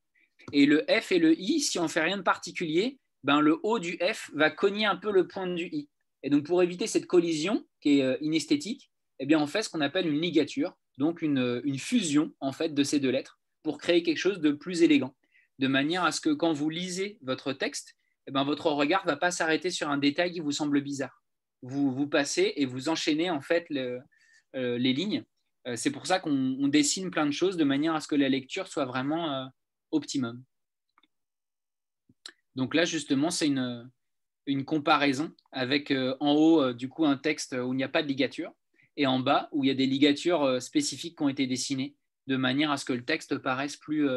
[0.53, 3.79] Et le F et le I, si on fait rien de particulier, ben, le haut
[3.79, 5.89] du F va cogner un peu le point du I.
[6.23, 9.81] Et donc, pour éviter cette collision qui est inesthétique, eh bien, on fait ce qu'on
[9.81, 14.17] appelle une ligature, donc une, fusion en fait de ces deux lettres pour créer quelque
[14.17, 15.15] chose de plus élégant,
[15.59, 17.95] de manière à ce que quand vous lisez votre texte,
[18.31, 21.21] eh bien, votre regard ne va pas s'arrêter sur un détail qui vous semble bizarre.
[21.63, 23.99] Vous, vous passez et vous enchaînez en fait euh,
[24.77, 25.25] les lignes.
[25.67, 28.29] Euh, c'est pour ça qu'on dessine plein de choses de manière à ce que la
[28.29, 29.45] lecture soit vraiment euh,
[29.91, 30.41] optimum.
[32.55, 33.91] Donc là, justement, c'est une,
[34.45, 38.07] une, comparaison avec en haut, du coup, un texte où il n'y a pas de
[38.07, 38.53] ligature
[38.95, 41.97] et en bas où il y a des ligatures spécifiques qui ont été dessinées
[42.27, 44.09] de manière à ce que le texte paraisse plus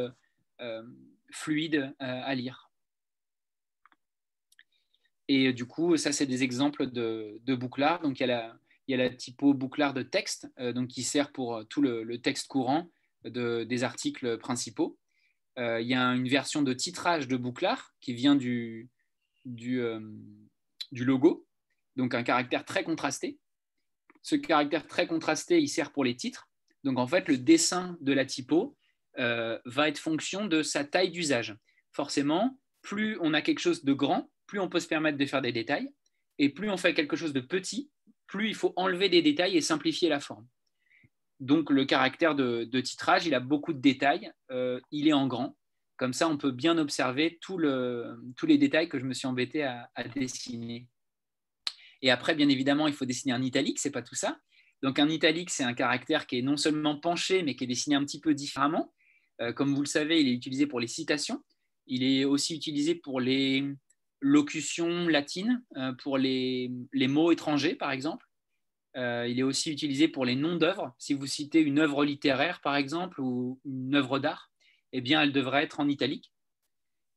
[1.31, 2.64] fluide à lire.
[5.29, 8.03] Et du coup, ça, c'est des exemples de, de bouclards.
[8.03, 8.57] Donc, il y a la,
[8.87, 12.91] il typo bouclard de texte, donc qui sert pour tout le, texte courant
[13.25, 14.99] de, des articles principaux.
[15.57, 18.91] il y a une version de titrage de bouclard qui vient du,
[19.45, 19.81] du,
[20.93, 21.47] logo,
[21.97, 23.39] donc un caractère très contrasté.
[24.23, 26.49] Ce caractère très contrasté, il sert pour les titres.
[26.83, 28.77] Donc en fait, le dessin de la typo
[29.19, 31.57] euh, va être fonction de sa taille d'usage.
[31.93, 35.43] Forcément, plus on a quelque chose de grand, plus on peut se permettre de faire
[35.43, 35.89] des détails.
[36.39, 37.91] Et plus on fait quelque chose de petit,
[38.27, 40.47] plus il faut enlever des détails et simplifier la forme.
[41.41, 45.57] Donc le caractère de, titrage, il a beaucoup de détails, euh, il est en grand.
[45.97, 49.89] Comme ça, on peut bien observer tous les détails que je me suis embêté à,
[50.15, 50.89] dessiner.
[52.03, 54.39] Et après, bien évidemment, il faut dessiner un italique, c'est pas tout ça.
[54.83, 57.97] Donc un italique, c'est un caractère qui est non seulement penché, mais qui est dessiné
[57.97, 58.93] un petit peu différemment.
[59.41, 61.43] Euh, comme vous le savez, il est utilisé pour les citations.
[61.87, 63.65] Il est aussi utilisé pour les
[64.25, 66.71] locutions latines, euh, pour les,
[67.09, 68.27] mots étrangers, par exemple.
[68.97, 70.95] Euh, il est aussi utilisé pour les noms d'œuvres.
[70.99, 74.51] Si vous citez une œuvre littéraire, par exemple, ou une œuvre d'art,
[74.93, 76.33] eh bien, elle devrait être en italique.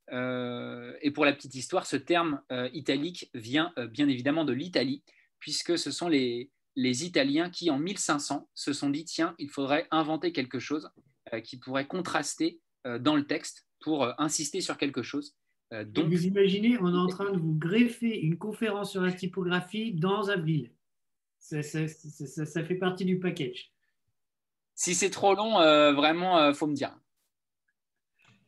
[0.09, 2.41] et pour la petite histoire, ce terme
[2.73, 5.03] italique vient bien évidemment de l'Italie,
[5.39, 9.87] puisque ce sont les, les Italiens qui, en 1500, se sont dit, tiens, il faudrait
[9.91, 10.89] inventer quelque chose
[11.33, 15.35] euh, qui pourrait contraster euh, dans le texte pour euh, insister sur quelque chose.
[15.71, 16.05] Donc...
[16.05, 20.29] Vous imaginez, on est en train de vous greffer une conférence sur la typographie dans
[20.29, 20.71] Avril.
[21.39, 23.71] Ça, ça, ça, fait partie du package.
[24.75, 25.53] Si c'est trop long,
[25.93, 26.97] vraiment, il faut me dire.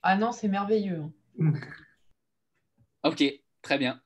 [0.01, 1.03] Ah non, c'est merveilleux.
[1.39, 1.53] Hein.
[3.03, 3.23] ok,
[3.61, 4.01] très bien.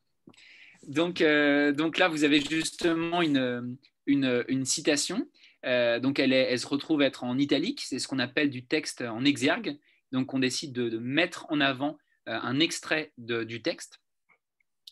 [0.88, 5.27] Donc, donc là, vous avez justement une, une, citation.
[5.65, 7.81] Euh, donc, elle, elle, se retrouve être en italique.
[7.81, 9.77] C'est ce qu'on appelle du texte en exergue.
[10.11, 14.00] Donc, on décide de, mettre en avant euh, un extrait du texte,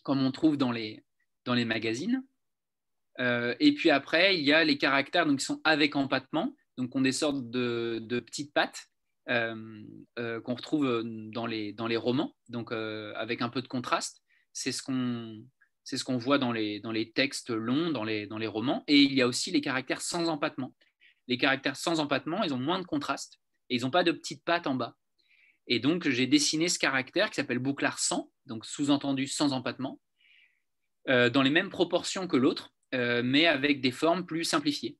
[0.03, 1.03] comme on trouve dans les,
[1.45, 2.23] dans les magazines.
[3.19, 6.55] Euh, et puis après, il y a les caractères donc, qui sont avec empattement.
[6.77, 8.87] Donc, on des sortes de, de petites pattes
[9.27, 14.21] qu'on retrouve dans les, dans les romans, donc avec un peu de contraste.
[14.51, 15.45] C'est ce qu'on
[15.83, 18.83] c'est ce qu'on voit dans les, dans les textes longs, dans les, dans les romans.
[18.87, 20.73] Et il y a aussi les caractères sans empattement.
[21.27, 23.39] Les caractères sans empattement, ils ont moins de contraste
[23.69, 24.95] et ils n'ont pas de petites pattes en bas.
[25.67, 29.99] Et donc, j'ai dessiné ce caractère qui s'appelle bouclard sans, donc sous-entendu sans empattement,
[31.09, 34.97] euh, dans les mêmes proportions que l'autre, euh, mais avec des formes plus simplifiées.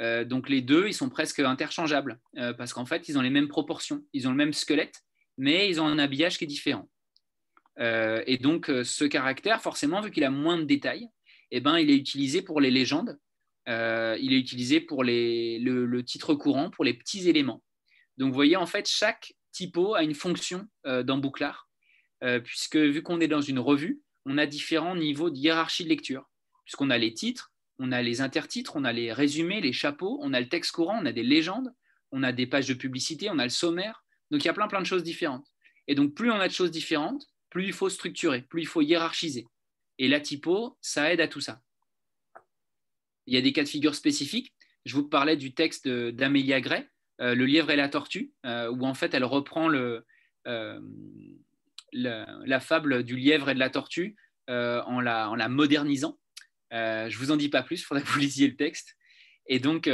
[0.00, 2.20] Euh, donc, les deux, ils sont presque interchangeables
[2.58, 5.02] parce qu'en fait, ils ont les mêmes proportions, ils ont le même squelette,
[5.36, 6.88] mais ils ont un habillage qui est différent.
[7.78, 11.08] Et donc, ce caractère, forcément, vu qu'il a moins de détails,
[11.50, 13.18] eh ben, il est utilisé pour les légendes,
[13.66, 17.62] il est utilisé pour le, titre courant, pour les petits éléments.
[18.16, 21.68] Donc, vous voyez, en fait, chaque typo a une fonction dans Bouclard,
[22.44, 26.28] puisque vu qu'on est dans une revue, on a différents niveaux de hiérarchie de lecture,
[26.64, 30.32] puisqu'on a les titres, on a les intertitres, on a les résumés, les chapeaux, on
[30.32, 31.74] a le texte courant, on a des légendes,
[32.10, 34.04] on a des pages de publicité, on a le sommaire.
[34.30, 35.46] Donc, il y a plein, plein de choses différentes.
[35.86, 38.82] Et donc, plus on a de choses différentes, plus il faut structurer, plus il faut
[38.82, 39.46] hiérarchiser.
[39.98, 41.62] Et la typo, ça aide à tout ça.
[43.26, 44.52] Il y a des cas de figure spécifiques.
[44.84, 46.88] Je vous parlais du texte d'Amélia Gray,
[47.20, 50.00] euh, Le lièvre et la tortue, euh, où en fait elle reprend euh,
[51.92, 54.16] la, fable du lièvre et de la tortue
[54.48, 56.18] en la, modernisant.
[56.70, 58.96] je ne vous en dis pas plus, il faudrait que vous lisiez le texte.
[59.46, 59.88] Et donc,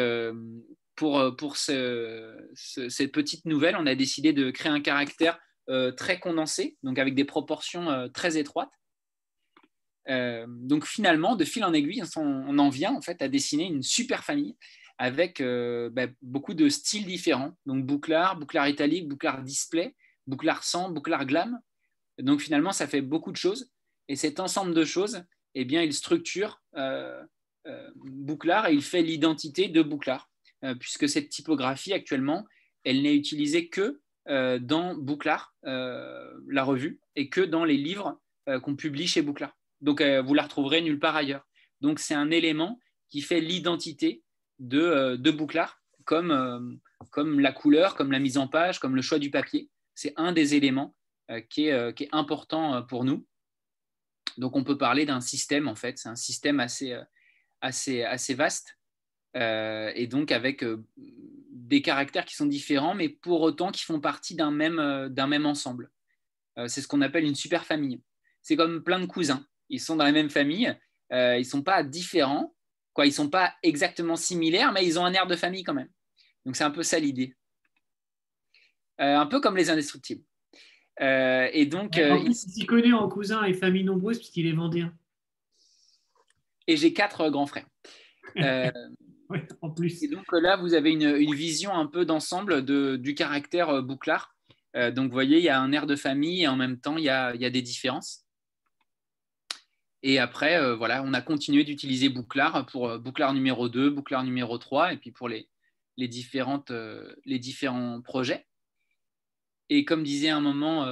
[0.96, 5.38] pour, cette petite nouvelle, on a décidé de créer un caractère
[5.96, 8.72] très condensé, donc avec des proportions très étroites.
[10.08, 14.24] Donc finalement, de fil en aiguille, on, en vient en fait à dessiner une super
[14.24, 14.56] famille
[14.98, 17.56] avec bah, beaucoup de styles différents.
[17.66, 19.94] Donc bouclard, bouclard italique, bouclard display,
[20.26, 21.60] bouclard sans, bouclard glam.
[22.18, 23.70] Donc finalement, ça fait beaucoup de choses.
[24.08, 25.24] Et cet ensemble de choses,
[25.54, 26.62] eh bien, il structure
[27.96, 30.30] bouclard et il fait l'identité de bouclard,
[30.80, 32.46] puisque cette typographie actuellement,
[32.84, 38.20] elle n'est utilisée que euh, dans Bouclard, euh, la revue, et que dans les livres
[38.48, 39.56] euh, qu'on publie chez Bouclard.
[39.80, 41.44] Donc, vous la retrouverez nulle part ailleurs.
[41.80, 42.78] Donc, c'est un élément
[43.08, 44.22] qui fait l'identité
[44.62, 46.80] de, de, Bouclard, comme,
[47.10, 49.70] comme la couleur, comme la mise en page, comme le choix du papier.
[49.94, 50.96] C'est un des éléments
[51.50, 53.26] qui est, qui, est, important pour nous.
[54.38, 55.98] Donc, on peut parler d'un système, en fait.
[55.98, 56.98] C'est un système assez,
[57.60, 58.78] assez, assez vaste
[59.34, 60.64] et donc avec
[61.72, 65.46] des caractères qui sont différents, mais pour autant qui font partie d'un même, euh, même
[65.46, 65.90] ensemble.
[66.58, 68.02] Euh, c'est ce qu'on appelle une super famille.
[68.42, 69.46] C'est comme plein de cousins.
[69.70, 70.76] Ils sont dans la même famille,
[71.12, 72.54] euh, ils ne sont pas différents,
[72.92, 75.74] quoi, ils ne sont pas exactement similaires, mais ils ont un air de famille quand
[75.74, 75.88] même.
[76.44, 77.34] Donc c'est un peu ça l'idée.
[78.98, 80.24] un peu comme les indestructibles.
[81.00, 84.92] et donc, en plus, il s'y connaît en cousin et famille nombreuse puisqu'il est vendéen.
[86.66, 87.66] Et j'ai quatre grands frères.
[88.36, 90.02] oui, en plus.
[90.02, 94.34] Et donc là, vous avez une, une vision un peu d'ensemble du caractère bouclard.
[94.74, 97.04] donc, vous voyez, il y a un air de famille et en même temps, il
[97.04, 98.21] y a, il y a des différences.
[100.02, 104.24] Et après, euh, voilà, on a continué d'utiliser Bouclard pour euh, Bouclard numéro 2, Bouclard
[104.24, 105.48] numéro 3, et puis pour les,
[105.96, 108.46] les, différentes, euh, les différents projets.
[109.68, 110.86] Et comme disait un moment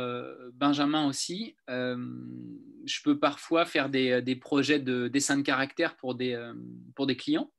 [0.54, 6.50] Benjamin aussi, je peux parfois faire des, des, projets de dessin de caractère pour des,
[6.94, 7.52] pour des clients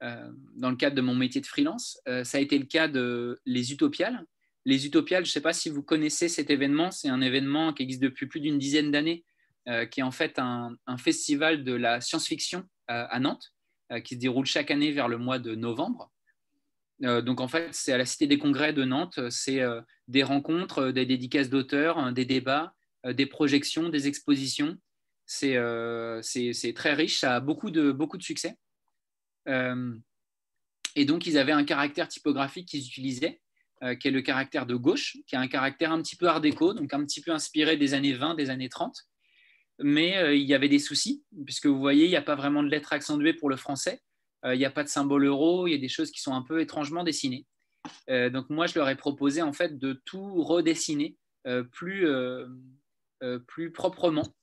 [0.00, 2.00] dans le cadre de mon métier de freelance.
[2.24, 4.24] ça a été le cas de Les Utopiales.
[4.64, 7.82] Les Utopiales, je ne sais pas si vous connaissez cet événement, c'est un événement qui
[7.82, 9.26] existe depuis plus d'une dizaine d'années
[9.90, 12.60] qui est en fait un, festival de la science-fiction
[12.90, 13.52] euh, à Nantes,
[13.90, 16.12] euh, qui se déroule chaque année vers le mois de novembre.
[17.00, 19.60] donc en fait, c'est à la Cité des Congrès de Nantes, c'est
[20.08, 22.74] des rencontres, des dédicaces d'auteurs, des débats,
[23.04, 24.78] des projections, des expositions.
[25.26, 25.58] C'est
[26.74, 28.56] très riche, ça a beaucoup de succès.
[29.46, 33.42] et donc, ils avaient un caractère typographique qu'ils utilisaient,
[34.00, 36.72] qui est le caractère de gauche, qui a un caractère un petit peu art déco,
[36.72, 38.96] donc un petit peu inspiré des années 20, des années 30
[39.78, 42.62] mais euh, il y avait des soucis, puisque vous voyez, il n'y a pas vraiment
[42.62, 44.00] de lettres accentuées pour le français,
[44.44, 46.34] euh, il n'y a pas de symbole euro, il y a des choses qui sont
[46.34, 47.46] un peu étrangement dessinées.
[48.10, 51.16] Euh, donc moi, je leur ai proposé en fait de tout redessiner
[51.70, 52.08] plus,
[53.46, 54.34] plus proprement,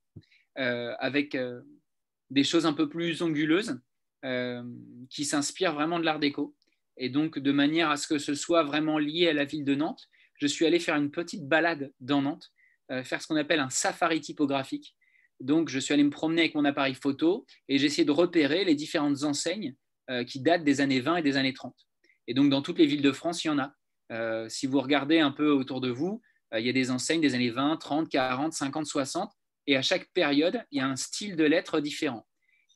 [0.55, 1.37] avec
[2.29, 3.77] des choses un peu plus onguleuses,
[5.09, 6.55] qui s'inspirent vraiment de l'art déco.
[6.95, 9.75] Et donc, de manière à ce que ce soit vraiment lié à la ville de
[9.75, 12.53] Nantes, je suis allé faire une petite balade dans Nantes,
[13.03, 14.95] faire ce qu'on appelle un safari typographique.
[15.43, 18.63] Donc, je suis allé me promener avec mon appareil photo et j'ai essayé de repérer
[18.63, 19.75] les différentes enseignes
[20.09, 21.75] euh, qui datent des années 20 et des années 30.
[22.27, 23.73] Et donc, dans toutes les villes de France, il y en a.
[24.13, 26.21] Euh, si vous regardez un peu autour de vous,
[26.53, 29.33] euh, il y a des enseignes des années 20, 30, 40, 50, 60.
[29.67, 32.25] Et à chaque période, il y a un style de lettres différent.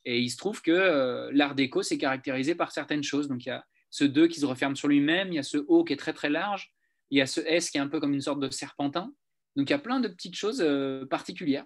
[0.04, 3.28] Et il se trouve que l'art déco, c'est caractérisé par certaines choses.
[3.28, 5.56] Donc, il y a ce 2 qui se referme sur lui-même, il y a ce
[5.56, 6.70] O qui est très très large,
[7.10, 9.12] il y a ce S qui est un peu comme une sorte de serpentin.
[9.56, 10.64] Donc, il y a plein de petites choses
[11.08, 11.64] particulières.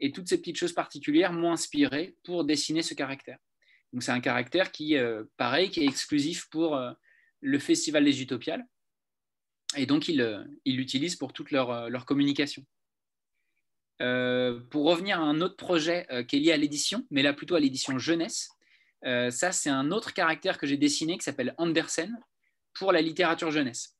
[0.00, 3.38] Et toutes ces petites choses particulières m'ont inspiré pour dessiner ce caractère.
[3.98, 6.92] C'est un caractère qui, euh, pareil, qui est exclusif pour euh,
[7.40, 8.64] le Festival des Utopiales.
[9.76, 12.64] Et donc, ils euh, l'utilisent pour toute leur, leur communication.
[14.70, 17.60] pour revenir à un autre projet qui est lié à l'édition, mais là plutôt à
[17.60, 18.48] l'édition jeunesse,
[19.02, 22.18] ça c'est un autre caractère que j'ai dessiné qui s'appelle Andersen
[22.72, 23.99] pour la littérature jeunesse.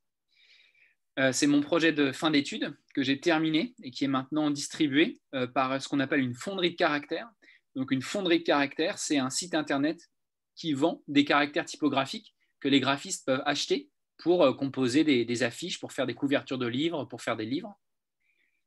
[1.19, 5.21] Euh, c'est mon projet de fin d'études que j'ai terminé et qui est maintenant distribué
[5.35, 7.29] euh, par ce qu'on appelle une fonderie de caractères.
[7.75, 10.09] Donc une fonderie de caractères, c'est un site internet
[10.55, 15.81] qui vend des caractères typographiques que les graphistes peuvent acheter pour euh, composer des, affiches,
[15.81, 17.79] pour faire des couvertures de livres, pour faire des livres.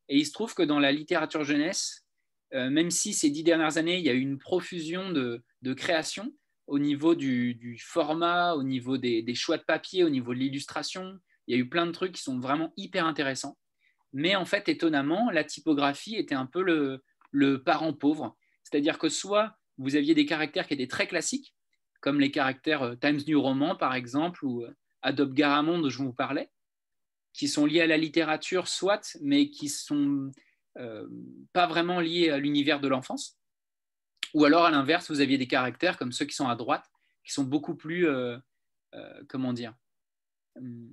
[0.10, 2.02] Et il se trouve que dans la littérature jeunesse,
[2.52, 5.42] même si ces dix dernières années, il y a eu une profusion de,
[5.76, 6.32] création
[6.68, 11.56] au niveau du, format, au niveau des, choix de papier, au niveau de l'illustration, il
[11.56, 13.58] y a eu plein de trucs qui sont vraiment hyper intéressants.
[14.14, 16.62] Mais en fait, étonnamment, la typographie était un peu
[17.32, 18.38] le, parent pauvre.
[18.64, 21.56] C'est-à-dire que soit vous aviez des caractères qui étaient très classiques,
[22.00, 25.98] comme les caractères euh, Times New Roman, par exemple, ou euh, Adobe Garamond, dont je
[25.98, 26.52] vous parlais,
[27.34, 30.32] qui sont liés à la littérature, soit, mais qui ne sont
[30.78, 31.08] euh,
[31.52, 33.40] pas vraiment liés à l'univers de l'enfance.
[34.36, 36.86] Ou alors, à l'inverse, vous aviez des caractères comme ceux qui sont à droite,
[37.24, 38.08] qui sont beaucoup plus,
[39.28, 39.76] comment dire,
[40.56, 40.90] hum,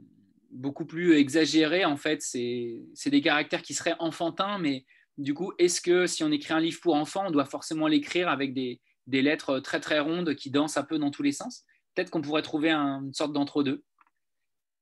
[0.51, 1.85] beaucoup plus exagéré.
[1.85, 4.85] En fait, c'est des caractères qui seraient enfantins, mais
[5.19, 8.29] du coup, est-ce que si on écrit un livre pour enfants, on doit forcément l'écrire
[8.29, 11.65] avec des, lettres très très rondes qui dansent un peu dans tous les sens?
[11.95, 13.83] Peut-être qu'on pourrait trouver une sorte d'entre-deux.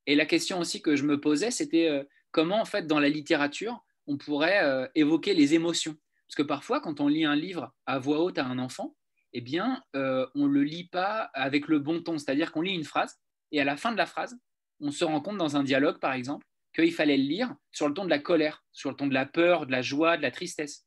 [0.06, 3.08] Et la question aussi que je me posais, c'était euh, comment, en fait, dans la
[3.08, 5.96] littérature, on pourrait euh, évoquer les émotions?
[6.26, 8.96] Parce que parfois, quand on lit un livre à voix haute à un enfant,
[9.32, 12.16] eh bien, euh, on ne le lit pas avec le bon ton.
[12.16, 13.18] C'est-à-dire qu'on lit une phrase,
[13.52, 14.38] et à la fin de la phrase,
[14.80, 17.94] on se rend compte dans un dialogue, par exemple, qu'il fallait le lire sur le
[17.94, 20.30] ton de la colère, sur le ton de la peur, de la joie, de la
[20.30, 20.86] tristesse.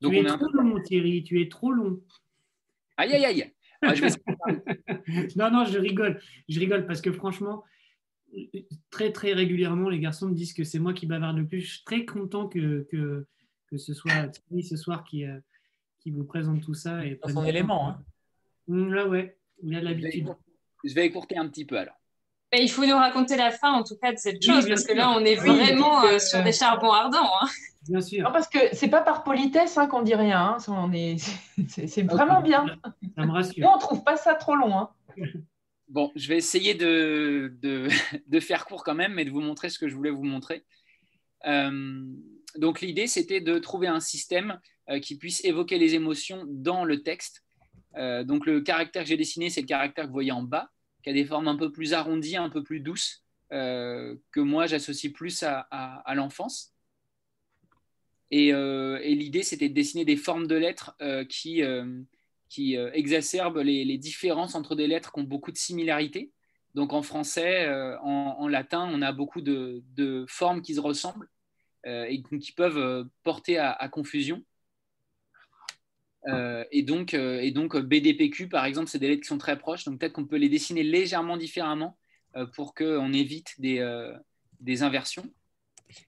[0.00, 2.00] Donc tu es trop long, Thierry, tu es trop long.
[2.96, 3.52] Aïe, aïe, aïe.
[3.82, 3.92] Ah,
[5.36, 6.20] non, non, je rigole.
[6.48, 7.62] Je rigole parce que franchement,
[8.90, 11.60] très, très régulièrement, les garçons me disent que c'est moi qui bavarde le plus.
[11.60, 13.26] Je suis très content que, que,
[13.66, 15.38] que ce soit Thierry ce soir qui, euh,
[16.00, 17.04] qui vous présente tout ça.
[17.04, 17.90] Et son élément.
[17.90, 18.04] Hein.
[18.68, 20.28] Mmh, là, ouais, il a l'habitude.
[20.84, 21.95] Je vais écourter un petit peu alors
[22.62, 25.10] il faut nous raconter la fin, en tout cas, de cette chose, parce que là,
[25.10, 27.30] on est vraiment euh, sur des charbons ardents.
[27.40, 27.48] Hein.
[27.88, 28.24] Bien sûr.
[28.24, 30.58] Non, parce que c'est pas par politesse hein, qu'on dit rien.
[30.58, 30.92] Hein.
[30.92, 31.18] Est...
[31.68, 32.66] C'est vraiment bien.
[33.16, 33.64] Ça me rassure.
[33.64, 34.78] Nous, on trouve pas ça trop long.
[34.78, 34.90] Hein.
[35.88, 37.86] Bon, je vais essayer de, de,
[38.26, 40.64] de, faire court quand même, mais de vous montrer ce que je voulais vous montrer.
[41.46, 42.02] Euh,
[42.56, 44.58] donc l'idée, c'était de trouver un système
[45.00, 47.44] qui puisse évoquer les émotions dans le texte.
[47.96, 50.70] donc le caractère que j'ai dessiné, c'est le caractère que vous voyez en bas,
[51.06, 55.12] qui a des formes un peu plus arrondies, un peu plus douces, que moi j'associe
[55.12, 56.74] plus à, l'enfance.
[58.32, 58.52] Et,
[59.14, 60.96] l'idée, c'était de dessiner des formes de lettres
[61.28, 61.62] qui,
[62.48, 66.32] qui exacerbent les, différences entre des lettres qui ont beaucoup de similarités.
[66.74, 67.68] Donc en français,
[68.02, 71.28] en, latin, on a beaucoup de, formes qui se ressemblent.
[71.86, 74.42] Euh, et qui peuvent euh, porter à, confusion.
[76.28, 79.84] Euh, et, donc, et donc, BDPQ, par exemple, c'est des lettres qui sont très proches,
[79.84, 81.98] donc peut-être qu'on peut les dessiner légèrement différemment
[82.54, 83.82] pour qu'on évite des,
[84.60, 85.24] des, inversions.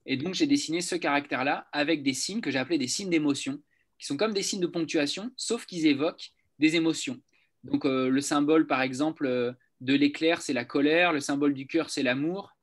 [0.05, 3.63] Et donc, j'ai dessiné ce caractère-là avec des signes que j'ai appelés des signes d'émotion,
[3.99, 7.21] qui sont comme des signes de ponctuation, sauf qu'ils évoquent des émotions.
[7.65, 12.03] Donc, le symbole, par exemple, de l'éclair, c'est la colère, le symbole du cœur, c'est
[12.03, 12.57] l'amour,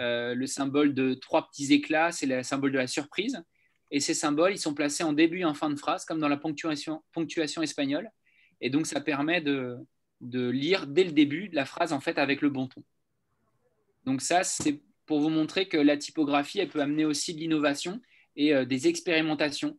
[0.00, 3.42] euh, le symbole de trois petits éclats, c'est le symbole de la surprise.
[3.90, 6.28] Et ces symboles, ils sont placés en début et en fin de phrase, comme dans
[6.28, 7.02] la ponctuation,
[7.62, 8.10] espagnole.
[8.60, 9.78] Et donc, ça permet de,
[10.20, 12.84] lire dès le début la phrase en fait avec le bon ton.
[14.04, 18.00] Donc ça, c'est pour vous montrer que la typographie, elle peut amener aussi de l'innovation
[18.36, 19.78] et euh, des expérimentations.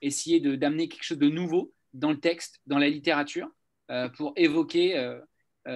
[0.00, 3.48] Essayer d'amener quelque chose de nouveau dans le texte, dans la littérature,
[3.90, 5.18] euh, pour évoquer,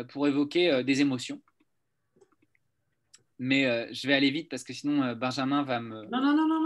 [0.09, 1.41] pour évoquer des émotions.
[3.39, 6.05] Mais euh, je vais aller vite parce que sinon euh, Benjamin va me.
[6.07, 6.57] Non, non, non, non,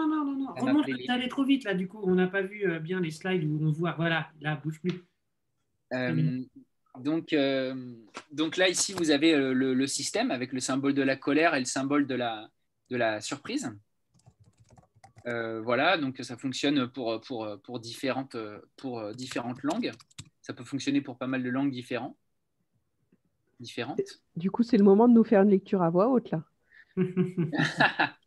[0.56, 2.00] Remonte, t'es allé trop vite là, du coup.
[2.02, 3.92] On n'a pas vu euh, bien les slides où on voit.
[3.92, 5.04] Voilà, là, bouge plus.
[7.00, 7.34] donc,
[8.30, 11.58] donc là, ici, vous avez le, le, système avec le symbole de la colère et
[11.58, 12.48] le symbole de la,
[12.90, 13.70] de la surprise.
[15.24, 18.36] voilà, donc ça fonctionne pour, pour, pour, différentes,
[18.76, 19.92] pour différentes langues.
[20.42, 22.16] Ça peut fonctionner pour pas mal de langues différentes.
[23.60, 24.00] différentes.
[24.34, 26.44] Du coup, c'est le moment de nous faire une lecture à voix haute là.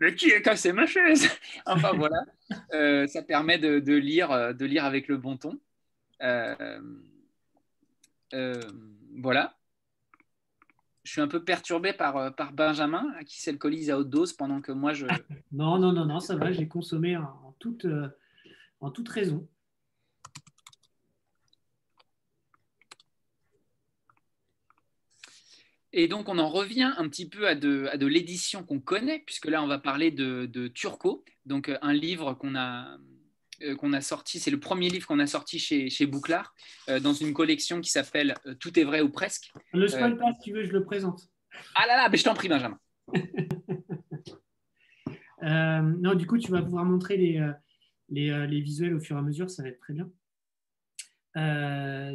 [0.00, 1.28] Mais qui a cassé ma chaise
[1.66, 2.24] Enfin voilà,
[2.74, 5.58] euh, ça permet de, lire, euh, de lire avec le bon ton.
[6.22, 6.80] Euh,
[9.16, 9.56] voilà.
[11.04, 14.72] Je suis un peu perturbé par, par Benjamin, qui s'alcoolise à haute dose pendant que
[14.72, 15.06] moi je.
[15.52, 17.86] Non, non, non, non, ça va, j'ai consommé en toute,
[18.80, 19.46] en toute raison.
[25.98, 29.22] Et donc, on en revient un petit peu à de, à de l'édition qu'on connaît,
[29.24, 32.98] puisque là, on va parler de, Turco, donc euh, un livre qu'on a,
[33.62, 36.54] euh, qu'on a sorti, c'est le premier livre qu'on a sorti chez, chez Bouclard,
[36.90, 39.50] euh, dans une collection qui s'appelle Tout est vrai ou presque.
[39.72, 41.30] Le spoil pas, si tu veux, je le présente.
[41.74, 42.78] Ah là là, mais je t'en prie, Benjamin.
[45.40, 47.40] non, du coup, tu vas pouvoir montrer les,
[48.10, 50.10] les, les, visuels au fur et à mesure, ça va être très bien.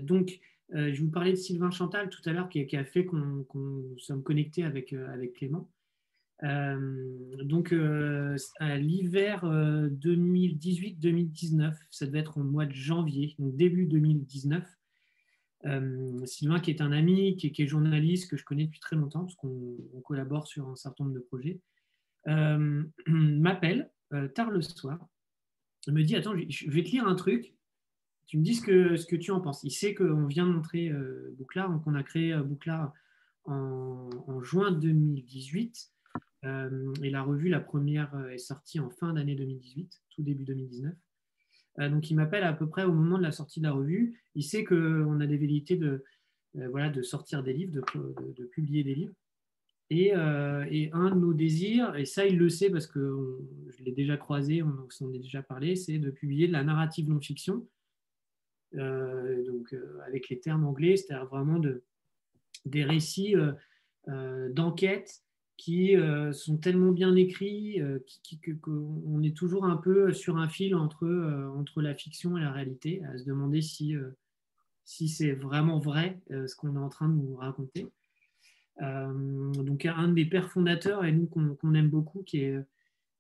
[0.03, 0.39] donc,
[0.73, 3.57] euh, je vous parlais de Sylvain Chantal tout à l'heure qui, a fait qu'on qu
[3.99, 5.69] sommes connectés avec, euh, avec Clément.
[6.43, 7.75] Euh, donc,
[8.59, 14.65] à l'hiver 2018-2019, ça devait être au mois de janvier, donc début 2019,
[16.25, 19.35] Sylvain, qui est un ami, qui est, journaliste, que je connais depuis très longtemps, parce
[19.35, 21.59] qu'on collabore sur un certain nombre de projets,
[23.05, 23.91] m'appelle
[24.33, 24.97] tard le soir.
[25.87, 27.53] Me dit Attends, je vais te lire un truc
[28.31, 29.61] tu me dis ce que, ce que tu en penses.
[29.65, 31.35] Il sait qu'on vient de montrer euh,
[31.85, 32.93] on a créé euh, Bouclard
[33.43, 34.09] en,
[34.41, 35.91] juin 2018.
[36.45, 40.93] Euh, et la revue, la première, est sortie en fin d'année 2018, tout début 2019.
[41.91, 44.23] donc il m'appelle à peu près au moment de la sortie de la revue.
[44.33, 46.01] Il sait qu'on a des velléités de,
[46.53, 49.15] voilà, de sortir des livres, de, publier des livres.
[49.89, 54.15] Et, un de nos désirs, et ça il le sait parce que je l'ai déjà
[54.15, 57.80] croisé, on s'en est déjà parlé, c'est de publier de la narrative non-fiction euh,
[58.73, 61.83] donc euh, avec les termes anglais, c'est-à-dire vraiment de,
[62.65, 63.35] des récits
[64.07, 65.23] euh, d'enquête
[65.57, 65.95] qui
[66.33, 67.79] sont tellement bien écrits
[68.63, 71.05] qu'on est toujours un peu sur un fil entre,
[71.55, 73.93] entre la fiction et la réalité, à se demander si,
[74.85, 77.85] si c'est vraiment vrai ce qu'on est en train de nous raconter.
[78.79, 82.59] donc un des pères fondateurs et nous qu'on aime beaucoup, qui est,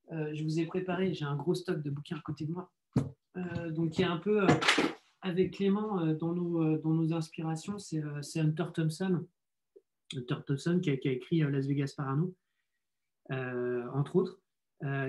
[0.09, 2.71] je vous ai préparé, j'ai un gros stock de bouquins à côté de moi,
[3.69, 4.47] donc qui est un peu
[5.21, 9.25] avec Clément, euh, dans nos, euh, dans nos inspirations, c'est euh, Hunter Thompson.
[10.09, 12.35] Qui a, écrit Las Vegas Parano,
[13.29, 14.41] entre autres,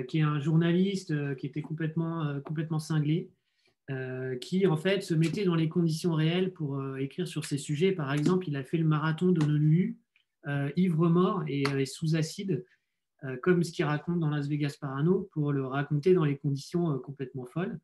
[0.06, 3.28] qui est un journaliste qui était complètement, cinglé,
[4.40, 7.90] qui en fait se mettait dans les conditions réelles pour écrire sur ces sujets.
[7.90, 9.98] Par exemple, il a fait le marathon d'Honolulu,
[10.76, 12.64] ivre-mort et, et, sous acide,
[13.42, 17.46] comme ce qu'il raconte dans Las Vegas Parano, pour le raconter dans les conditions complètement
[17.46, 17.80] folles.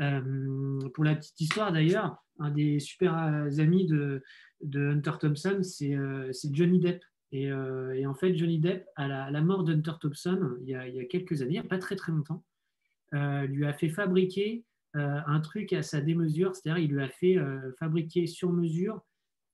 [0.00, 4.22] Euh, pour la petite histoire d'ailleurs, un des super amis de,
[4.64, 7.02] Hunter Thompson, euh, c'est Johnny Depp.
[7.34, 11.00] Et, en fait, Johnny Depp, à la, mort d'Hunter Thompson, il y, a, il y,
[11.00, 12.44] a, quelques années, il n'y a pas très très longtemps,
[13.12, 14.64] lui a fait fabriquer
[14.94, 17.38] un truc à sa démesure, c'est-à-dire il lui a fait
[17.78, 19.00] fabriquer sur mesure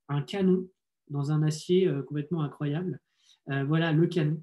[0.09, 0.69] un canon
[1.09, 2.99] dans un acier complètement incroyable.
[3.47, 4.43] voilà le canon.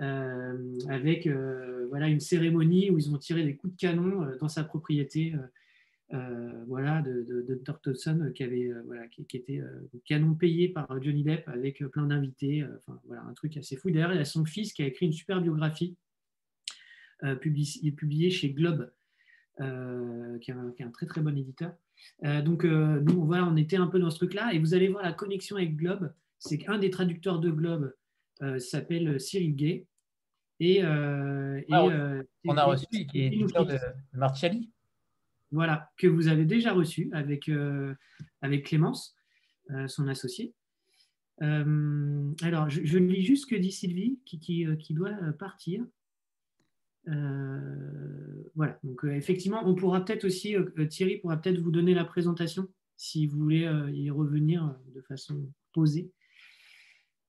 [0.00, 4.36] Euh, avec euh, voilà, une cérémonie où ils ont tiré des coups de canon euh,
[4.38, 5.34] dans sa propriété.
[6.66, 9.60] voilà, de, de, qui, avait, voilà, qui, était
[10.04, 12.64] canon payé par Johnny Depp avec plein d'invités.
[12.64, 13.90] Enfin, voilà, un truc assez fou.
[13.90, 15.96] D'ailleurs, il a son fils qui a écrit une super biographie
[17.40, 18.92] publiée, chez Globe,
[19.58, 21.74] qui, est un, très très bon éditeur.
[22.44, 24.52] donc, nous, voilà, on était un peu dans ce truc-là.
[24.54, 26.12] Et vous allez voir la connexion avec Globe.
[26.38, 27.92] C'est qu'un des traducteurs de Globe
[28.42, 29.86] euh, s'appelle Cyril Gay.
[30.60, 33.78] Et, euh, ah, euh, on a reçu, qui est éditeur de,
[34.12, 34.70] Martiali.
[35.50, 37.50] Voilà, que vous avez déjà reçu avec,
[38.40, 39.14] avec Clémence,
[39.86, 40.52] son associé.
[41.40, 45.84] alors, je, lis juste ce que dit Sylvie, qui, qui, qui doit partir.
[47.06, 50.56] voilà, donc effectivement, on pourra peut-être aussi,
[50.88, 56.10] Thierry pourra peut-être vous donner la présentation si vous voulez y revenir de façon posée.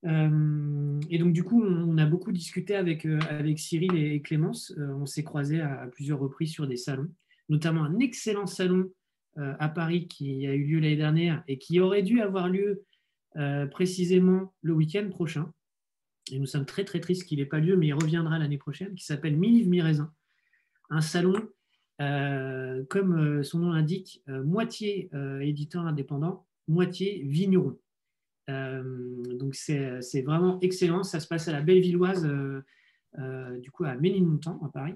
[0.05, 4.73] Euh, et donc, du coup, on, a beaucoup discuté avec, euh, avec Cyril et, Clémence.
[4.77, 7.09] Euh, on s'est croisés à, plusieurs reprises sur des salons,
[7.49, 8.91] notamment un excellent salon
[9.37, 12.85] à Paris qui a eu lieu l'année dernière et qui aurait dû avoir lieu
[13.69, 15.51] précisément le week-end prochain.
[16.31, 18.95] Et nous sommes très très tristes qu'il n'ait pas lieu, mais il reviendra l'année prochaine,
[18.95, 20.09] qui s'appelle Mille Mi-Raisin.
[20.89, 21.49] Un salon,
[21.99, 25.09] comme son nom l'indique, moitié
[25.41, 27.77] éditeur indépendant, moitié vigneron.
[28.49, 28.83] Euh,
[29.35, 31.03] donc c'est vraiment excellent.
[31.03, 32.61] Ça se passe à la Bellevilloise, euh,
[33.19, 34.95] euh, du coup à Ménilmontant, à Paris.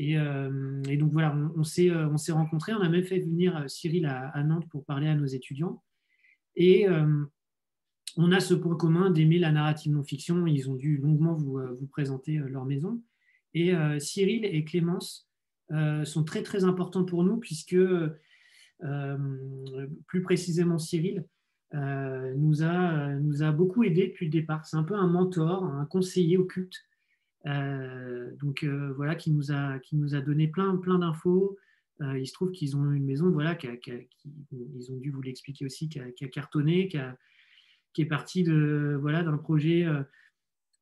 [0.00, 0.16] Et,
[0.96, 1.90] donc voilà, on, s'est
[2.30, 2.72] rencontrés.
[2.72, 5.82] On a même fait venir Cyril à, Nantes pour parler à nos étudiants.
[6.54, 6.86] Et
[8.16, 10.46] on a ce point commun d'aimer la narrative non-fiction.
[10.46, 13.02] Ils ont dû longuement vous présenter leur maison.
[13.54, 15.28] Et Cyril et Clémence
[16.04, 17.76] sont très très importants pour nous puisque
[20.06, 21.24] plus précisément Cyril
[21.74, 24.64] euh, nous, a, nous a beaucoup aidé depuis le départ.
[24.66, 26.76] C'est un peu un mentor, un conseiller occulte.
[27.46, 31.58] Euh, donc euh, voilà, qui nous, a, qui nous a donné plein, plein d'infos.
[32.00, 33.68] il se trouve qu'ils ont une maison, voilà, qui,
[34.52, 39.36] ils ont dû vous l'expliquer aussi, qui a, cartonné, qui, est parti de voilà d'un
[39.36, 39.84] projet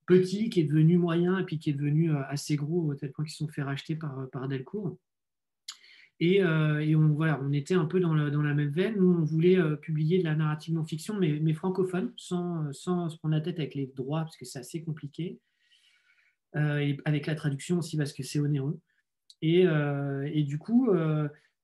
[0.07, 3.25] petit qui est devenu moyen et puis qui est devenu assez gros au tel point
[3.25, 4.99] qu'ils se sont fait racheter par Delcourt.
[6.22, 8.97] Euh, et, on, voilà, on était un peu dans la, même veine.
[8.97, 13.34] Nous, on voulait euh, publier de la narrative non-fiction, mais, francophone, sans, sans, se prendre
[13.34, 15.38] la tête avec les droits, parce que c'est assez compliqué.
[16.55, 18.78] Euh, et avec la traduction aussi, parce que c'est onéreux.
[19.43, 19.66] Et,
[20.32, 20.88] et, du coup,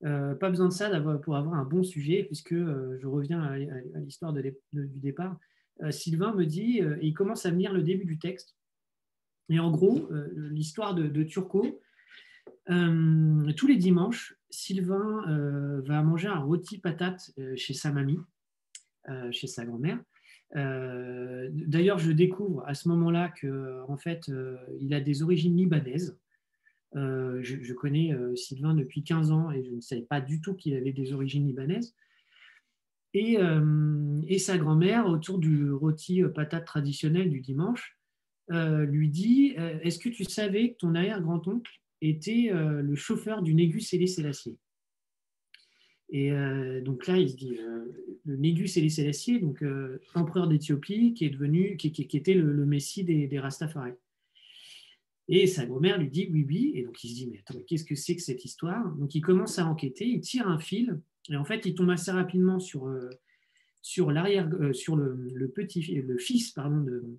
[0.01, 0.91] pas besoin de ça
[1.23, 3.57] pour avoir un bon sujet, puisque je reviens à,
[3.99, 4.41] l'histoire de,
[4.73, 5.39] du départ.
[5.89, 8.55] Sylvain me dit, il commence à venir le début du texte.
[9.49, 11.23] Et en gros, l'histoire de, de
[12.65, 18.19] Turco, tous les dimanches, Sylvain euh, va manger un rôti patate euh, chez sa mamie,
[19.09, 19.99] euh, chez sa grand-mère.
[20.55, 24.31] D'ailleurs, je découvre à ce moment-là que, en fait,
[24.79, 26.15] il a des origines libanaises.
[26.93, 30.93] Je, connais Sylvain depuis 15 ans et je ne savais pas du tout qu'il avait
[30.93, 31.95] des origines libanaises.
[33.15, 33.39] Et,
[34.27, 37.97] et sa grand-mère, autour du rôti patate traditionnel du dimanche,
[38.51, 43.93] lui dit Est-ce que tu savais que ton arrière-grand-oncle était euh, le chauffeur du Négus
[43.93, 44.57] Hélé Sélassié.
[46.09, 47.85] Et euh, donc là, il se dit, euh,
[48.25, 49.63] le Négus Hélé Sélassié, donc
[50.13, 53.93] empereur d'Éthiopie, qui est devenu, qui, était le, messie des, des Rastafari.
[55.29, 56.71] Et sa grand-mère lui dit oui, oui.
[56.75, 58.93] Et donc il se dit, mais attends, qu'est-ce que c'est que cette histoire?
[58.95, 60.99] Donc il commence à enquêter, il tire un fil,
[61.29, 62.93] et en fait, il tombe assez rapidement sur,
[63.81, 67.17] sur l'arrière, sur le, petit, le fils pardon, de,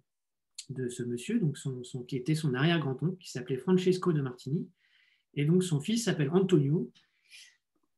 [0.71, 4.69] de ce monsieur, donc son, qui était son arrière-grand-oncle, qui s'appelait Francesco de Martini.
[5.35, 6.91] Et donc son fils s'appelle Antonio.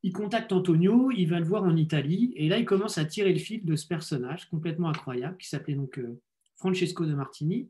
[0.02, 3.32] Il contacte Antonio, il va le voir en Italie, et là il commence à tirer
[3.32, 6.20] le fil de ce personnage complètement incroyable, qui s'appelait donc euh,
[6.56, 7.68] Francesco de Martini,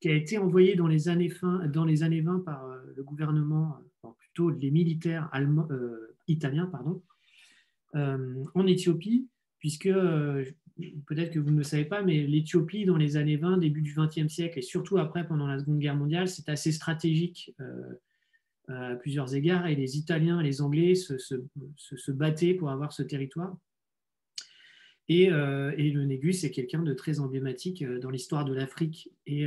[0.00, 3.02] qui a été envoyé dans les années, fin, dans les années 20 par euh, le
[3.02, 3.78] gouvernement,
[4.18, 5.30] plutôt les militaires
[5.70, 7.02] euh, italiens, pardon,
[7.94, 9.26] en Éthiopie,
[9.58, 9.88] puisque
[11.06, 13.94] peut-être que vous ne le savez pas, mais l'Éthiopie, dans les années 20, début du
[13.94, 17.94] XXe siècle, et surtout après, pendant la Seconde Guerre mondiale, c'est assez stratégique euh,
[18.68, 23.56] à plusieurs égards, et les Italiens et les Anglais se, battaient pour avoir ce territoire.
[25.08, 29.10] Et, euh, et le Négus est quelqu'un de très emblématique euh, dans l'histoire de l'Afrique
[29.26, 29.46] et,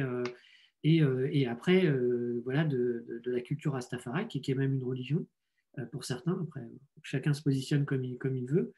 [1.46, 1.94] après
[2.44, 5.28] voilà, de, la culture rastafari, qui, qui, est même une religion
[5.92, 6.40] pour certains.
[6.42, 6.62] Après,
[7.04, 8.74] chacun se positionne comme il veut.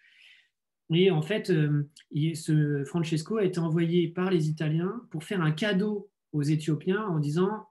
[0.93, 1.89] Et en fait, euh,
[2.35, 7.19] ce Francesco a été envoyé par les Italiens pour faire un cadeau aux Éthiopiens en
[7.19, 7.67] disant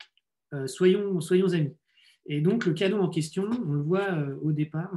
[0.67, 1.77] soyons, soyons amis.
[2.27, 4.09] Et donc, le cadeau en question, on le voit
[4.43, 4.91] au départ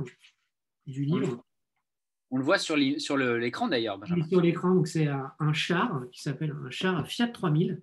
[0.87, 1.45] du livre.
[2.31, 3.99] On le voit sur l'écran d'ailleurs.
[4.27, 7.79] Sur l'écran, donc c'est un, char qui s'appelle un char Fiat 3000.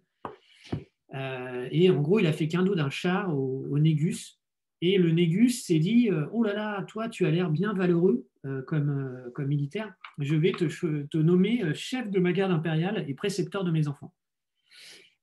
[1.14, 4.39] Euh, et en gros, il a fait qu'un dos d'un char au, Négus.
[4.82, 8.27] Et le Négus s'est dit euh, Oh là là, toi, tu as l'air bien valeureux
[8.47, 9.93] euh, comme, comme militaire.
[10.19, 14.15] Je vais te, nommer chef de ma garde impériale et précepteur de mes enfants.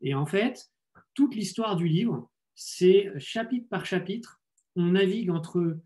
[0.02, 0.70] Et en fait,
[1.14, 4.42] toute l'histoire du livre, c'est chapitre par chapitre.
[4.76, 5.80] On navigue entre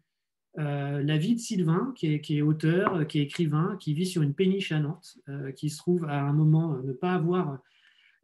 [0.57, 4.73] la vie de Sylvain, qui est, auteur, qui est écrivain, qui vit sur une péniche
[4.73, 5.17] à Nantes,
[5.55, 7.59] qui se trouve à un moment ne pas avoir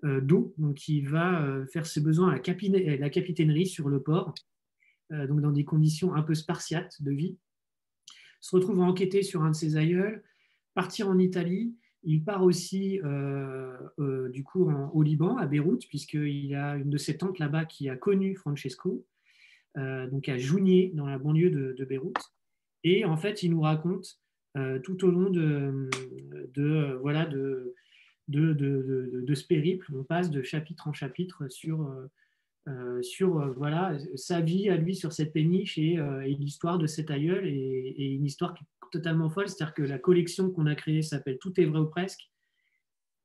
[0.03, 4.32] euh, d'eau, donc va euh, faire ses besoins à la, capitainerie sur le port, euh,
[5.09, 7.38] donc dans des conditions un peu spartiates de vie.
[8.41, 10.23] Se retrouve à enquêter sur un de ses aïeuls,
[10.73, 11.75] partir en Italie.
[12.03, 12.99] Il part aussi
[13.97, 17.95] du coup au Liban, à Beyrouth, puisqu'il a une de ses tantes là-bas qui a
[17.95, 19.05] connu Francesco,
[19.75, 22.34] donc à Jounier, dans la banlieue de, Beyrouth.
[22.84, 24.19] Et en fait, il nous raconte
[24.84, 25.89] tout au long de,
[26.53, 27.75] de voilà, de,
[28.27, 29.91] de, ce périple.
[29.93, 31.91] On passe de chapitre en chapitre sur,
[32.68, 35.98] euh, euh, sur euh, voilà, sa vie à lui sur cette péniche et,
[36.39, 38.56] l'histoire de cet aïeul et, une histoire
[38.91, 39.48] totalement folle.
[39.48, 42.30] C'est-à-dire que la collection qu'on a créée s'appelle Tout est vrai ou presque.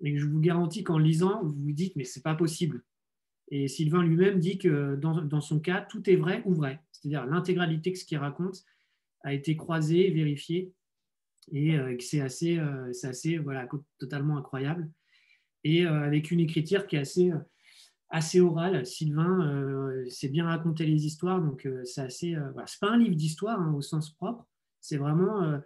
[0.04, 2.82] Et je vous garantis qu'en lisant, vous vous dites, mais c'est pas possible.
[3.50, 6.80] Et Sylvain lui-même dit que dans, dans, son cas, tout est vrai ou vrai.
[6.90, 8.64] C'est-à-dire l'intégralité de ce qu'il raconte
[9.22, 10.72] a été croisée, vérifiée
[11.50, 14.88] et euh, c'est assez, euh, assez voilà, totalement incroyable.
[15.64, 17.30] Et euh, avec une écriture qui est assez,
[18.12, 18.86] assez orale.
[18.86, 22.36] Sylvain sait bien raconter les histoires, donc c'est assez.
[22.52, 22.66] Voilà.
[22.66, 24.46] C'est pas un livre d'histoire hein, au sens propre,
[24.80, 25.60] c'est vraiment,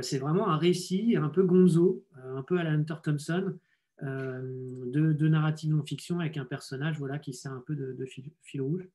[0.00, 2.04] c'est vraiment un récit un peu gonzo,
[2.36, 3.54] un peu à la Hunter Thompson.
[4.00, 8.88] de, de, narrative non-fiction avec un personnage voilà, qui sert un peu de, fil, rouge.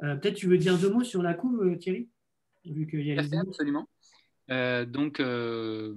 [0.00, 2.10] Peut-être tu veux dire deux mots sur la couve, Thierry
[2.72, 3.88] vu qu'il y a les Absolument.
[4.50, 5.94] Euh, donc, euh,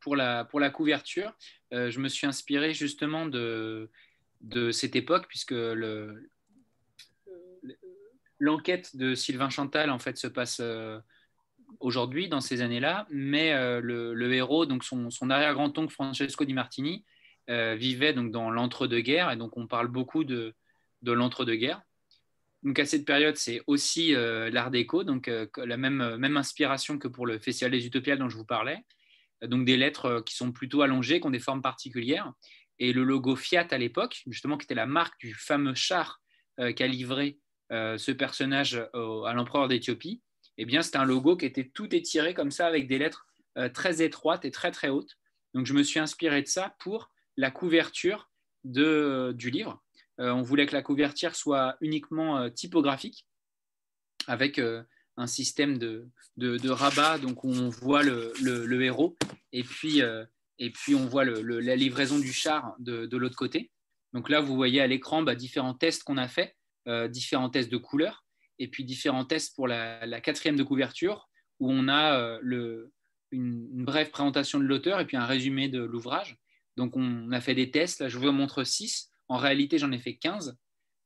[0.00, 1.36] pour, la, pour la couverture,
[1.72, 3.90] euh, je me suis inspiré justement de,
[4.42, 6.30] de cette époque, puisque le,
[8.38, 10.60] l'enquête de Sylvain Chantal en fait se passe
[11.80, 17.04] aujourd'hui dans ces années-là, mais le, héros, donc son, arrière-grand-oncle Francesco Di Martini,
[17.48, 20.54] vivait donc dans l'entre-deux-guerres, et donc on parle beaucoup de,
[21.02, 21.82] de l'entre-deux-guerres.
[22.62, 26.36] Donc à cette période, c'est aussi euh, l'art déco, donc euh, la même, euh, même
[26.36, 28.78] inspiration que pour le Festival des Utopiales dont je vous parlais.
[29.42, 32.32] Donc des lettres qui sont plutôt allongées, qui ont des formes particulières.
[32.82, 36.20] Et le logo Fiat à l'époque, justement, qui était la marque du fameux char
[36.58, 37.38] qu'a livré
[37.70, 40.20] ce personnage à l'empereur d'Éthiopie,
[40.58, 43.26] eh bien c'était un logo qui était tout étiré comme ça avec des lettres
[43.72, 45.16] très étroites et très très hautes.
[45.54, 48.30] Donc je me suis inspiré de ça pour la couverture
[48.64, 49.82] du livre.
[50.20, 53.26] Euh, on voulait que la couverture soit uniquement euh, typographique,
[54.26, 54.82] avec euh,
[55.16, 59.16] un système de, de, rabat, donc on voit le, héros,
[59.52, 60.00] et puis,
[60.62, 63.70] et puis on voit la livraison du char de, l'autre côté.
[64.12, 66.56] Donc là, vous voyez à l'écran bah, différents tests qu'on a fait,
[67.08, 68.24] différents tests de couleurs,
[68.58, 71.28] et puis différents tests pour la, quatrième de couverture,
[71.58, 72.90] où on a une,
[73.32, 76.36] une, brève présentation de l'auteur et puis un résumé de l'ouvrage.
[76.76, 79.10] Donc on a fait des tests, là je vous montre six.
[79.28, 80.56] En réalité, j'en ai fait 15.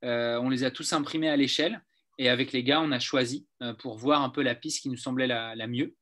[0.04, 1.82] Euh, on les a tous imprimés à l'échelle.
[2.18, 4.88] Et avec les gars, on a choisi euh, pour voir un peu la piste qui
[4.88, 5.94] nous semblait la, mieux.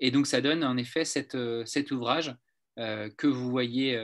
[0.00, 1.04] Et donc, ça donne en effet
[1.34, 2.34] euh, cet ouvrage
[2.76, 3.98] que vous voyez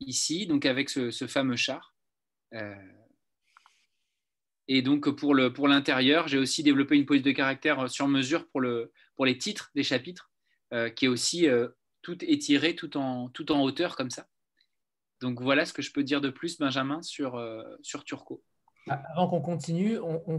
[0.00, 1.94] ici, donc avec ce, fameux char.
[4.68, 8.92] et donc, pour l'intérieur, j'ai aussi développé une police de caractère sur mesure pour, le,
[9.16, 10.30] pour les titres des chapitres,
[10.94, 11.48] qui est aussi
[12.04, 14.28] tout étiré, tout en, hauteur comme ça.
[15.20, 18.44] Donc voilà ce que je peux dire de plus, Benjamin, sur, euh, sur Turco.
[18.88, 20.38] Ah, avant qu'on continue, on,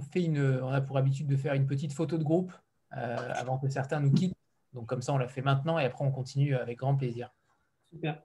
[0.71, 2.57] a pour habitude de faire une petite photo de groupe euh,
[2.91, 4.37] avant que certains nous quittent.
[4.73, 7.31] Donc comme ça, on la fait maintenant et après on continue avec grand plaisir.
[7.89, 8.21] Super.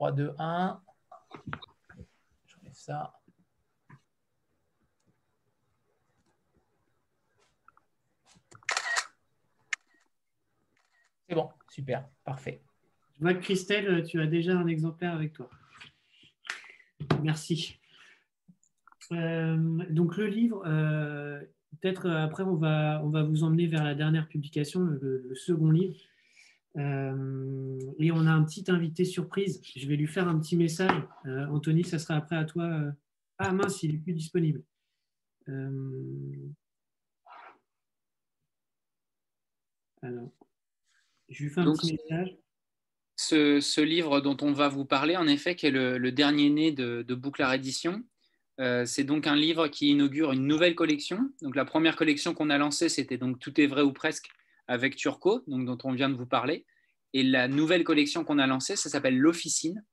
[0.00, 0.82] 3, 2, 1.
[2.46, 3.20] J'enlève ça.
[11.28, 12.62] C'est bon, super, parfait.
[13.18, 15.48] Je vois que Christelle, tu as déjà un exemplaire avec toi.
[17.22, 17.78] Merci.
[19.12, 19.56] Euh,
[19.90, 23.94] donc le livre, euh, peut-être euh, après on va, on va vous emmener vers la
[23.94, 25.96] dernière publication, le, second livre.
[26.76, 29.60] et on a un petit invité surprise.
[29.76, 31.02] Je vais lui faire un petit message.
[31.24, 32.92] Anthony, ça sera après à toi.
[33.38, 34.62] Ah mince, il n'est plus disponible.
[40.02, 40.32] Alors.
[41.28, 42.36] Je lui fais un Donc, petit message.
[43.16, 46.50] ce, ce livre dont on va vous parler, en effet, qui est le, le dernier
[46.50, 48.02] né de, de Bouclard Édition.
[48.58, 51.30] Euh, c'est donc un livre qui inaugure une nouvelle collection.
[51.42, 54.28] Donc la première collection qu'on a lancée, c'était donc Tout est vrai ou presque
[54.66, 56.66] avec Turco, donc dont on vient de vous parler.
[57.12, 59.84] Et la nouvelle collection qu'on a lancée, ça s'appelle l'Officine.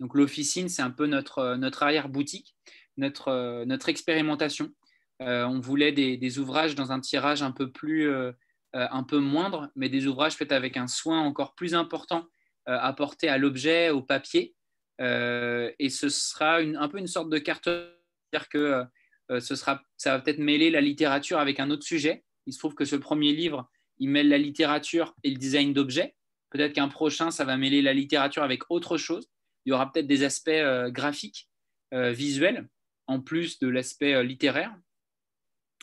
[0.00, 2.56] Donc l'Officine, c'est un peu notre, notre arrière-boutique,
[2.96, 4.72] notre, euh, notre expérimentation.
[5.20, 8.32] Euh, on voulait des, ouvrages dans un tirage un peu plus, euh,
[8.76, 12.26] euh, un peu moindre, mais des ouvrages faits avec un soin encore plus important
[12.68, 14.54] euh, apporté à l'objet, au papier.
[15.00, 18.84] Euh, et ce sera un peu une sorte de carte, c'est-à-dire que
[19.30, 22.24] euh, ça va peut-être mêler la littérature avec un autre sujet.
[22.46, 26.14] Il se trouve que ce premier livre, il mêle la littérature et le design d'objets.
[26.50, 29.28] Peut-être qu'un prochain, ça va mêler la littérature avec autre chose.
[29.64, 31.48] Il y aura peut-être des aspects euh, graphiques,
[31.92, 32.68] visuels,
[33.08, 34.72] en plus de l'aspect littéraire.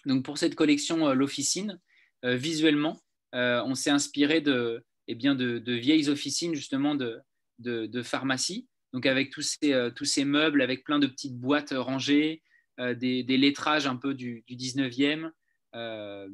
[0.05, 1.81] Donc pour cette collection, l'officine,
[2.23, 3.01] visuellement,
[3.33, 7.19] on s'est inspiré de, eh de vieilles officines justement de,
[7.59, 8.69] de, de pharmacie.
[8.93, 12.41] Donc avec tous ces, euh, tous ces meubles, avec plein de petites boîtes rangées,
[12.79, 15.31] euh, des, lettrages un peu du, du 19e,
[15.75, 16.29] euh,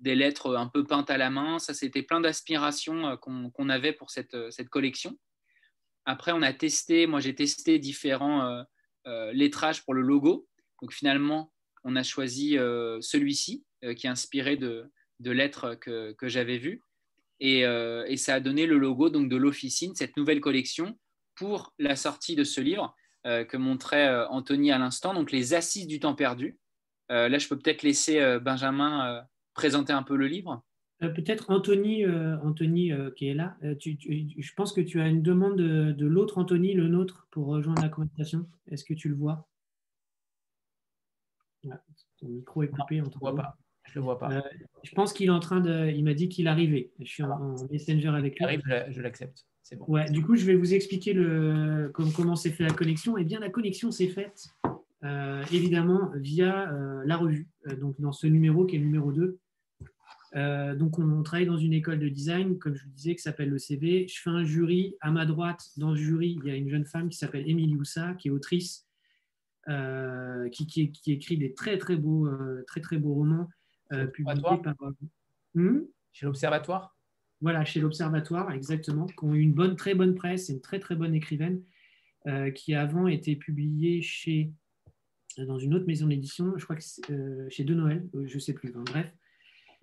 [0.00, 1.58] des lettres un peu peintes à la main.
[1.58, 5.18] Ça, c'était plein d'aspirations euh, qu'on avait pour cette, euh, cette collection.
[6.04, 8.62] Après, on a testé, moi j'ai testé différents euh,
[9.06, 10.48] euh, lettrages pour le logo.
[10.80, 11.52] Donc finalement,
[11.84, 16.58] on a choisi euh, celui-ci euh, qui est inspiré de, de lettres que, que j'avais
[16.58, 16.82] vues.
[17.40, 20.98] Et, euh, et ça a donné le logo donc, de l'officine, cette nouvelle collection,
[21.38, 22.94] pour la sortie de ce livre
[23.26, 26.58] euh, que montrait euh, Anthony à l'instant, donc les assises du temps perdu.
[27.10, 29.22] Euh, là, je peux peut-être laisser euh, Benjamin euh,
[29.54, 30.62] présenter un peu le livre.
[31.02, 33.56] Euh, Peut-être Anthony, euh, Anthony euh, qui est là.
[33.62, 36.88] Euh, tu- tu- je pense que tu as une demande de, de l'autre Anthony, le
[36.88, 38.48] nôtre, pour rejoindre la conversation.
[38.70, 39.48] Est-ce que tu le vois?
[41.70, 41.80] Ah,
[42.18, 42.96] Ton micro est coupé.
[42.98, 43.56] Je ne vois pas.
[43.84, 44.32] Je le vois pas.
[44.32, 44.42] Euh,
[44.82, 45.90] je pense qu'il est en train de.
[45.90, 46.90] Il m'a dit qu'il arrivait.
[47.00, 48.44] Je suis en, en messenger avec Il lui.
[48.44, 49.46] arrive, je- je l'accepte.
[49.68, 49.84] C'est bon.
[49.86, 53.18] Ouais, du coup, je vais vous expliquer le, comment s'est fait la connexion.
[53.18, 54.48] Eh bien, la connexion s'est faite
[55.04, 59.12] euh, évidemment via euh, la revue, Euh, donc dans ce numéro qui est le numéro
[59.12, 59.38] 2.
[60.36, 63.50] Euh, donc, on, travaille dans une école de design, comme je vous disais, qui s'appelle
[63.50, 64.08] le CV.
[64.08, 64.96] Je fais un jury.
[65.02, 67.76] À ma droite, dans le jury, il y a une jeune femme qui s'appelle Émilie
[67.76, 68.86] Oussa, qui est autrice,
[69.66, 72.26] qui, qui- qui écrit des très, très beaux,
[72.66, 73.50] très, très beaux romans
[74.14, 74.74] publiés par.
[75.54, 75.80] Hmm?
[76.14, 76.97] Chez l'Observatoire?
[77.40, 80.80] Voilà, chez l'Observatoire, exactement, qui ont eu une bonne, très bonne presse et une très
[80.80, 81.62] très bonne écrivaine,
[82.26, 84.50] euh, qui avant était publiée chez,
[85.36, 88.34] dans une autre maison d'édition, je crois que c'est euh, chez De Noël, euh, je
[88.34, 89.12] ne sais plus, bref.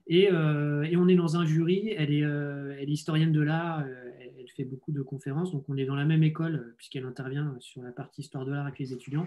[0.08, 4.50] Et, euh, on est dans un jury, elle est, euh, historienne de l'art, euh, elle,
[4.56, 7.82] fait beaucoup de conférences, donc on est dans la même école, euh, puisqu'elle intervient sur
[7.82, 9.26] la partie histoire de l'art avec les étudiants.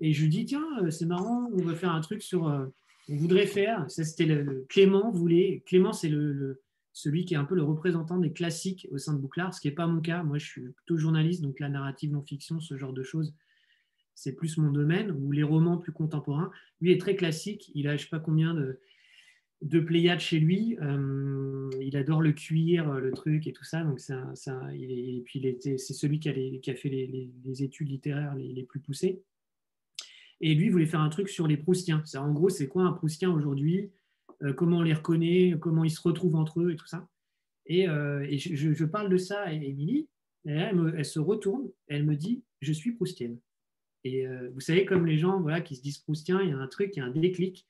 [0.00, 2.48] Et je lui dis, tiens, euh, c'est marrant, on veut faire un truc sur...
[2.48, 2.66] euh,
[3.08, 6.60] on voudrait faire, ça c'était Clément voulait, Clément c'est le
[6.92, 9.68] celui qui est un peu le représentant des classiques au sein de Bouclard, ce qui
[9.68, 10.22] n'est pas mon cas.
[10.22, 13.34] Moi, je suis plutôt journaliste, donc la narrative non-fiction, ce genre de choses,
[14.14, 16.50] c'est plus mon domaine, ou les romans plus contemporains.
[16.80, 18.80] Lui est très classique, il a je ne sais pas combien de,
[19.62, 24.00] de Pléiades chez lui, Euh, il adore le cuir, le truc et tout ça, donc
[24.00, 24.14] c'est
[24.72, 29.22] et puis c'est celui qui a, fait les, études littéraires les, plus poussées.
[30.40, 32.02] Et lui voulait faire un truc sur les Proustiens.
[32.16, 33.90] En gros, c'est quoi un Proustien aujourd'hui?
[33.90, 33.99] euh,
[34.56, 37.08] comment on les reconnaît, comment ils se retrouvent entre eux et tout ça.
[37.66, 40.08] Et, euh, et je, parle de ça à Émilie,
[40.44, 43.38] et elle, se retourne, et elle me dit Je suis proustienne.
[44.02, 46.58] Et euh, vous savez, comme les gens voilà, qui se disent proustien, il y a
[46.58, 47.68] un truc, il y a un déclic.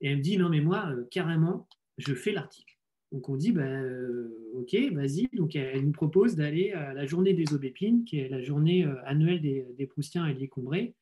[0.00, 2.76] Et elle me dit Non, mais moi, euh, carrément, je fais l'article.
[3.12, 5.28] Donc on dit bah, euh, Ok, vas-y.
[5.34, 8.84] Donc elle, elle nous propose d'aller à la journée des aubépines, qui est la journée
[8.84, 10.94] euh, annuelle des, des proustiens à Lié-Combré.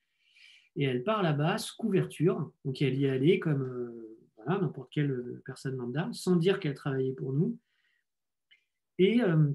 [0.76, 2.52] Et elle part là-bas sous couverture.
[2.66, 4.02] Donc elle y est allée comme.
[4.44, 7.58] Voilà, n'importe quelle euh, personne lambda, sans dire qu'elle travaillait pour nous.
[8.98, 9.50] Et euh,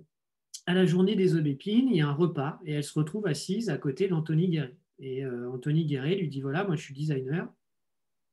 [0.65, 3.69] à la journée des aubépines, il y a un repas et elle se retrouve assise
[3.69, 4.75] à côté d'Anthony Guéret.
[4.99, 7.47] Et euh, Anthony Guéret lui dit voilà, moi je suis designer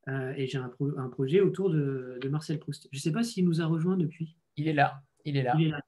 [0.09, 2.89] euh, et j'ai un, pro- un projet autour de, de Marcel Proust.
[2.91, 4.37] Je ne sais pas s'il nous a rejoint depuis.
[4.57, 5.03] Il est là.
[5.25, 5.55] Il est là.
[5.59, 5.81] Il est là.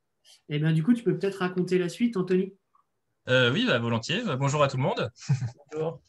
[0.49, 2.53] Et bien du coup, tu peux peut-être raconter la suite, Anthony?
[3.29, 4.23] Euh, oui, bah, volontiers.
[4.25, 5.11] Bah, bonjour à tout le monde.
[5.73, 6.01] Bonjour.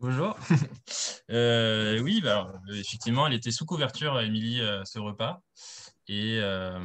[0.00, 0.36] Bonjour.
[1.30, 5.42] Euh, oui, bah, effectivement, elle était sous couverture, Émilie, euh, ce repas.
[6.08, 6.78] Et, euh,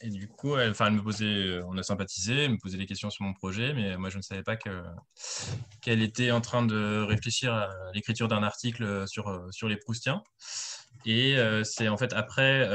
[0.00, 3.10] et du coup, elle, elle me posait, on a sympathisé, elle me posait des questions
[3.10, 4.82] sur mon projet, mais moi, je ne savais pas que,
[5.82, 10.24] qu'elle était en train de réfléchir à l'écriture d'un article sur, sur les Proustiens.
[11.04, 12.68] Et c'est en fait après,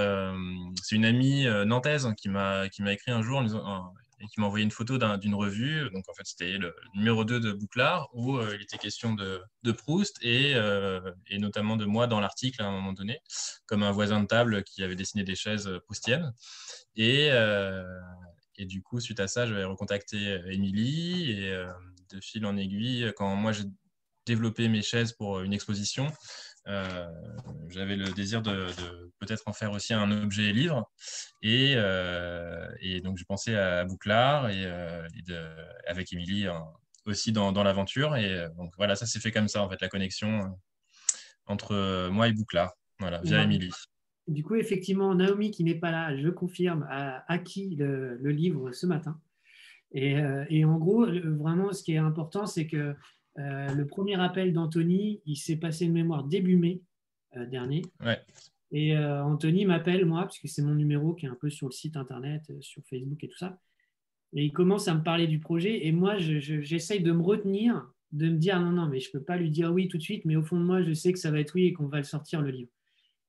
[0.81, 4.63] c'est une amie nantaise qui m'a écrit un jour en disant- et qui m'a envoyé
[4.63, 5.89] une photo d'une revue.
[5.91, 9.41] Donc, en fait, c'était le numéro 2 de Bouclard, où il était question de,
[9.71, 10.51] Proust et,
[11.27, 13.19] et, notamment de moi dans l'article à un moment donné,
[13.65, 16.33] comme un voisin de table qui avait dessiné des chaises proustiennes.
[16.95, 17.29] Et,
[18.57, 21.65] et du coup, suite à ça, j'avais recontacté Émilie et
[22.11, 23.63] de fil en aiguille, quand moi j'ai
[24.25, 26.11] développé mes chaises pour une exposition,
[26.67, 27.07] euh,
[27.69, 28.67] j'avais le désir de,
[29.19, 30.89] peut-être en faire aussi un objet livre.
[31.41, 35.07] Et, euh, et donc, j'ai pensé à Bouclard et, euh,
[35.87, 36.47] avec Émilie
[37.05, 38.15] aussi dans, dans l'aventure.
[38.15, 40.57] Et donc, voilà, ça s'est fait comme ça, en fait, la connexion
[41.45, 43.71] entre moi et Bouclard, voilà, via Émilie.
[44.27, 48.71] Du coup, effectivement, Naomi, qui n'est pas là, je confirme, a acquis le, le livre
[48.71, 49.19] ce matin.
[49.93, 50.15] Et,
[50.49, 52.95] et, en gros, vraiment, ce qui est important, c'est que
[53.39, 56.81] euh, le premier appel d'Anthony, il s'est passé de mémoire début mai
[57.37, 57.83] euh, dernier.
[58.71, 61.67] Et euh, Anthony m'appelle, moi, parce que c'est mon numéro qui est un peu sur
[61.67, 63.59] le site internet, sur Facebook et tout ça.
[64.33, 65.85] Et il commence à me parler du projet.
[65.85, 69.23] Et moi, j'essaye de me retenir, de me dire non, non, mais je ne peux
[69.23, 70.23] pas lui dire oui tout de suite.
[70.23, 71.97] Mais au fond de moi, je sais que ça va être oui et qu'on va
[71.97, 72.71] le sortir, le livre.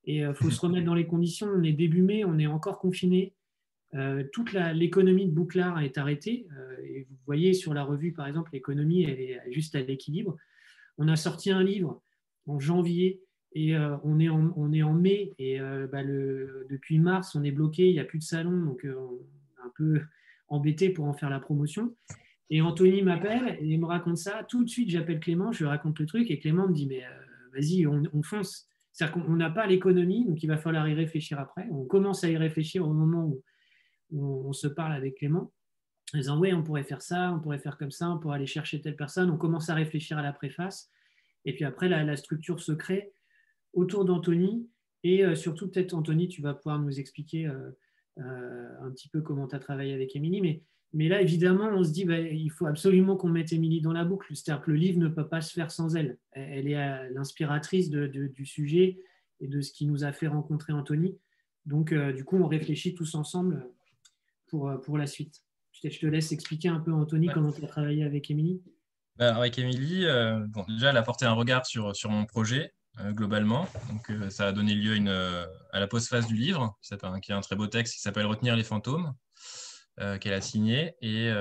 [0.04, 1.48] Et il faut se remettre dans les conditions.
[1.48, 3.34] On est début mai, on est encore confiné.
[3.94, 6.46] Euh, toute l'économie de Bouclard est arrêtée.
[6.56, 10.36] Euh, et vous voyez sur la revue, par exemple, l'économie, elle est juste à l'équilibre.
[10.98, 12.02] On a sorti un livre
[12.46, 13.20] en janvier
[13.54, 15.32] et euh, on, est en, on, est en, mai.
[15.38, 19.14] Et bah, depuis mars, on est bloqué, il n'y a plus de salon, donc on
[19.16, 20.00] est un peu
[20.48, 21.94] embêté pour en faire la promotion.
[22.50, 24.44] Et Anthony m'appelle et il me raconte ça.
[24.48, 27.02] Tout de suite, j'appelle Clément, je lui raconte le truc et Clément me dit Mais
[27.54, 28.68] vas-y, on, on fonce.
[28.92, 31.66] C'est-à-dire qu'on n'a pas l'économie, donc il va falloir y réfléchir après.
[31.70, 33.42] On commence à y réfléchir au moment où
[34.12, 35.52] on, se parle avec Clément,
[36.14, 38.46] en disant oui, on pourrait faire ça, on pourrait faire comme ça, on pourrait aller
[38.46, 39.30] chercher telle personne.
[39.30, 40.90] On commence à réfléchir à la préface.
[41.44, 43.12] Et puis après, la, structure se crée
[43.72, 44.68] autour d'Anthony.
[45.04, 47.70] Et euh, surtout, peut-être, Anthony, tu vas pouvoir nous expliquer euh,
[48.18, 50.62] euh, un petit peu comment tu as travaillé avec Émilie.
[50.92, 54.04] Mais, là, évidemment, on se dit bah, il faut absolument qu'on mette Émilie dans la
[54.04, 54.34] boucle.
[54.36, 56.18] C'est-à-dire que le livre ne peut pas se faire sans elle.
[56.32, 58.98] Elle est l'inspiratrice du sujet
[59.40, 61.18] et de ce qui nous a fait rencontrer Anthony.
[61.64, 63.66] Donc, du coup, on réfléchit tous ensemble
[64.52, 65.42] pour, euh, pour la suite.
[65.72, 68.62] Je te, laisse expliquer un peu, Anthony, comment tu as travaillé avec Émilie.
[69.16, 72.72] Bah, avec Émilie, euh, bon, déjà, elle a porté un regard sur, sur mon projet
[73.00, 73.66] euh, globalement.
[73.88, 77.40] Donc, ça a donné lieu une, à la postface du livre, qui, qui, est un
[77.40, 79.14] très beau texte qui s'appelle Retenir les fantômes,
[80.20, 80.94] qu'elle a signé.
[81.00, 81.32] Et,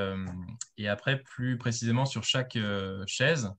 [0.77, 2.57] et, après, plus précisément sur chaque
[3.05, 3.51] chaise,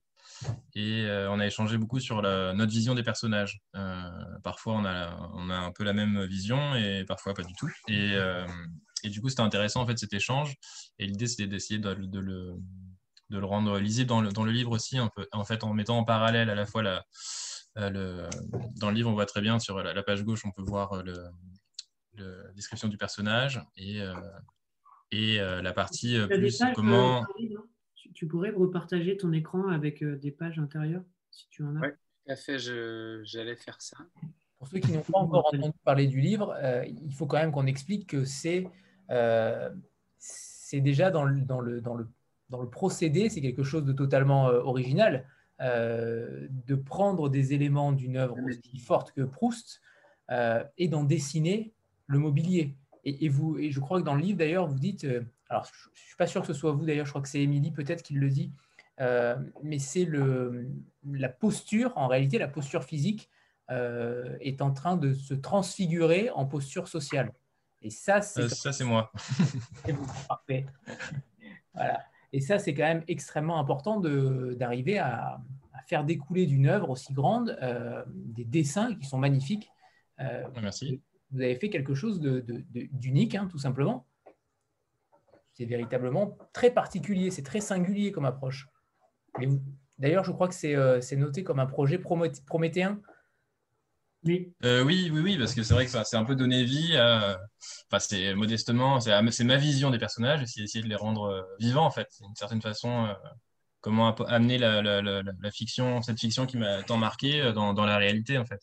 [0.75, 3.61] et on a échangé beaucoup sur la, notre vision des personnages.
[4.43, 7.71] parfois, on a, on a un peu la même vision et parfois pas du tout.
[7.89, 8.17] Et,
[9.03, 10.57] et du coup, c'était intéressant en fait cet échange.
[10.99, 14.71] Et l'idée, c'était d'essayer de, le, de, le, rendre lisible dans le, dans le livre
[14.71, 17.05] aussi, un peu, en fait, en mettant en parallèle à la fois la,
[17.79, 18.29] euh, le,
[18.77, 21.03] dans le livre, on voit très bien sur la, page gauche, on peut voir euh,
[21.03, 24.15] le, la description du personnage et, euh,
[25.11, 27.25] et la partie plus comment.
[28.15, 31.81] tu, pourrais repartager ton écran avec des pages intérieures si tu en as?
[31.81, 33.99] Oui, tout à fait, j'allais faire ça.
[34.59, 36.55] Pour ceux qui n'ont pas encore entendu parler du livre,
[36.87, 38.69] il faut quand même qu'on explique que c'est euh,
[40.73, 42.09] c'est déjà dans le, dans, le, dans, le,
[42.49, 45.27] dans le procédé, c'est quelque chose de totalement euh, original,
[45.61, 49.81] euh, de prendre des éléments d'une œuvre aussi forte que Proust
[50.79, 51.75] et d'en dessiner
[52.07, 52.75] le mobilier.
[53.05, 55.07] Et, vous, et je crois que dans le livre, d'ailleurs, vous dites,
[55.51, 57.43] alors je ne suis pas sûr que ce soit vous, d'ailleurs, je crois que c'est
[57.43, 58.51] Émilie peut-être qui le dit,
[58.99, 60.09] mais c'est
[61.05, 63.29] la posture, en réalité, la posture physique
[63.69, 67.31] est en train de se transfigurer en posture sociale.
[67.83, 68.43] Et ça, c'est.
[68.43, 69.11] Euh, ça, c'est moi.
[69.85, 70.67] c'est vous, parfait.
[71.75, 72.05] voilà.
[72.33, 75.41] Et ça, c'est quand même extrêmement important d'arriver à,
[75.87, 79.69] faire découler d'une œuvre aussi grande euh, des dessins qui sont magnifiques.
[80.21, 81.03] Euh, Merci.
[81.33, 84.07] Vous avez fait quelque chose d'unique, hein, tout simplement.
[85.55, 88.69] C'est véritablement très particulier, c'est très singulier comme approche.
[89.99, 93.01] D'ailleurs, je crois que c'est noté comme un projet prométhéen
[94.27, 95.11] euh, oui.
[95.13, 96.93] oui, oui, parce que c'est vrai que c'est un peu donné vie.
[96.97, 101.87] Enfin, c'est modestement, c'est ma vision des personnages, c'est essayer de les rendre euh, vivants
[101.87, 103.07] en fait, d'une certaine façon.
[103.07, 103.15] Euh,
[103.81, 108.61] comment amener la, fiction, cette fiction qui m'a tant marqué dans, la réalité en fait.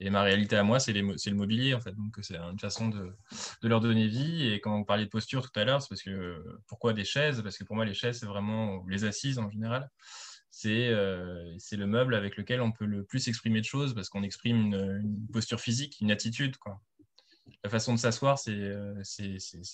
[0.00, 1.92] Et ma réalité à moi, c'est le mobilier en fait.
[1.92, 3.14] Donc c'est une façon de,
[3.62, 4.48] de, leur donner vie.
[4.48, 7.42] Et quand vous parliez de posture tout à l'heure, c'est parce que pourquoi des chaises?
[7.42, 9.90] Parce que pour moi, les chaises, c'est vraiment les assises en général
[10.66, 14.22] euh, c'est le meuble avec lequel on peut le plus exprimer de choses parce qu'on
[14.22, 16.56] exprime une, posture physique, une attitude.
[16.56, 16.80] Quoi.
[17.62, 19.02] La façon de s'asseoir, c'est euh,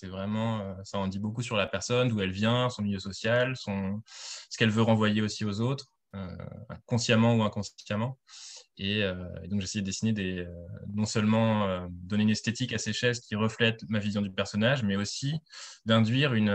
[0.03, 3.55] vraiment, euh, ça en dit beaucoup sur la personne, d'où elle vient, son milieu social,
[3.55, 5.93] son, ce qu'elle veut renvoyer aussi aux autres.
[6.85, 8.19] consciemment ou inconsciemment.
[8.77, 9.03] Et,
[9.47, 10.47] donc, j'essayais de dessiner des,
[10.93, 14.95] non seulement donner une esthétique à ces chaises qui reflètent ma vision du personnage, mais
[14.97, 15.39] aussi
[15.85, 16.49] d'induire une,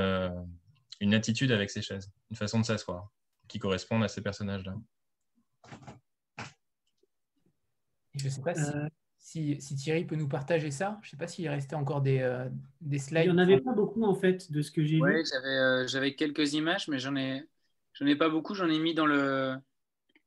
[1.01, 3.11] une attitude avec ces chaises, une façon de s'asseoir
[3.49, 4.75] qui correspondent à ces personnages-là.
[8.15, 8.55] Je ne sais pas
[9.19, 10.99] si, si, Thierry peut nous partager ça.
[11.03, 12.47] Je ne sais pas s'il restait encore des,
[12.81, 13.25] des slides.
[13.25, 15.03] Il n'y en avait pas beaucoup en fait de ce que j'ai vu.
[15.03, 17.47] Oui, j'avais quelques images, mais j'en ai,
[17.99, 19.57] J'en ai pas beaucoup, j'en ai mis dans le,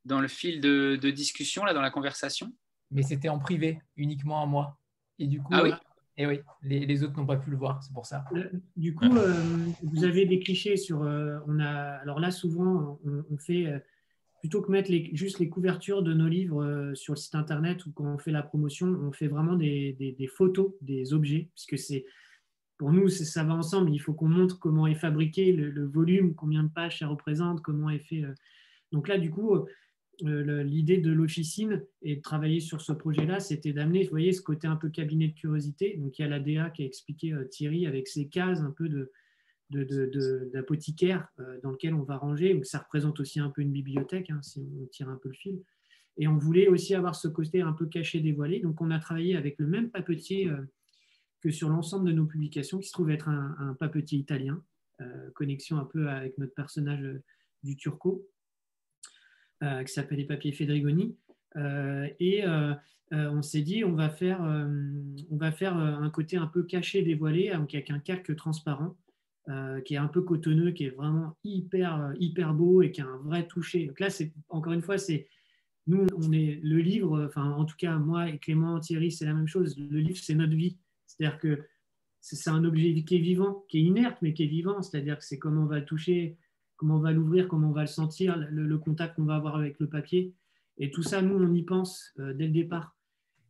[0.04, 2.52] dans le fil de, discussion, là, dans la conversation.
[2.90, 4.80] Mais c'était en privé, uniquement à moi.
[5.20, 5.72] Et du coup, ah oui.
[6.20, 8.26] Euh, et oui, les, autres n'ont pas pu le voir, c'est pour ça.
[8.34, 9.34] Euh, du coup, euh,
[9.84, 11.00] vous avez des clichés sur.
[11.00, 11.72] on a,
[12.02, 13.68] alors là, souvent, on, fait
[14.42, 17.92] plutôt que mettre les, juste les couvertures de nos livres sur le site internet ou
[17.92, 22.06] quand on fait la promotion, on fait vraiment des, des photos des objets, puisque c'est
[22.80, 23.94] pour nous, ça va ensemble.
[23.94, 27.90] Il faut qu'on montre comment est fabriqué le, volume, combien de pages ça représente, comment
[27.90, 28.24] est fait.
[28.24, 28.34] Euh.
[28.94, 29.66] Donc là, du coup, euh,
[30.22, 34.68] l'idée de l'officine et de travailler sur ce projet-là, c'était d'amener, vous voyez, ce côté
[34.68, 35.98] un peu cabinet de curiosité.
[35.98, 38.72] Donc il y a la DA qui a expliqué euh, Thierry avec ses cases un
[38.72, 38.90] peu
[39.72, 41.28] d'apothicaire
[41.64, 42.60] dans lequel on va ranger.
[42.64, 45.62] Ça représente aussi un peu une bibliothèque, hein, si on tire un peu le fil.
[46.18, 48.60] Et on voulait aussi avoir ce côté un peu caché, dévoilé.
[48.60, 50.52] Donc on a travaillé avec le même papetier
[51.42, 54.64] que sur l'ensemble de nos publications, qui se trouve être un, papetier italien,
[55.02, 57.24] euh, connexion un peu avec notre personnage euh,
[57.64, 58.39] du Turco, euh,
[59.62, 61.16] qui s'appelle les papiers Fedrigoni.
[61.56, 62.44] et
[63.12, 67.50] on s'est dit, on va faire, on va faire un côté un peu caché, dévoilé,
[67.50, 68.98] avec un calque transparent,
[69.86, 73.18] qui est un peu cotonneux, qui est vraiment hyper, hyper beau et qui a un
[73.18, 73.88] vrai toucher.
[73.88, 74.08] Donc là,
[74.50, 75.28] encore une fois, c'est
[75.88, 79.34] nous, on est le livre, enfin en tout cas moi et Clément, Thierry, c'est la
[79.34, 79.76] même chose.
[79.78, 80.78] Le livre, c'est notre vie.
[81.08, 81.64] C'est-à-dire que
[82.22, 84.84] c'est un objet qui est vivant, qui est inerte, mais qui est vivant.
[84.84, 86.38] C'est-à-dire que c'est comment on va le toucher,
[86.80, 89.78] comment on va l'ouvrir, comment on va le sentir, le, contact qu'on va avoir avec
[89.80, 90.34] le papier.
[90.78, 92.96] Et tout ça, nous, on y pense euh, dès le départ.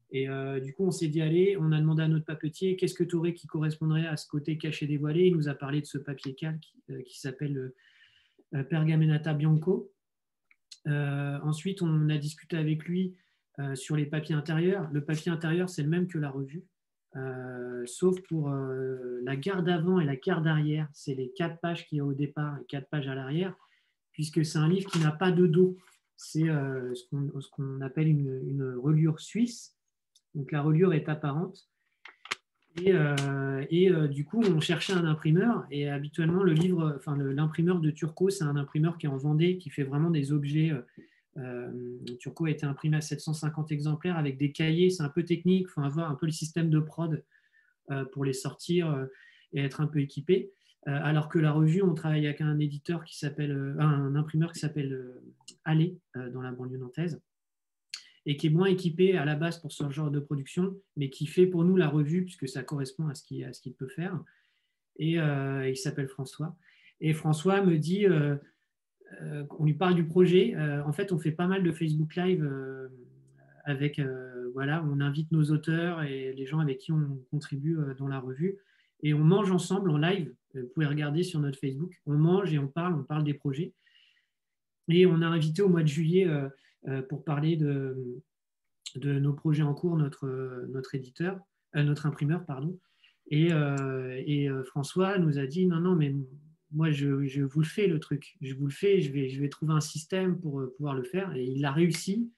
[0.10, 2.96] Et euh, du coup, on s'est dit, allez, on a demandé à notre papetier, qu'est-ce
[2.96, 5.28] que tu aurais qui correspondrait à ce côté caché dévoilé?
[5.28, 7.72] Il nous a parlé de ce papier calque qui, euh, s'appelle
[8.68, 9.92] Pergamenata Bianco.
[10.88, 13.16] ensuite, on a discuté avec lui
[13.76, 14.90] sur les papiers intérieurs.
[14.92, 16.64] Le papier intérieur, c'est le même que la revue.
[17.16, 20.88] Euh, sauf pour euh, la garde avant et la garde arrière.
[20.94, 23.56] C'est les quatre pages qu'il y a au départ et quatre pages à l'arrière,
[24.12, 25.78] puisque c'est un livre qui n'a pas de dos.
[26.16, 29.76] C'est euh, ce qu'on appelle une, reliure suisse.
[30.36, 31.68] Donc la reliure est apparente.
[32.84, 32.94] Et,
[33.72, 35.66] et du coup, on cherchait un imprimeur.
[35.70, 39.58] Et habituellement, le livre, enfin l'imprimeur de Turco, c'est un imprimeur qui est en Vendée,
[39.58, 40.72] qui fait vraiment des objets
[41.38, 45.68] euh, Turco a été imprimé à 750 exemplaires avec des cahiers, c'est un peu technique,
[45.70, 47.24] il faut avoir un peu le système de prod
[47.92, 49.06] euh, pour les sortir euh,
[49.54, 50.52] et être un peu équipé.
[50.86, 55.14] alors que la revue, on travaille avec un éditeur qui s'appelle, un imprimeur qui s'appelle
[55.66, 57.20] Allé dans la banlieue nantaise
[58.26, 61.26] et qui est moins équipé à la base pour ce genre de production, mais qui
[61.28, 64.24] fait pour nous la revue puisque ça correspond à ce qu'il peut faire.
[64.98, 66.56] Et il s'appelle François.
[67.02, 68.06] Et François me dit
[69.58, 70.56] on lui parle du projet.
[70.56, 72.88] Euh, en fait, on fait pas mal de Facebook Live euh,
[73.66, 74.02] avec,
[74.54, 78.58] voilà, on invite nos auteurs et les gens avec qui on contribue dans la revue.
[79.04, 80.34] Et on mange ensemble en live.
[80.56, 81.94] Vous pouvez regarder sur notre Facebook.
[82.08, 83.74] On mange et on parle, on parle des projets.
[84.88, 86.28] Et on a invité au mois de juillet
[87.10, 88.18] pour parler de,
[88.96, 91.40] nos projets en cours notre, notre éditeur,
[91.76, 92.76] notre imprimeur, pardon.
[93.30, 93.50] Et,
[94.66, 96.16] François nous a dit non, non, mais
[96.72, 98.38] moi, je, vous le fais le truc.
[98.42, 101.36] Je vous le fais, je vais, trouver un système pour euh, pouvoir le faire.
[101.36, 102.32] Et il a réussi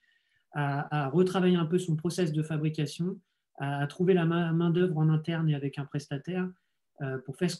[0.53, 3.19] à, retravailler un peu son process de fabrication,
[3.57, 6.49] à, trouver la main-d'œuvre en interne et avec un prestataire
[7.01, 7.57] euh, pour faire ce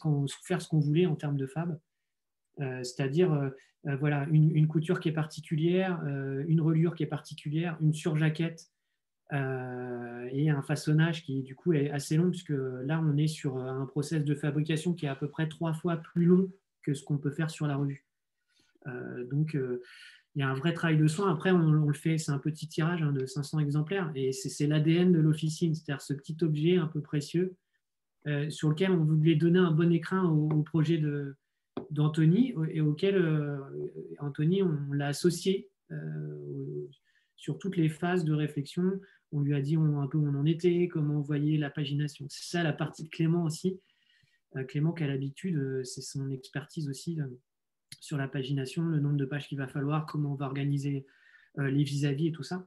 [0.68, 1.78] qu'on voulait en termes de fab.
[2.60, 3.50] Euh, c'est-à-dire
[3.98, 6.00] voilà, une, couture qui est particulière,
[6.46, 8.70] une reliure qui est particulière, une surjaquette
[9.32, 13.86] et un façonnage qui du coup est assez long puisque là on est sur un
[13.86, 16.50] process de fabrication qui est à peu près trois fois plus long
[16.82, 18.06] que ce qu'on peut faire sur la revue.
[18.86, 19.82] Euh, donc, euh,
[20.34, 21.30] il y a un vrai travail de soin.
[21.30, 25.12] Après, on, le fait, c'est un petit tirage hein, de 500 exemplaires et c'est l'ADN
[25.12, 27.54] de l'officine, c'est-à-dire ce petit objet un peu précieux
[28.26, 31.02] euh, sur lequel on voulait donner un bon écrin au, projet
[31.90, 33.22] d'Anthony et auquel
[34.20, 35.68] Anthony, on l'a associé
[37.36, 39.00] sur toutes les phases de réflexion.
[39.32, 42.24] On lui a dit un peu où on en était, comment on voyait la pagination.
[42.30, 43.80] C'est ça la partie de Clément aussi.
[44.56, 47.26] Euh, Clément qui a l'habitude, euh, c'est son expertise aussi euh,
[48.00, 51.06] sur la pagination, le nombre de pages qu'il va falloir, comment on va organiser
[51.58, 52.66] les vis-à-vis et tout ça.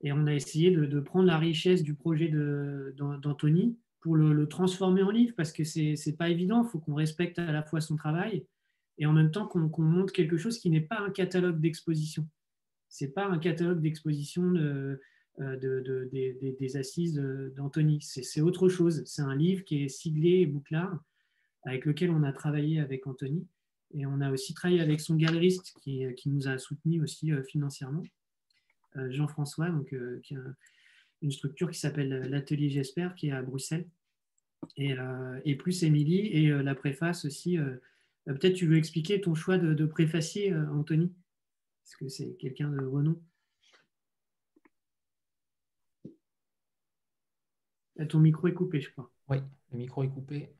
[0.00, 2.32] Et on a essayé de, prendre la richesse du projet
[2.96, 6.94] d'Anthony pour le, transformer en livre, parce que c'est n'est pas évident, il faut qu'on
[6.94, 8.46] respecte à la fois son travail
[8.96, 12.26] et en même temps qu'on montre quelque chose qui n'est pas un catalogue d'exposition.
[12.88, 14.98] c'est pas un catalogue d'exposition de,
[15.38, 16.08] de,
[16.58, 17.22] des assises
[17.54, 18.00] d'Anthony.
[18.00, 19.02] C'est autre chose.
[19.04, 20.98] C'est un livre qui est siglé et bouclard,
[21.64, 23.46] avec lequel on a travaillé avec Anthony.
[23.92, 28.02] Et on a aussi travaillé avec son galeriste qui, qui nous a soutenus aussi financièrement,
[28.96, 30.40] Jean-François, donc, qui a
[31.22, 33.86] une structure qui s'appelle l'Atelier J'espère, qui est à Bruxelles.
[34.76, 37.58] Et, plus Émilie, et la préface aussi
[38.28, 41.12] euh, peut-être tu veux expliquer ton choix de, préfacier, euh, Anthony?
[41.82, 43.20] Parce que c'est quelqu'un de renom.
[48.00, 49.10] Euh, ton micro est coupé, je crois.
[49.28, 49.38] Oui,
[49.72, 50.50] le micro est coupé.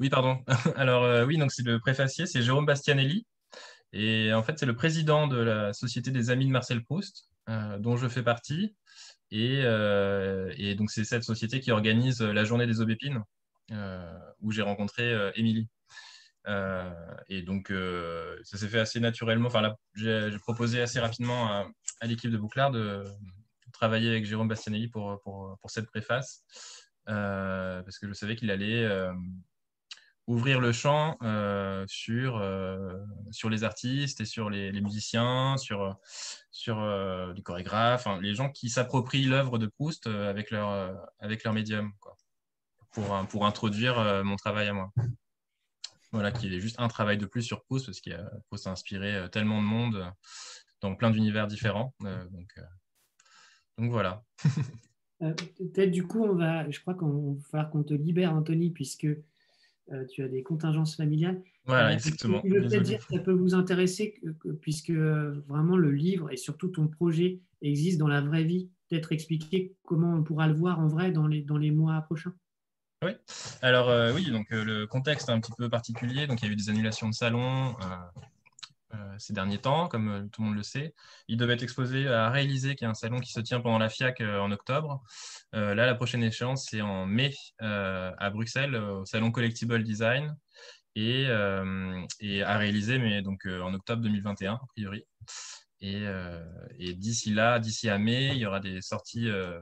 [0.00, 0.42] Oui, pardon.
[0.76, 3.26] Alors, oui, donc c'est le préfacier, c'est Jérôme Bastianelli.
[3.92, 7.28] Et en fait, c'est le président de la Société des Amis de Marcel Proust,
[7.78, 8.74] dont je fais partie.
[9.30, 13.22] Et, et donc, c'est cette société qui organise la journée des aubépines,
[14.40, 15.68] où j'ai rencontré Émilie.
[16.46, 16.92] Euh,
[17.28, 19.48] et donc, euh, ça s'est fait assez naturellement.
[19.48, 21.66] Enfin, j'ai proposé assez rapidement à,
[22.06, 23.04] l'équipe de Bouclard de
[23.72, 26.44] travailler avec Jérôme Bastianelli pour, cette préface,
[27.08, 28.86] euh, parce que je savais qu'il allait
[30.26, 31.18] ouvrir le champ
[31.86, 32.42] sur,
[33.30, 35.98] sur les artistes et sur les, musiciens, sur,
[36.50, 36.80] sur
[37.34, 41.92] les chorégraphes, les gens qui s'approprient l'œuvre de Proust avec leur, avec leur médium,
[42.92, 44.90] pour, pour introduire mon travail à moi.
[46.14, 48.16] Voilà, qui est juste un travail de plus sur Proust, parce qu'il
[48.48, 50.08] faut s'inspirer euh, tellement de monde euh,
[50.80, 51.92] dans plein d'univers différents.
[52.04, 52.54] Euh, donc,
[53.76, 54.22] donc, voilà.
[55.18, 59.08] Peut-être du coup, on va, je crois qu'on va falloir qu'on te libère, Anthony, puisque
[60.10, 61.42] tu as des contingences familiales.
[61.66, 62.42] Voilà, exactement.
[62.44, 64.20] Je veux peut-être dire que ça peut vous intéresser,
[64.60, 68.70] puisque vraiment le livre et surtout ton projet existe dans la vraie vie.
[68.88, 72.34] Peut-être expliquer comment on pourra le voir en vrai dans les, dans les mois prochains.
[73.04, 73.12] Oui,
[73.60, 76.26] alors euh, oui, donc euh, le contexte est un petit peu particulier.
[76.26, 78.20] Donc il y a eu des annulations de salons euh,
[79.18, 80.94] ces derniers temps, comme tout le monde le sait.
[81.28, 83.88] Il devait être exposé à Réaliser, qui est un salon qui se tient pendant la
[83.88, 85.02] FIAC en octobre.
[85.52, 90.36] là, la prochaine échéance, c'est en mai à Bruxelles, au salon Collectible Design.
[90.96, 95.04] Et, à réaliser, mais donc en octobre 2021, a priori.
[95.80, 99.60] Et, d'ici là, d'ici à mai, il y aura des sorties euh,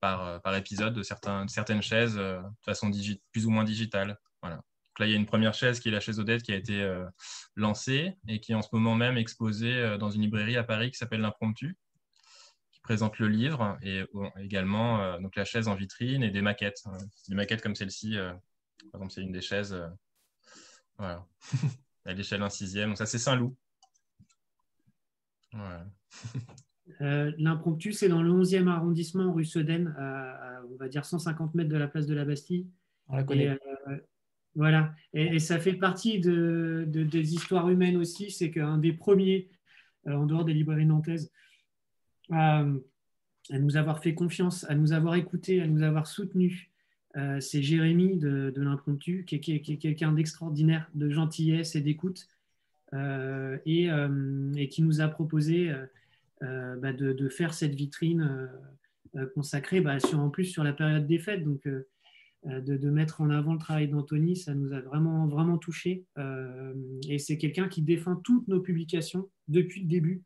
[0.00, 2.90] par, épisode de, certaines chaises euh, de façon
[3.32, 4.16] plus ou moins digitale.
[4.42, 4.62] Voilà.
[4.90, 6.56] Donc là, il y a une première chaise qui est la chaise Odette qui a
[6.56, 7.04] été euh,
[7.54, 10.98] lancée et qui est en ce moment même exposée dans une librairie à Paris qui
[10.98, 11.76] s'appelle l'Impromptu,
[12.72, 14.02] qui présente le livre et
[14.38, 16.82] également donc la chaise en vitrine et des maquettes.
[17.28, 18.16] Des maquettes comme celle-ci,
[18.90, 19.80] par exemple, c'est une des chaises
[20.98, 21.24] voilà.
[22.04, 22.90] à l'échelle 1 sixième.
[22.90, 23.56] Donc ça, c'est Saint-Loup.
[25.52, 25.86] Voilà.
[27.00, 31.70] Euh, l'impromptu, c'est dans le 11e arrondissement, rue Sedaine, à, on va dire 150 mètres
[31.70, 32.66] de la place de la Bastille.
[33.06, 33.48] On la connaît.
[33.48, 33.69] Euh,
[34.54, 34.94] voilà.
[35.12, 38.30] Et, ça fait partie de, des histoires humaines aussi.
[38.30, 39.48] C'est qu'un des premiers,
[40.06, 41.30] euh, en dehors des librairies nantaises,
[42.30, 42.64] à,
[43.50, 46.70] nous avoir fait confiance, à nous avoir écoutés, à nous avoir soutenus,
[47.40, 52.28] c'est Jérémy de, l'impromptu, qui, est quelqu'un d'extraordinaire, de gentillesse et d'écoute,
[52.92, 53.88] et,
[54.70, 55.72] qui nous a proposé
[56.42, 61.06] euh, bah, de, faire cette vitrine euh, euh, consacrée bah, en plus sur la période
[61.06, 61.44] des fêtes.
[61.44, 61.68] Donc,
[62.44, 66.04] de, mettre en avant le travail d'Anthony, ça nous a vraiment, vraiment touché.
[67.08, 70.22] et c'est quelqu'un qui défend toutes nos publications depuis le début,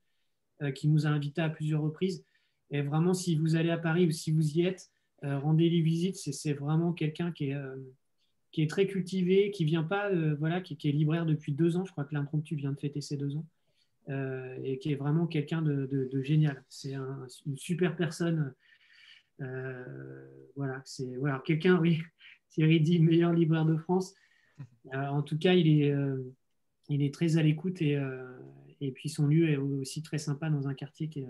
[0.75, 2.25] qui nous a invités à plusieurs reprises.
[2.71, 4.91] Et vraiment, si vous allez à Paris ou si vous y êtes,
[5.23, 6.17] rendez-lui visite.
[6.17, 7.57] C'est vraiment quelqu'un qui est,
[8.53, 10.09] qui est très cultivé, qui vient pas,
[10.39, 11.85] voilà, qui, est libraire depuis deux ans.
[11.85, 13.47] Je crois que l'impromptu vient de fêter ses deux ans.
[14.11, 16.63] Euh, et qui est vraiment quelqu'un de, génial.
[16.69, 16.95] C'est
[17.47, 18.55] une super personne.
[19.41, 22.01] Euh, voilà, c'est voilà, quelqu'un, oui,
[22.51, 24.15] Thierry dit meilleur libraire de France.
[24.93, 25.95] Euh, en tout cas, il est,
[26.89, 27.99] il est très à l'écoute et,
[28.81, 31.27] et puis son lieu est aussi très sympa dans un quartier qui est,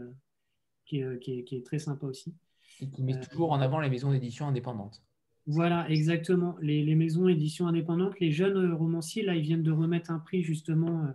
[0.85, 2.35] qui est, qui est, très sympa aussi.
[2.81, 5.03] Et qui met toujours en avant les maisons d'édition indépendantes.
[5.47, 6.57] Voilà, exactement.
[6.61, 10.43] Les, les maisons d'édition indépendantes, les jeunes romanciers, là, ils viennent de remettre un prix
[10.43, 11.15] justement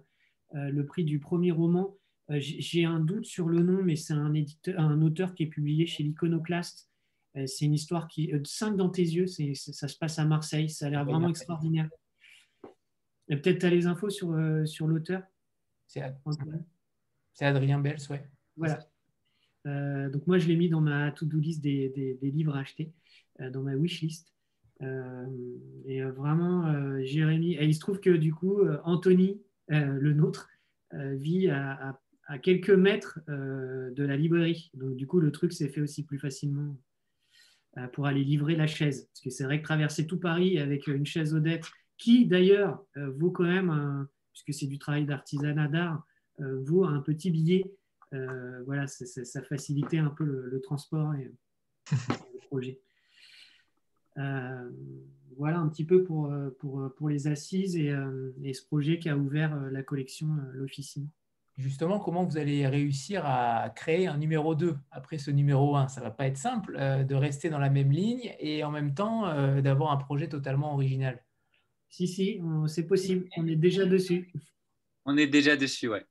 [0.55, 1.95] euh, le prix du premier roman.
[2.31, 4.33] Euh, j'ai un doute sur le nom, mais c'est un,
[4.77, 6.89] un auteur qui est publié chez l'Iconoclaste.
[7.37, 8.31] Euh, c'est une histoire qui.
[8.43, 10.69] 5 dans tes yeux, ça se passe à Marseille.
[10.69, 11.89] Ça a l'air vraiment extraordinaire.
[13.27, 14.35] Peut-être tu as les infos sur,
[14.65, 15.21] sur l'auteur?
[15.85, 18.27] C'est Adrien Bels, ouais.
[18.57, 18.79] Voilà.
[20.09, 22.91] donc moi, je l'ai mis dans ma to-do list des, des, livres à acheter,
[23.39, 24.33] dans ma wish list.
[24.81, 27.53] et vraiment, Jérémy.
[27.53, 29.39] Et il se trouve que du coup, Anthony
[29.71, 30.49] euh, le nôtre,
[30.93, 31.99] euh, vit à,
[32.37, 34.71] quelques mètres euh, de la librairie.
[34.75, 36.77] Donc, du coup, le truc s'est fait aussi plus facilement
[37.93, 39.05] pour aller livrer la chaise.
[39.05, 41.65] Parce que c'est vrai que traverser tout Paris avec une chaise Odette,
[41.97, 46.03] qui d'ailleurs vaut quand même, puisque c'est du travail d'artisanat d'art,
[46.39, 47.63] vaut un petit billet
[48.65, 52.81] voilà, ça facilitait un peu le, transport et le projet.
[55.37, 57.95] voilà un petit peu pour, pour, pour les assises et,
[58.43, 61.07] et, ce projet qui a ouvert la collection L'Officine
[61.59, 66.01] justement, comment vous allez réussir à créer un numéro 2 après ce numéro 1 Ça
[66.01, 68.93] ne va pas être simple euh, de rester dans la même ligne et en même
[68.93, 71.23] temps euh, d'avoir un projet totalement original.
[71.89, 73.27] Si, si, c'est possible.
[73.35, 74.31] On est déjà dessus.
[75.05, 76.05] On est déjà dessus, ouais.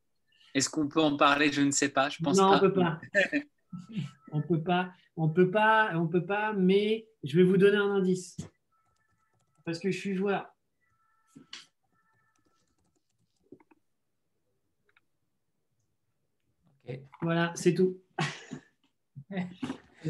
[0.54, 1.52] Est-ce qu'on peut en parler?
[1.52, 2.08] Je ne sais pas.
[2.08, 2.56] Je pense non, pas.
[2.56, 3.00] on peut pas.
[4.32, 4.92] on peut pas.
[5.16, 5.90] On peut pas.
[5.94, 6.52] On peut pas.
[6.52, 8.36] Mais je vais vous donner un indice
[9.64, 10.52] parce que je suis joueur.
[17.22, 17.98] Voilà, c'est tout.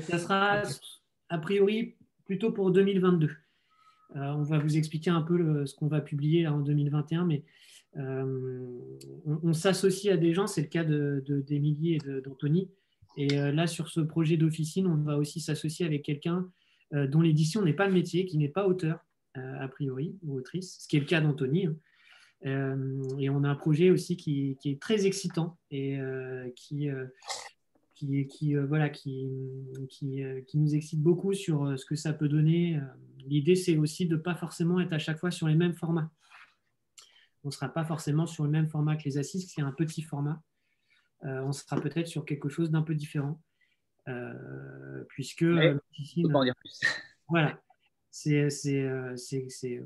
[0.02, 0.62] ça sera
[1.28, 3.30] a priori plutôt pour 2022.
[4.16, 7.44] Euh, on va vous expliquer un peu ce qu'on va publier en 2021, mais
[7.96, 8.78] euh,
[9.26, 12.70] on, s'associe à des gens, c'est le cas d'Emilie de, et d'Anthony.
[13.16, 16.48] Et euh, là, sur ce projet d'officine, on va aussi s'associer avec quelqu'un
[16.90, 20.88] dont l'édition n'est pas le métier, qui n'est pas auteur, a priori, ou autrice, ce
[20.88, 21.66] qui est le cas d'Anthony.
[21.66, 21.76] Hein.
[22.46, 27.06] Euh, et on a un projet aussi qui, est très excitant et euh, qui, euh,
[27.94, 29.28] qui, qui, voilà, qui,
[29.90, 32.80] qui, qui, nous excite beaucoup sur ce que ça peut donner.
[33.26, 36.10] L'idée, c'est aussi de ne pas forcément être à chaque fois sur les mêmes formats.
[37.44, 40.02] On ne sera pas forcément sur le même format que les assises, c'est un petit
[40.02, 40.40] format.
[41.22, 43.42] on sera peut-être sur quelque chose d'un peu différent.
[45.08, 45.42] puisque.
[45.42, 46.80] en dire plus.
[47.28, 47.60] Voilà
[48.10, 49.16] c'est euh,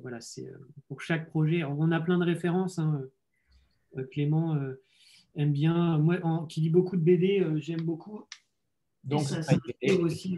[0.00, 0.56] voilà, c'est euh,
[0.88, 1.64] pour chaque projet.
[1.64, 2.78] on a plein de références.
[2.78, 3.02] Hein.
[3.96, 4.58] Euh, Clément
[5.34, 5.98] aime bien.
[5.98, 8.24] Moi, qui lit beaucoup de BD, j'aime beaucoup.
[9.04, 9.56] Donc, ça, ça
[10.00, 10.36] aussi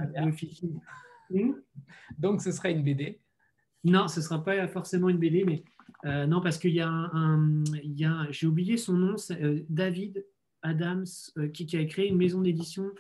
[1.31, 1.53] hmm?
[2.19, 3.21] Donc, ce serait une BD
[3.85, 5.63] Non, ce ne sera pas forcément une BD, mais
[6.27, 7.63] non, parce qu'il y a un,
[8.31, 9.17] j'ai oublié son nom,
[9.69, 10.27] David
[10.63, 11.07] Adams,
[11.53, 12.91] qui, qui, a créé une maison d'édition.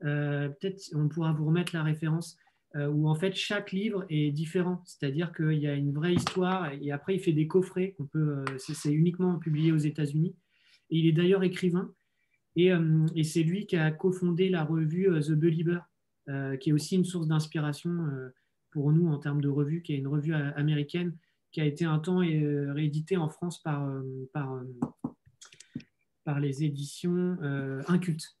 [0.00, 2.38] Peut-être on pourra vous remettre la référence.
[2.74, 6.72] Euh, où en fait chaque livre est différent, c'est-à-dire qu'il y a une vraie histoire
[6.72, 10.34] et après il fait des coffrets qu'on peut, euh, c'est uniquement publié aux États-Unis.
[10.88, 11.92] Et il est d'ailleurs écrivain
[12.56, 15.80] et, euh, c'est lui qui a cofondé la revue The Believer,
[16.60, 18.08] qui est aussi une source d'inspiration
[18.70, 21.16] pour nous en termes de revue, qui est une revue américaine
[21.50, 23.90] qui a été un temps rééditée en France par,
[24.32, 24.62] par,
[26.24, 27.36] par les éditions
[27.88, 28.36] Inculte.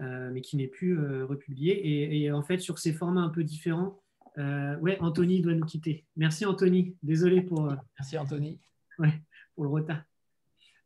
[0.00, 2.22] Euh, mais qui n'est plus euh, republié.
[2.22, 4.00] Et, en fait, sur ces formats un peu différents,
[4.38, 6.04] euh, ouais, Anthony doit nous quitter.
[6.16, 6.94] Merci Anthony.
[7.02, 7.74] Désolé pour.
[7.98, 8.60] Merci Anthony.
[9.00, 9.12] Ouais,
[9.54, 10.02] pour le retard.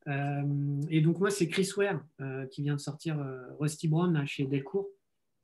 [0.06, 2.04] et donc moi, c'est Chris Ware
[2.50, 3.16] qui vient de sortir
[3.58, 4.88] Rusty Brown chez Delcourt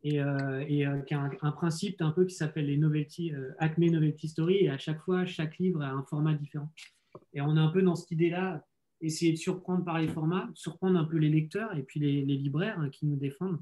[0.03, 4.65] et, et qui a un, principe un peu qui s'appelle les novelty, Acme Novelty Story.
[4.65, 6.71] Et à chaque fois, chaque livre a un format différent.
[7.33, 8.63] Et on est un peu dans cette idée-là
[9.01, 12.79] essayer de surprendre par les formats, surprendre un peu les lecteurs et puis les, libraires
[12.81, 13.61] hein, qui nous défendent,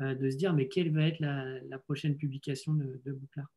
[0.00, 3.48] euh, de se dire mais quelle va être la, prochaine publication de, de Bouclard.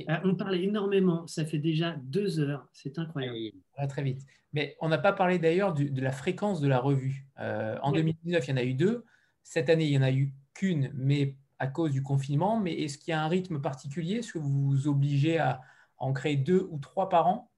[0.00, 3.38] Euh, on parle énormément, ça fait déjà deux heures, c'est incroyable.
[3.78, 4.22] va très vite.
[4.52, 7.26] Mais on n'a pas parlé d'ailleurs de la fréquence de la revue.
[7.40, 9.04] Euh, en 2019, il y en a eu deux.
[9.42, 12.60] Cette année, il n'y en a eu qu'une, mais à cause du confinement.
[12.60, 14.16] Mais est-ce qu'il y a un rythme particulier?
[14.16, 15.60] Est-ce que vous vous obligez à
[15.98, 17.50] en créer deux ou trois par an?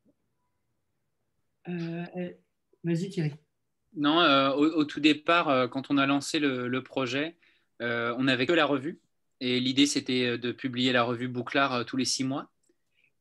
[2.85, 3.32] Vas-y Thierry.
[3.97, 7.36] Non, euh, au, tout départ, euh, quand on a lancé le, projet,
[7.81, 9.01] euh, on n'avait que la revue.
[9.40, 12.51] Et l'idée, c'était de publier la revue Bouclard tous les six mois.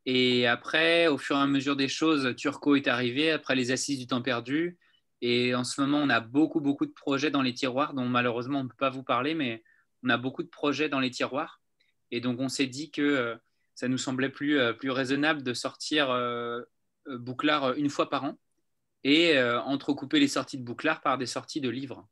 [0.06, 4.00] Et après, au fur et à mesure des choses, Turco est arrivé, après les assises
[4.00, 4.78] du temps perdu.
[5.22, 8.60] Et en ce moment, on a beaucoup, beaucoup de projets dans les tiroirs, dont malheureusement,
[8.60, 9.64] on ne peut pas vous parler, mais
[10.04, 11.62] on a beaucoup de projets dans les tiroirs.
[12.12, 13.36] Et donc, on s'est dit que
[13.76, 16.16] ça nous semblait plus, plus raisonnable de sortir
[17.08, 18.38] Bouclard une fois par an
[19.06, 22.10] et euh, entrecouper les sorties de Bouclard par des sorties de livres.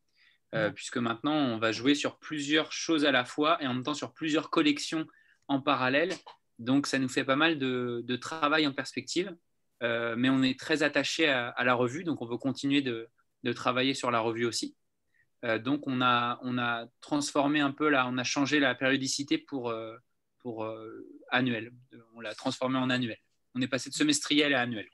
[0.53, 3.83] Euh, puisque maintenant, on va jouer sur plusieurs choses à la fois et en même
[3.83, 5.07] temps sur plusieurs collections
[5.47, 6.13] en parallèle.
[6.59, 9.35] Donc, ça nous fait pas mal de, travail en perspective.
[9.81, 13.09] Euh, mais on est très attaché à, la revue, donc on veut continuer de,
[13.55, 14.77] travailler sur la revue aussi.
[15.61, 19.73] donc, on a, on a transformé un peu, là, on a changé la périodicité pour,
[20.37, 20.71] pour
[21.31, 21.73] annuel.
[22.13, 23.17] On l'a transformé en annuel.
[23.55, 24.87] On est passé de semestriel à annuel.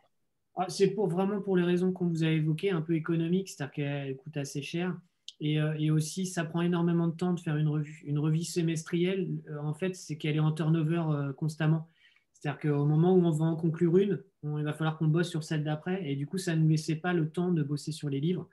[0.61, 3.71] Ah, c'est pour vraiment pour les raisons qu'on vous a évoquées, un peu économiques, c'est-à-dire
[3.71, 4.93] qu'elle coûte assez cher.
[5.41, 8.03] Euh, et, aussi, ça prend énormément de temps de faire une revue.
[8.05, 11.87] Une revue semestrielle, euh, en fait, c'est qu'elle est en turnover euh, constamment.
[12.33, 15.45] C'est-à-dire qu'au moment où on va en conclure une, il va falloir qu'on bosse sur
[15.45, 16.11] celle d'après.
[16.11, 18.49] Et du coup, ça ne nous laissait pas le temps de bosser sur les livres.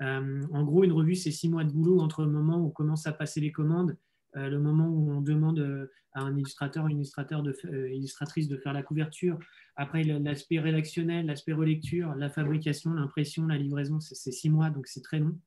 [0.00, 3.06] en gros, une revue, c'est six mois de boulot entre le moment où on commence
[3.06, 3.96] à passer les commandes
[4.36, 8.48] euh, le moment où on demande euh, à un illustrateur, une illustrateur de, euh, illustratrice
[8.48, 9.38] de faire la couverture,
[9.76, 15.02] après l'aspect rédactionnel, l'aspect relecture, la fabrication, l'impression, la livraison, c'est six mois, donc c'est
[15.02, 15.38] très long.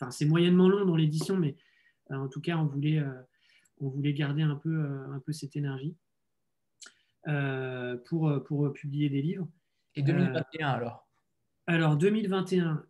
[0.00, 1.56] enfin, c'est moyennement long dans l'édition, mais
[2.10, 3.02] en tout cas, on voulait,
[3.80, 5.96] on voulait garder un peu, un peu cette énergie
[8.04, 9.48] pour, pour publier des livres.
[9.96, 11.08] Et 2021 alors?
[11.66, 12.84] alors, 2021,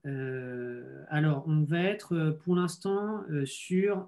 [1.08, 4.06] alors on va être pour l'instant sur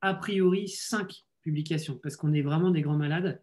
[0.00, 3.42] a priori 5 publications parce qu'on est vraiment des grands malades.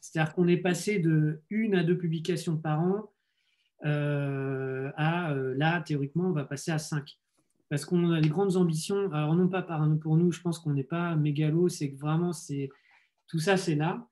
[0.00, 3.10] C'est-à-dire qu'on est passé de une à deux publications par an
[3.84, 7.18] euh, à euh, là, théoriquement, on va passer à cinq.
[7.68, 9.12] Parce qu'on a des grandes ambitions.
[9.12, 9.62] Alors, non pas
[10.00, 12.70] pour nous, je pense qu'on n'est pas mégalo, c'est que vraiment, c'est
[13.26, 14.08] tout ça, c'est là.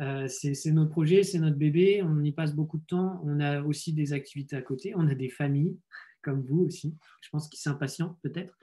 [0.00, 3.20] Euh, c'est notre projet, c'est notre bébé, on y passe beaucoup de temps.
[3.24, 5.76] On a aussi des activités à côté, on a des familles,
[6.22, 8.56] comme vous aussi, je pense qu'ils s'impatientent peut-être.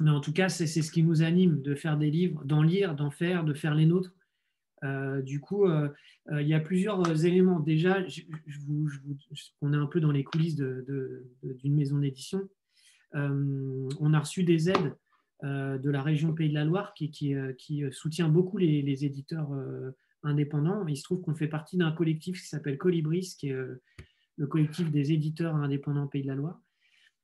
[0.00, 2.94] Mais en tout cas, c'est ce qui nous anime de faire des livres, d'en lire,
[2.94, 4.12] d'en faire, de faire les nôtres.
[4.84, 5.88] Euh, du coup, euh,
[6.30, 7.60] euh, il y a plusieurs éléments.
[7.60, 7.98] Déjà,
[9.60, 12.48] on est un peu dans les coulisses d'une maison d'édition.
[13.12, 14.94] on a reçu des aides
[15.42, 17.34] de la région Pays de la Loire qui,
[17.92, 19.50] soutient beaucoup les, éditeurs
[20.22, 20.86] indépendants.
[20.86, 23.56] Il se trouve qu'on fait partie d'un collectif qui s'appelle Colibris, qui est
[24.36, 26.60] le collectif des éditeurs indépendants Pays de la Loire.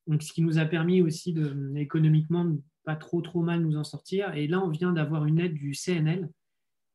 [0.06, 3.84] Donc, ce qui nous a permis aussi de, économiquement pas trop trop mal nous en
[3.84, 4.34] sortir.
[4.34, 6.28] Et là, on vient d'avoir une aide du CNL,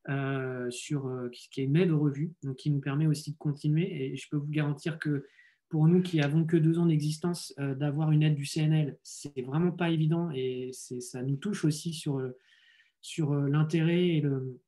[0.07, 3.38] euh, sur, euh, qui, est une aide aux revues, donc qui nous permet aussi de
[3.38, 4.14] continuer.
[4.14, 5.26] Et je peux vous garantir que
[5.68, 9.41] pour nous qui avons que deux ans d'existence, euh, d'avoir une aide du CNL, c'est
[9.41, 12.22] vraiment pas évident et ça nous touche aussi sur,
[13.02, 14.60] sur l'intérêt et le,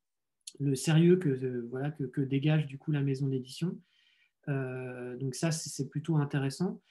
[0.60, 3.80] le, sérieux que, voilà, que, dégage du coup la maison d'édition.
[4.48, 6.82] donc ça, c'est plutôt intéressant.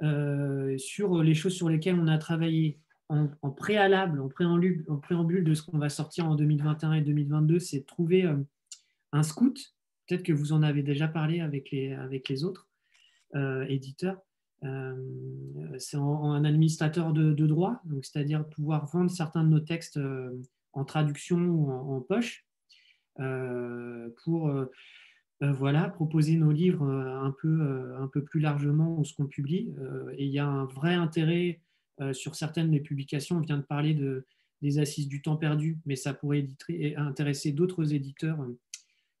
[0.00, 5.54] Sur les choses sur lesquelles on a travaillé, en, préalable, en préambule, en préambule de
[5.54, 8.36] ce qu'on va sortir en 2021 et 2022, c'est trouver euh,
[9.12, 9.74] un scout.
[10.06, 12.68] Peut-être que vous en avez déjà parlé avec les, autres
[13.34, 14.18] euh, éditeurs.
[14.64, 14.94] Euh,
[15.78, 19.98] c'est un administrateur de, droit, c'est-à-dire pouvoir vendre certains de nos textes
[20.72, 22.46] en traduction ou en, poche
[24.24, 24.52] pour
[25.40, 29.74] voilà, proposer nos livres un peu, un peu plus largement ou ce qu'on publie.
[30.16, 31.60] et il y a un vrai intérêt
[32.00, 34.26] euh, sur certaines des publications, on vient de parler de,
[34.62, 36.48] des assises du temps perdu, mais ça pourrait
[36.96, 38.44] intéresser d'autres éditeurs,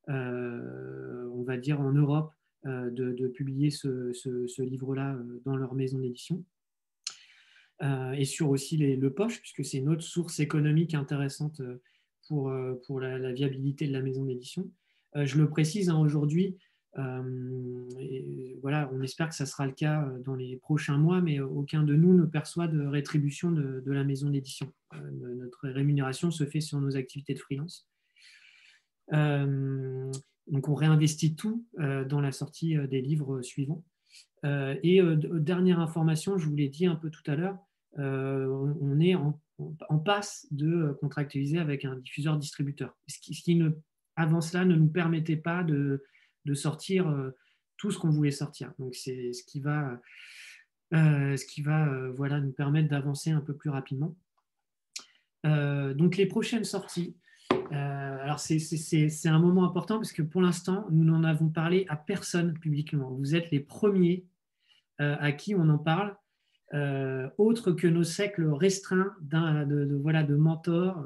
[0.08, 2.32] euh, on va dire en Europe,
[2.66, 6.44] euh, de, publier ce, livre-là dans leur maison d'édition.
[7.82, 11.62] et sur aussi le poche, puisque c'est une autre source économique intéressante
[12.26, 12.50] pour
[13.00, 14.68] la, viabilité de la maison d'édition.
[15.14, 16.56] Je le précise, hein, aujourd'hui,
[16.98, 21.40] euh, voilà, on espère que ça sera le cas euh, dans les prochains mois, mais
[21.40, 24.72] aucun de nous ne perçoit de rétribution de, la maison d'édition.
[24.94, 27.88] Euh, notre rémunération se fait sur nos activités de freelance.
[29.10, 33.84] donc on réinvestit tout dans la sortie des livres suivants.
[34.44, 35.00] et
[35.40, 37.58] dernière information, je vous l'ai dit un peu tout à l'heure,
[37.96, 39.40] on est en,
[40.04, 42.96] passe de contractualiser avec un diffuseur distributeur.
[43.08, 43.70] Ce qui, ce qui ne,
[44.16, 46.04] avant cela ne nous permettait pas de,
[46.54, 47.30] sortir euh,
[47.76, 48.72] tout ce qu'on voulait sortir.
[48.78, 50.00] Donc c'est ce qui va,
[50.92, 54.16] euh, ce qui va euh, voilà, nous permettre d'avancer un peu plus rapidement.
[55.44, 57.16] donc les prochaines sorties,
[57.70, 62.54] alors c'est un moment important parce que pour l'instant, nous n'en avons parlé à personne
[62.58, 63.10] publiquement.
[63.10, 64.24] Vous êtes les premiers
[64.98, 66.16] à qui on en parle,
[67.36, 71.04] autre que nos cercles restreints de, voilà, de mentors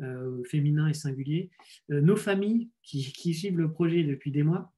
[0.00, 1.50] euh, féminin et singulier,
[1.90, 3.02] euh, nos familles qui,
[3.34, 4.72] suivent le projet depuis des mois,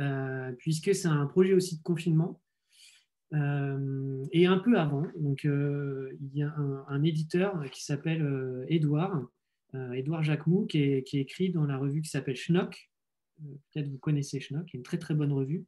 [0.00, 2.40] euh, puisque c'est un projet aussi de confinement.
[3.32, 6.52] et un peu avant, donc, il y a
[6.88, 9.26] un, éditeur qui s'appelle Edouard,
[9.94, 12.90] Edouard Jacquemou, qui, qui, écrit dans la revue qui s'appelle Schnock.
[13.72, 15.64] Peut-être vous connaissez Schnock, une très très bonne revue.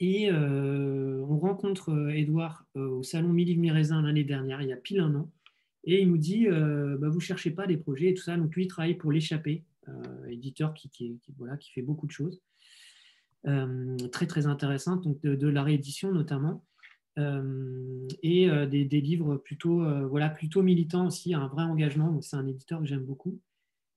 [0.00, 5.14] et on rencontre Edouard au salon Mille Miraisin l'année dernière, il y a pile un
[5.14, 5.30] an.
[5.86, 8.36] Et il nous dit, euh, bah, vous ne cherchez pas des projets et tout ça.
[8.36, 12.40] Donc lui, il travaille pour l'échappée, euh, éditeur qui, voilà, qui fait beaucoup de choses.
[13.46, 16.64] Euh, très très intéressante, donc de, la réédition notamment.
[17.16, 22.20] et des, livres plutôt, voilà, plutôt militants aussi, un vrai engagement.
[22.22, 23.38] C'est un éditeur que j'aime beaucoup.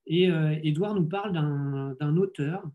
[0.06, 0.26] Et
[0.64, 2.70] Edouard nous parle d'un auteur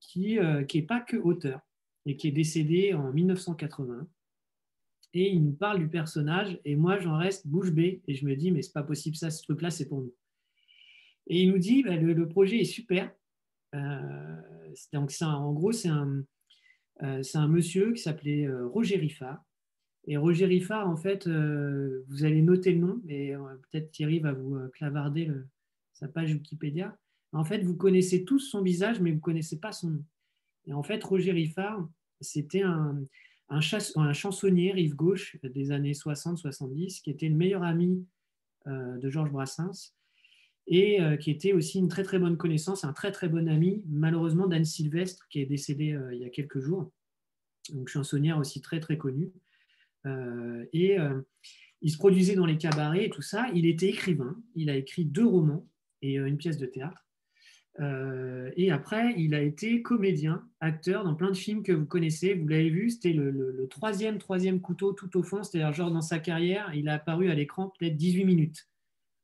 [0.00, 1.60] qui n'est pas que auteur
[2.06, 4.06] et qui est décédé en 1980
[5.14, 8.36] et il nous parle du personnage, et moi j'en reste bouche bée, et je me
[8.36, 10.14] dis, mais c'est pas possible, ça, ce truc-là, c'est pour nous.
[11.26, 13.12] Et il nous dit, bah, le, projet est super.
[13.74, 14.36] Euh,
[14.94, 16.24] en gros, c'est un,
[17.02, 19.44] euh, monsieur qui s'appelait euh, Roger Riffard.
[20.06, 23.34] Et Roger Riffard, en fait, vous allez noter le nom, mais
[23.70, 25.30] peut-être Thierry va vous clavarder
[25.92, 26.96] sa page Wikipédia.
[27.32, 30.04] En fait, vous connaissez tous son visage, mais vous connaissez pas son nom.
[30.66, 31.86] Et en fait, Roger Riffard,
[32.20, 32.98] c'était un,
[33.50, 38.06] un, chansonnier rive gauche des années 60-70 qui était le meilleur ami
[38.66, 39.94] de Georges Brassens
[40.66, 44.46] et qui était aussi une très très bonne connaissance, un très très bon ami, malheureusement
[44.46, 46.92] d'Anne Sylvestre qui est décédée il y a quelques jours,
[47.72, 49.32] donc chansonnière aussi très très connue.
[50.72, 50.96] et
[51.82, 53.48] il se produisait dans les cabarets et tout ça.
[53.54, 54.36] Il était écrivain.
[54.54, 55.66] Il a écrit deux romans
[56.02, 57.06] et une pièce de théâtre.
[57.78, 62.34] Euh, et après, il a été comédien, acteur dans plein de films que vous connaissez.
[62.34, 65.42] Vous l'avez vu, c'était le, troisième, troisième couteau tout au fond.
[65.42, 68.68] C'est-à-dire, genre, dans sa carrière, il a apparu à l'écran peut-être 18 minutes.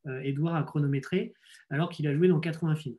[0.07, 1.35] Euh, Edouard a chronométré,
[1.71, 2.97] alors qu'il a joué dans 80 films.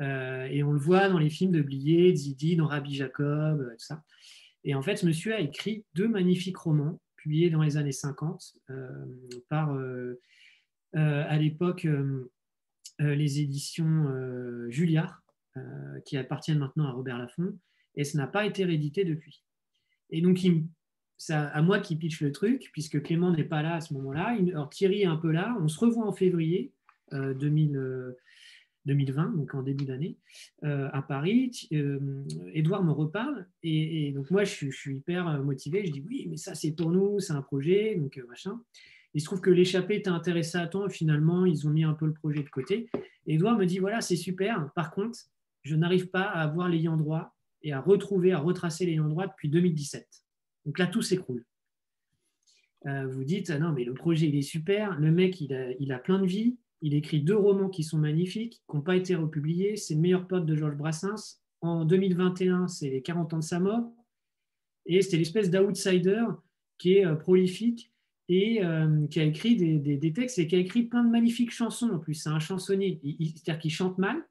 [0.00, 3.84] Euh, et on le voit dans les films de Blier, Zidi, dans Rabbi Jacob, tout
[3.84, 4.02] ça.
[4.64, 8.56] Et en fait, ce monsieur a écrit deux magnifiques romans publiés dans les années 50
[9.48, 9.76] par,
[10.94, 12.30] à l'époque, euh,
[13.00, 15.22] les éditions euh, Julliard,
[15.56, 17.58] euh, qui appartiennent maintenant à Robert Laffont,
[17.96, 19.42] et ça n'a pas été réédité depuis.
[20.10, 20.38] Et donc,
[21.16, 24.36] c'est à moi qui pitch le truc, puisque Clément n'est pas là à ce moment-là.
[24.70, 25.56] Thierry est un peu là.
[25.60, 26.72] On se revoit en février
[27.12, 30.16] 2020, donc en début d'année,
[30.62, 31.68] à Paris.
[32.52, 35.84] Edouard me reparle, et, donc moi, je suis, je suis, hyper motivé.
[35.84, 38.60] Je dis oui, mais ça, c'est pour nous, c'est un projet, donc machin.
[39.14, 41.94] Il se trouve que l'échappée était intéressé à temps et finalement, ils ont mis un
[41.94, 42.88] peu le projet de côté.
[43.26, 44.70] Et Edouard me dit voilà, c'est super.
[44.74, 45.18] Par contre,
[45.62, 49.48] je n'arrive pas à avoir l'ayant droit et à retrouver, à retracer l'ayant droit depuis
[49.48, 50.08] 2017.
[50.66, 51.44] Donc là, tout s'écroule.
[52.86, 54.98] Euh, vous dites ah non, mais le projet, il est super.
[54.98, 56.56] Le mec, il a, il a plein de vie.
[56.82, 59.76] Il écrit deux romans qui sont magnifiques, qui n'ont pas été republiés.
[59.76, 61.40] C'est le meilleur pote de Georges Brassens.
[61.60, 63.92] En 2021, c'est les 40 ans de sa mort.
[64.86, 66.24] Et c'était l'espèce d'outsider
[66.78, 67.89] qui est euh, prolifique
[68.30, 71.90] et euh, qui a écrit des, textes et qui a écrit plein de magnifiques chansons
[71.90, 72.14] en plus.
[72.14, 74.24] C'est un chansonnier, c'est-à-dire qu'il chante mal,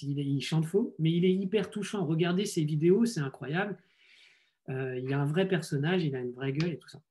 [0.00, 2.06] il, chante faux, mais il est hyper touchant.
[2.06, 3.76] Regardez ses vidéos, c'est incroyable.
[4.68, 7.02] Euh, il a un vrai personnage, il a une vraie gueule et tout ça.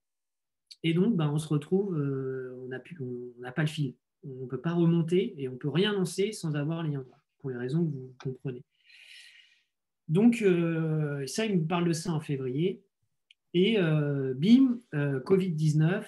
[0.84, 3.94] Et donc, ben, on se retrouve, euh, on n'a pas le fil.
[4.24, 7.06] On ne peut pas remonter et on ne peut rien lancer sans avoir les liens
[7.40, 8.64] pour les raisons que vous comprenez.
[10.08, 10.46] Donc,
[11.28, 12.82] ça, il me parle de ça en février.
[13.54, 16.04] Et bim, Covid-19,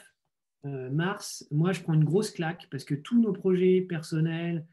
[0.66, 4.66] euh, mars, moi, je prends une grosse claque parce que tous nos projets personnels,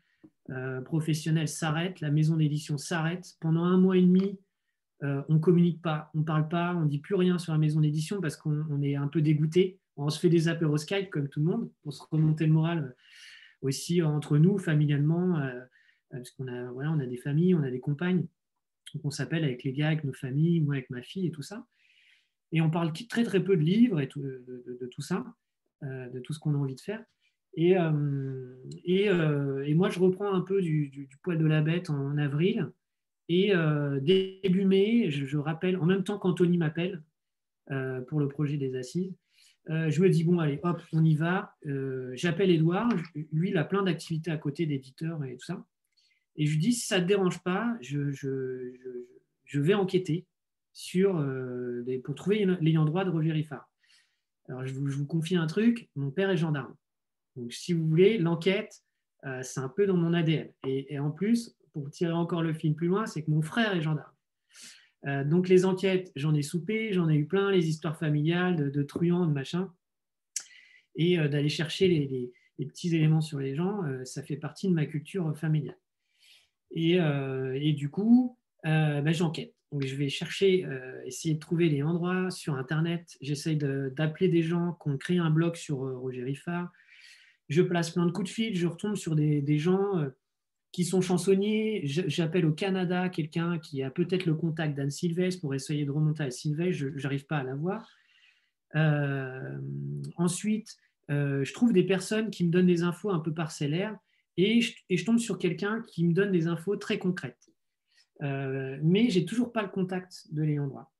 [0.50, 3.34] euh, professionnels s'arrêtent, la maison d'édition s'arrête.
[3.40, 4.38] Pendant un mois et demi,
[5.02, 7.52] euh, on ne communique pas, on ne parle pas, on ne dit plus rien sur
[7.52, 9.80] la maison d'édition parce qu'on est un peu dégoûté.
[9.96, 12.94] On se fait des apéros Skype comme tout le monde pour se remonter le moral
[13.62, 15.38] aussi entre nous, familialement,
[16.10, 18.26] parce qu'on a, voilà, on a des familles, on a des compagnes.
[18.94, 21.42] Donc on s'appelle avec les gars, avec nos familles, moi avec ma fille et tout
[21.42, 21.66] ça.
[22.52, 25.24] Et on parle très très peu de livres et de tout ça.
[25.82, 27.02] Euh, de tout ce qu'on a envie de faire.
[27.54, 27.90] Et, euh,
[28.86, 32.70] euh, moi, je reprends un peu du, poil de la bête en, avril.
[33.30, 33.52] Et
[34.02, 37.02] début mai, je, rappelle, en même temps qu'Anthony m'appelle
[38.08, 39.14] pour le projet des assises,
[39.68, 41.54] je me dis, bon, allez, hop, on y va.
[42.12, 42.90] J'appelle Edouard.
[43.32, 45.64] Lui, il a plein d'activités à côté d'éditeurs et tout ça.
[46.36, 50.26] Et je lui dis, si ça ne te dérange pas, je, vais enquêter
[50.72, 51.24] sur,
[52.04, 53.32] pour trouver l'ayant droit de Roger.
[54.50, 56.74] Alors, je vous, confie un truc, mon père est gendarme.
[57.36, 58.82] Donc, si vous voulez, l'enquête,
[59.24, 60.50] euh, c'est un peu dans mon ADN.
[60.66, 63.80] Et, en plus, pour tirer encore le film plus loin, c'est que mon frère est
[63.80, 64.12] gendarme.
[65.06, 68.82] Euh, donc, les enquêtes, j'en ai soupé, j'en ai eu plein, les histoires familiales de,
[68.82, 69.72] truands, de machin.
[70.96, 72.32] Et euh, d'aller chercher les,
[72.66, 75.78] petits éléments sur les gens, ça fait partie de ma culture familiale.
[76.72, 79.54] Et, du coup, ben, j'enquête.
[79.78, 83.16] Je vais chercher, euh, essayer de trouver les endroits sur Internet.
[83.20, 86.72] J'essaye d'appeler des gens qui ont créé un blog sur euh, Roger Riffard.
[87.48, 88.56] Je place plein de coups de fil.
[88.56, 90.08] Je retombe sur des, gens euh,
[90.72, 91.82] qui sont chansonniers.
[91.84, 96.24] J'appelle au Canada quelqu'un qui a peut-être le contact d'Anne Sylvestre pour essayer de remonter
[96.24, 96.76] à Sylvestre.
[96.76, 97.88] Je n'arrive pas à l'avoir.
[100.16, 100.76] ensuite,
[101.08, 103.96] je trouve des personnes qui me donnent des infos un peu parcellaires
[104.36, 107.49] et je tombe sur quelqu'un qui me donne des infos très concrètes.
[108.22, 110.92] Euh, mais j'ai toujours pas le contact de l'ayant droit.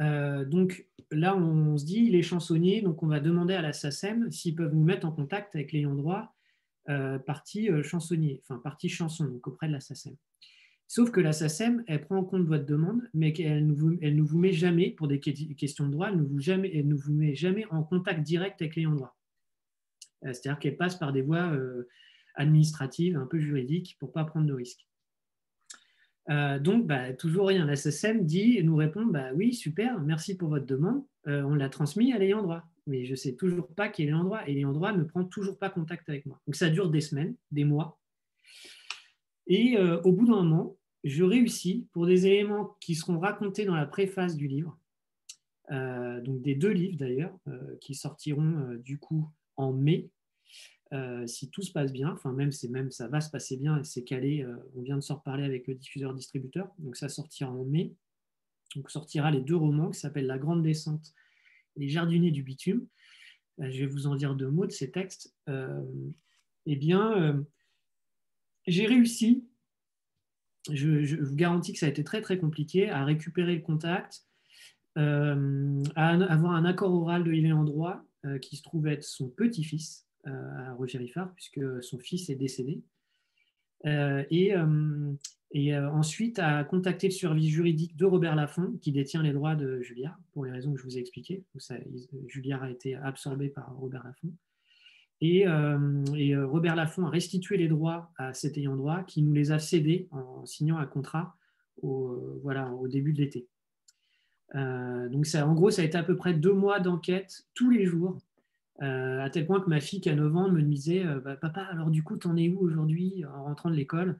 [0.00, 3.72] Euh, donc là, on se dit, il est chansonnier, donc on va demander à la
[3.72, 6.34] SACEM s'ils peuvent nous mettre en contact avec l'ayant droit
[6.88, 10.14] euh, partie chansonnier, enfin partie chanson, donc auprès de la SACEM.
[10.86, 13.72] Sauf que la SACEM, elle prend en compte votre demande, mais elle ne
[14.22, 17.34] vous, met jamais, pour des questions de droit, elle ne vous, elle ne vous met
[17.34, 19.16] jamais en contact direct avec l'ayant droit.
[20.22, 21.52] C'est-à-dire qu'elle passe par des voies
[22.36, 24.86] administratives, un peu juridiques, pour ne pas prendre de risques.
[26.28, 27.64] Euh, donc, bah, toujours rien.
[27.64, 31.02] La SSM dit, nous répond bah, Oui, super, merci pour votre demande.
[31.26, 32.64] Euh, on l'a transmis à l'ayant droit.
[32.86, 34.40] Mais je ne sais toujours pas qui est l'ayant droit.
[34.46, 36.40] Et l'ayant droit ne prend toujours pas contact avec moi.
[36.46, 37.98] Donc, ça dure des semaines, des mois.
[39.46, 43.76] Et euh, au bout d'un moment, je réussis pour des éléments qui seront racontés dans
[43.76, 44.76] la préface du livre,
[45.70, 47.38] donc des deux livres d'ailleurs,
[47.80, 50.10] qui sortiront du coup en mai,
[51.26, 54.46] si tout se passe bien, enfin même, même ça va se passer bien, c'est calé,
[54.74, 57.94] on vient de s'en reparler avec le diffuseur-distributeur, donc ça sortira en mai.
[58.74, 61.12] Donc sortira les deux romans qui s'appellent La Grande Descente
[61.76, 62.86] et Les Jardiniers du Bitume.
[63.58, 65.34] je vais vous en dire deux mots de ces textes.
[65.48, 67.44] eh bien,
[68.66, 69.44] j'ai réussi
[70.72, 74.24] je, vous garantis que ça a été très très compliqué à récupérer le contact,
[74.98, 79.28] euh, à avoir un accord oral de Yves Endroit, euh, qui se trouve être son
[79.28, 82.82] petit-fils euh, à Roger Riffard, puisque son fils est décédé.
[83.84, 84.52] et,
[85.52, 89.80] et ensuite à contacter le service juridique de Robert Laffont, qui détient les droits de
[89.80, 91.44] Juliard, pour les raisons que je vous ai expliquées.
[92.26, 94.32] Juliard a été absorbé par Robert Laffont.
[95.20, 99.32] Et, euh, euh, Robert Laffont a restitué les droits à cet ayant droit qui nous
[99.32, 101.36] les a cédés en signant un contrat
[101.82, 103.48] au, euh, voilà, au début de l'été.
[104.54, 107.86] donc ça, en gros, ça a été à peu près deux mois d'enquête tous les
[107.86, 108.18] jours,
[108.80, 111.90] à tel point que ma fille qui a 9 ans me disait bah, Papa, alors
[111.90, 114.18] du coup, t'en es où aujourd'hui en rentrant de l'école?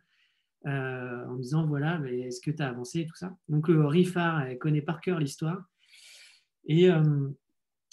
[0.64, 3.36] En me disant Voilà, est-ce que tu as avancé tout ça?
[3.48, 5.62] Donc Riffard elle connaît par cœur l'histoire.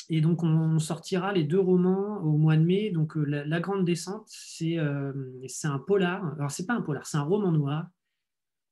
[0.10, 2.92] Et donc, on sortira les deux romans au mois de mai.
[2.92, 4.30] Donc, euh, La, Grande Descente,
[4.62, 5.14] euh,
[5.48, 6.34] c'est un polar.
[6.38, 7.88] Alors, c'est pas un polar, c'est un roman noir.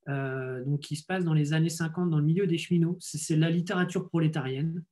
[0.09, 2.97] Euh, donc, qui se passe dans les années 50 dans le milieu des cheminots.
[2.99, 4.83] C'est la littérature prolétarienne.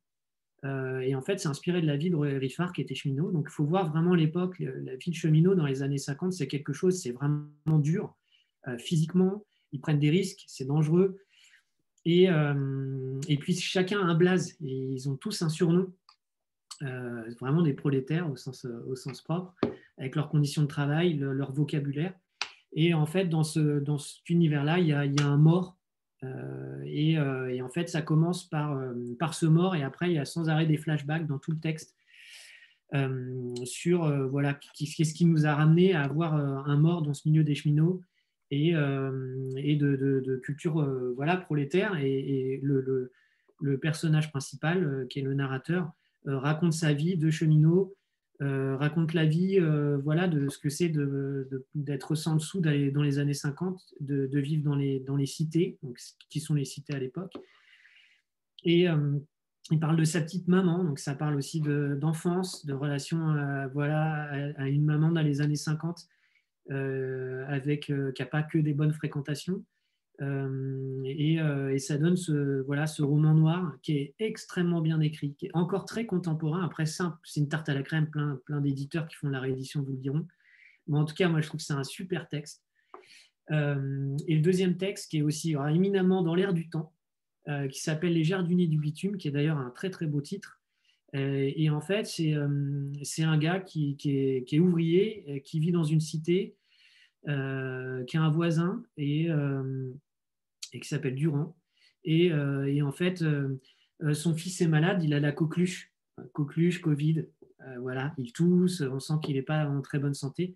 [0.63, 3.31] Et en fait, c'est inspiré de la vie de Riffard qui était cheminot.
[3.31, 6.47] Donc, il faut voir vraiment l'époque, la vie de cheminot dans les années 50, c'est
[6.47, 8.15] quelque chose, c'est vraiment dur.
[8.77, 11.17] physiquement, ils prennent des risques, c'est dangereux.
[12.05, 12.27] Et,
[13.27, 14.57] et, puis, chacun a un blaze.
[14.59, 15.93] Ils ont tous un surnom.
[16.81, 19.53] Euh, vraiment des prolétaires au sens, au sens propre,
[19.97, 22.13] avec leurs conditions de travail, leur vocabulaire.
[22.71, 25.77] Et en fait, dans, ce, dans cet univers-là, il, y a, un mort.
[26.23, 28.79] Euh, euh, et, en fait, ça commence par,
[29.19, 31.59] par ce mort, et après, il y a sans arrêt des flashbacks dans tout le
[31.59, 31.95] texte
[33.65, 37.53] sur voilà, qu'est-ce qui nous a ramené à avoir un mort dans ce milieu des
[37.53, 38.01] cheminots
[38.49, 40.83] et, et de, culture
[41.15, 41.97] voilà, prolétaire.
[41.99, 43.11] Et, le,
[43.61, 45.91] le, personnage principal, qui est le narrateur,
[46.27, 47.95] euh, raconte sa vie de cheminot,
[48.41, 50.91] euh, raconte la vie euh, voilà, de ce que c'est
[51.75, 55.99] d'être sans dessous dans les années 50, de, vivre dans les, dans les cités, donc,
[56.29, 57.33] qui sont les cités à l'époque.
[58.63, 58.87] Et
[59.71, 63.35] il parle de sa petite maman, donc ça parle aussi d'enfance, de, relation
[63.73, 66.07] voilà, à, une maman dans les années 50,
[66.69, 69.63] avec, qui n'a pas que des bonnes fréquentations.
[70.21, 75.33] Euh, euh, et, ça donne ce, voilà, ce roman noir qui est extrêmement bien écrit,
[75.35, 76.63] qui est encore très contemporain.
[76.63, 77.03] Après, c'est
[77.37, 80.27] une tarte à la crème, plein, plein d'éditeurs qui font la réédition vous le diront.
[80.87, 82.63] Mais en tout cas, moi, je trouve que c'est un super texte.
[83.51, 86.93] Euh, et le deuxième texte, qui est aussi éminemment dans l'air du temps,
[87.71, 90.61] qui s'appelle Les Jardiniers du bitume, qui est d'ailleurs un très très beau titre.
[91.13, 95.83] et en fait, c'est un gars qui, qui, est, qui, est, ouvrier, qui vit dans
[95.83, 96.55] une cité,
[97.25, 99.29] qui a un voisin, et
[100.73, 101.55] et qui s'appelle Durand.
[102.03, 103.59] Et, euh, en fait, euh,
[104.03, 105.93] euh, son fils est malade, il a la coqueluche,
[106.33, 107.25] coqueluche, Covid,
[107.81, 110.55] voilà, il tousse, on sent qu'il n'est pas en très bonne santé.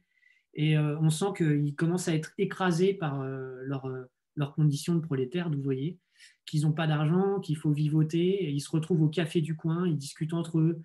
[0.56, 6.00] Et on sent qu'il commence à être écrasé par leurs conditions de prolétaires, d'ouvriers,
[6.46, 8.50] qu'ils n'ont pas d'argent, qu'il faut vivoter.
[8.50, 10.82] Ils se retrouvent au café du coin, ils discutent entre eux.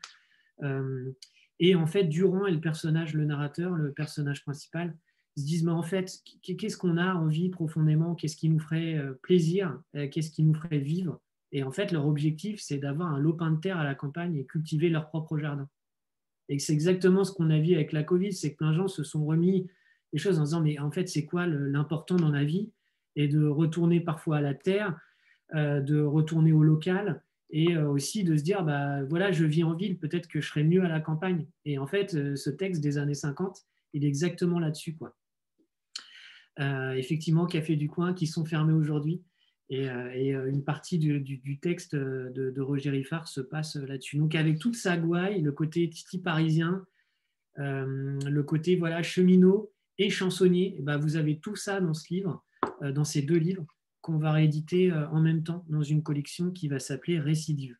[1.60, 4.96] et en fait, Durand est le personnage, le narrateur, le personnage principal,
[5.40, 8.14] se disent, mais en fait, qu'est-ce qu'on a envie profondément?
[8.14, 9.80] Qu'est-ce qui nous ferait euh, plaisir?
[9.96, 11.20] Euh, Qu'est-ce qui nous ferait vivre?
[11.52, 14.44] Et en fait, leur objectif, c'est d'avoir un lopin de terre à la campagne et
[14.44, 15.68] cultiver leur propre jardin.
[16.48, 18.88] Et c'est exactement ce qu'on a vu avec la Covid, c'est que plein de gens
[18.88, 19.68] se sont remis
[20.12, 22.70] les choses en disant, mais en fait, c'est quoi l'important dans la vie?
[23.16, 24.98] Et de retourner parfois à la terre,
[25.54, 29.74] euh, de retourner au local, et aussi de se dire, bah, voilà, je vis en
[29.74, 31.46] ville, peut-être que je serais mieux à la campagne.
[31.64, 34.96] Et en fait, ce texte des années 50, il est exactement là-dessus.
[36.60, 39.22] Euh, effectivement, Café du Coin, qui sont fermés aujourd'hui.
[39.70, 44.16] Et, euh, euh, une partie du, texte de, Roger Riffard se passe là-dessus.
[44.16, 46.84] Donc, avec toute sa gouaille, le côté titi parisien,
[47.56, 52.44] le côté voilà cheminot et chansonnier, eh ben, vous avez tout ça dans ce livre,
[52.80, 53.66] dans ces deux livres
[54.00, 57.76] qu'on va rééditer en même temps dans une collection qui va s'appeler Récidive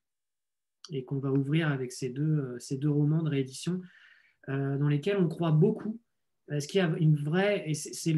[0.91, 3.81] et qu'on va ouvrir avec ces deux, ces deux romans de réédition
[4.49, 6.01] dans lesquels on croit beaucoup
[6.51, 8.15] est-ce qu'il y a une vraie, et c'est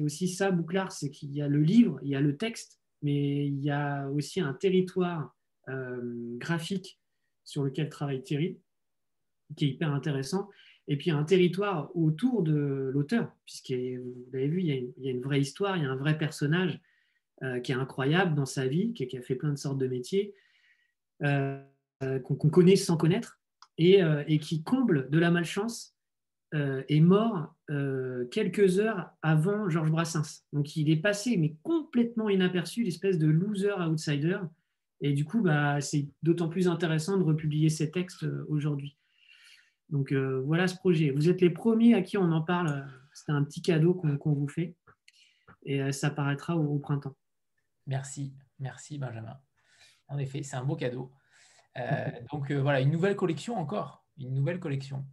[0.00, 3.46] aussi ça, Bouclard, c'est qu'il y a le livre, il y a le texte, mais
[3.46, 5.36] il y a aussi un territoire
[5.68, 6.00] euh,
[6.38, 7.00] graphique
[7.44, 8.58] sur lequel travaille Thierry,
[9.56, 10.48] qui est hyper intéressant,
[10.86, 15.20] et puis un territoire autour de l'auteur, puisque vous l'avez vu, il y, a une,
[15.20, 16.80] vraie histoire, il y a un vrai personnage,
[17.62, 20.34] qui est incroyable dans sa vie, qui, a fait plein de sortes de métiers,
[21.20, 23.38] qu'on connaît sans connaître,
[23.76, 25.97] et, qui comble de la malchance
[26.52, 27.54] est mort
[28.30, 30.44] quelques heures avant Georges Brassens.
[30.52, 34.38] Donc il est passé, mais complètement inaperçu, l'espèce de loser outsider.
[35.00, 38.98] Et du coup, bah, c'est d'autant plus intéressant de republier ces textes aujourd'hui.
[39.90, 41.10] Donc euh, voilà ce projet.
[41.10, 42.86] Vous êtes les premiers à qui on en parle.
[43.14, 44.76] C'est un petit cadeau qu'on vous fait.
[45.64, 47.16] Et euh, ça paraîtra au, printemps.
[47.86, 49.38] Merci, merci Benjamin.
[50.08, 51.12] En effet, c'est un beau cadeau.
[51.78, 54.04] Euh, donc voilà, une nouvelle collection encore.
[54.18, 55.04] Une nouvelle collection.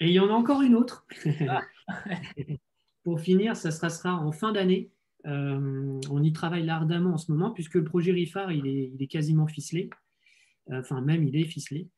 [0.00, 1.06] Et il y en a encore une autre.
[1.48, 1.62] Ah.
[3.04, 4.90] Pour finir, ça sera en fin d'année.
[5.24, 9.06] on y travaille ardemment en ce moment, puisque le projet RIFAR, il est, il est
[9.06, 9.90] quasiment ficelé.
[10.70, 11.88] Enfin, même, il est ficelé.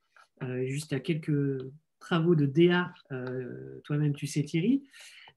[0.66, 1.59] juste à quelques
[2.01, 4.82] travaux de DA, euh, toi-même tu sais Thierry,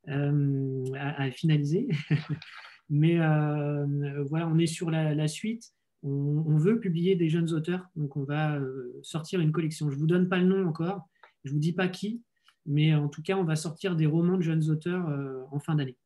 [0.08, 1.88] euh, à, finaliser.
[2.90, 5.74] Mais euh, voilà, on est sur la, suite.
[6.02, 8.60] On, veut publier des jeunes auteurs, donc on va
[9.02, 9.90] sortir une collection.
[9.90, 11.08] Je ne vous donne pas le nom encore,
[11.44, 12.22] je ne vous dis pas qui,
[12.66, 15.08] mais en tout cas, on va sortir des romans de jeunes auteurs
[15.52, 15.98] en fin d'année.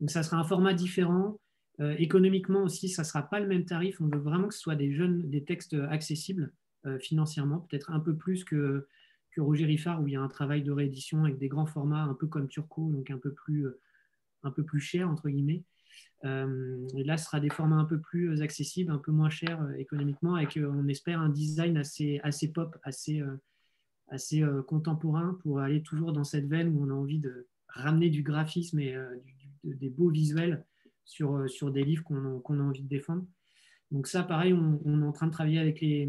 [0.00, 1.38] Donc ça sera un format différent.
[1.98, 4.00] économiquement aussi, ça ne sera pas le même tarif.
[4.00, 6.52] On veut vraiment que ce soit des jeunes, des textes accessibles
[7.00, 8.86] financièrement, peut-être un peu plus que,
[9.40, 12.14] Roger Riffard, où il y a un travail de réédition avec des grands formats, un
[12.14, 13.80] peu comme Turco, donc un peu plus, euh,
[14.42, 15.64] un peu plus cher, entre guillemets.
[16.24, 19.60] Euh, et là, ce sera des formats un peu plus accessibles, un peu moins chers
[19.62, 23.22] euh, économiquement, avec, on espère, un design assez pop, assez,
[24.08, 28.22] assez contemporain, pour aller toujours dans cette veine où on a envie de ramener du
[28.22, 28.96] graphisme et
[29.64, 30.64] des beaux visuels
[31.04, 33.26] sur, sur des livres qu'on a, a, envie de défendre.
[33.90, 36.08] Donc ça, pareil, on, on, est en train de travailler avec les,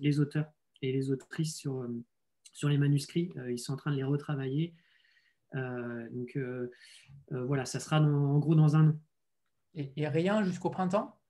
[0.00, 0.46] les auteurs
[0.82, 1.86] et les autrices sur,
[2.54, 3.30] sur les manuscrits.
[3.36, 4.74] Euh, ils sont en train de les retravailler.
[5.54, 6.70] Euh, donc euh,
[7.30, 9.00] voilà, ça sera en gros dans un an.
[9.74, 11.20] Et, rien jusqu'au printemps?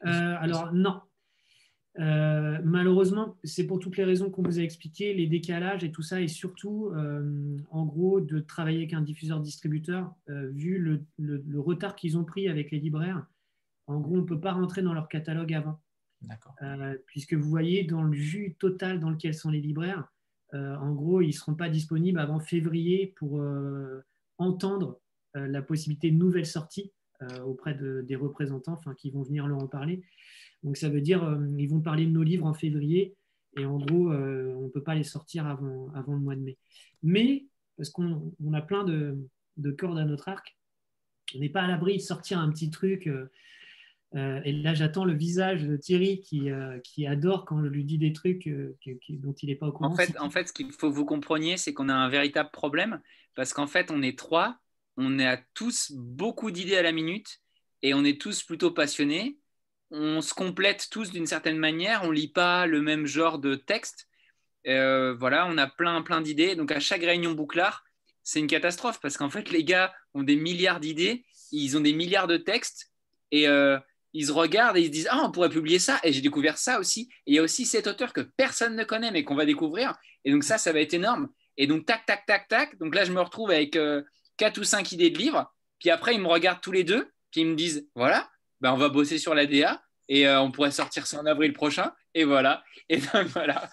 [0.00, 1.00] Alors non.
[1.96, 6.20] Malheureusement, c'est pour toutes les raisons qu'on vous a expliquées, les décalages et tout ça,
[6.20, 6.92] et surtout,
[7.70, 12.80] en gros, de travailler avec un diffuseur-distributeur, vu le, retard qu'ils ont pris avec les
[12.80, 13.26] libraires.
[13.86, 15.80] En gros, on ne peut pas rentrer dans leur catalogue avant.
[17.06, 20.08] puisque vous voyez dans le jus total dans lequel sont les libraires,
[20.54, 24.04] euh, en gros, ils ne seront pas disponibles avant février pour euh,
[24.38, 25.00] entendre
[25.36, 26.92] euh, la possibilité de nouvelles sorties
[27.46, 30.02] auprès des représentants qui vont venir leur en parler.
[30.62, 33.14] Donc ça veut dire ils vont parler de nos livres en février
[33.56, 36.58] et en gros, on ne peut pas les sortir avant, le mois de mai.
[37.02, 37.46] Mais,
[37.76, 39.16] parce qu'on a plein de,
[39.56, 40.56] de, cordes à notre arc,
[41.34, 43.08] on n'est pas à l'abri de sortir un petit truc
[44.14, 47.84] euh, et là, j'attends le visage de Thierry qui, euh, qui, adore quand je lui
[47.84, 48.76] dis des trucs euh,
[49.08, 49.92] dont il n'est pas au courant.
[49.92, 52.50] En fait, en fait ce qu'il faut que vous compreniez, c'est qu'on a un véritable
[52.52, 53.00] problème
[53.34, 54.58] parce qu'en fait, on est trois,
[54.96, 57.40] on a tous beaucoup d'idées à la minute
[57.82, 59.38] et on est tous plutôt passionnés.
[59.90, 64.08] On se complète tous d'une certaine manière, on lit pas le même genre de texte.
[64.64, 66.56] voilà, on a plein, plein d'idées.
[66.56, 67.84] Donc, à chaque réunion bouclard,
[68.22, 71.92] c'est une catastrophe parce qu'en fait, les gars ont des milliards d'idées, ils ont des
[71.92, 72.90] milliards de textes
[73.30, 73.46] et
[74.14, 76.00] ils se regardent et ils se disent Ah, on pourrait publier ça.
[76.04, 77.08] Et j'ai découvert ça aussi.
[77.26, 79.94] Et il y a aussi cet auteur que personne ne connaît, mais qu'on va découvrir.
[80.24, 81.28] Et donc, ça, ça va être énorme.
[81.56, 82.78] Et donc, tac, tac, tac, tac.
[82.78, 84.02] Donc là, je me retrouve avec euh,
[84.36, 85.52] quatre ou cinq idées de livres.
[85.78, 87.10] Puis après, ils me regardent tous les deux.
[87.30, 88.30] Puis ils me disent Voilà,
[88.60, 89.82] ben, on va bosser sur la DA.
[90.08, 91.92] Et euh, on pourrait sortir ça en avril prochain.
[92.14, 92.62] Et voilà.
[92.90, 93.70] Et voilà.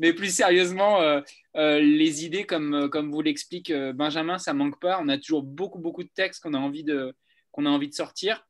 [0.00, 1.20] Mais plus sérieusement, euh,
[1.54, 4.98] les idées, comme, comme vous l'explique Benjamin, ça manque pas.
[5.00, 7.14] On a toujours beaucoup, beaucoup de textes qu'on a envie de,
[7.52, 8.44] qu'on a envie de sortir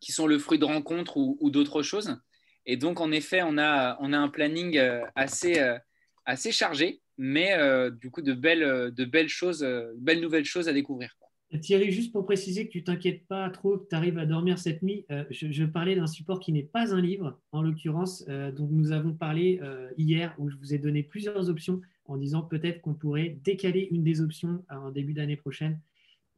[0.00, 2.16] qui sont le fruit de rencontres ou, d'autres choses.
[2.64, 5.78] Et donc, en effet, on a, on a un planning euh, assez, euh,
[6.24, 9.66] assez chargé, mais euh, du coup, de belles, de belles choses,
[9.98, 11.16] belles nouvelles choses à découvrir.
[11.60, 14.82] Thierry, juste pour préciser que tu t'inquiètes pas trop, que tu arrives à dormir cette
[14.82, 19.14] nuit, je, parlais d'un support qui n'est pas un livre, en l'occurrence, dont nous avons
[19.14, 19.60] parlé
[19.96, 24.02] hier, où je vous ai donné plusieurs options en disant peut-être qu'on pourrait décaler une
[24.02, 25.80] des options en début d'année prochaine.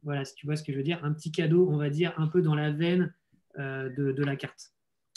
[0.03, 2.13] Voilà, si tu vois ce que je veux dire, un petit cadeau, on va dire,
[2.17, 3.13] un peu dans la veine
[3.57, 4.71] euh, de, la carte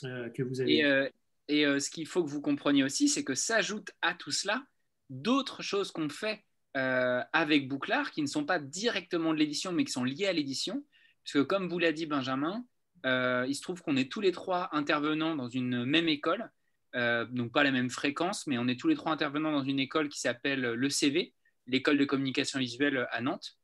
[0.05, 1.10] euh, que vous avez.
[1.49, 4.65] Et, euh, ce qu'il faut que vous compreniez aussi, c'est que s'ajoute à tout cela
[5.12, 9.92] d'autres choses qu'on fait avec Bouclard qui ne sont pas directement de l'édition, mais qui
[9.92, 10.84] sont liées à l'édition.
[11.23, 12.65] Puisque comme vous l'a dit Benjamin,
[13.05, 16.50] il se trouve qu'on est tous les trois intervenants dans une même école,
[16.94, 20.08] donc pas la même fréquence, mais on est tous les trois intervenants dans une école
[20.08, 21.34] qui s'appelle le CV,
[21.66, 23.58] l'école de communication visuelle à Nantes.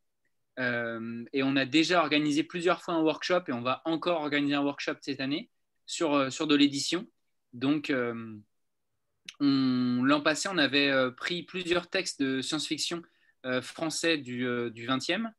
[0.59, 4.55] Euh, et on a déjà organisé plusieurs fois un workshop et on va encore organiser
[4.55, 5.51] un workshop cette année
[5.87, 7.07] sur, euh, sur de l'édition.
[7.53, 8.37] Donc, euh,
[9.41, 13.03] l'an passé, on avait pris plusieurs textes de science-fiction
[13.63, 15.31] français du, du, 20e,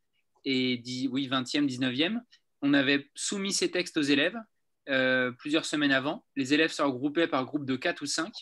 [0.46, 2.20] et oui, 20e, 19e.
[2.62, 4.38] on avait soumis ces textes aux élèves
[5.38, 6.26] plusieurs semaines avant.
[6.36, 8.34] Les élèves se regroupaient par groupe de 4 ou 5.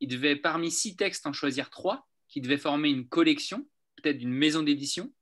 [0.00, 4.32] Ils devaient, parmi six textes, en choisir trois qui devaient former une collection, peut-être d'une
[4.32, 5.12] maison d'édition.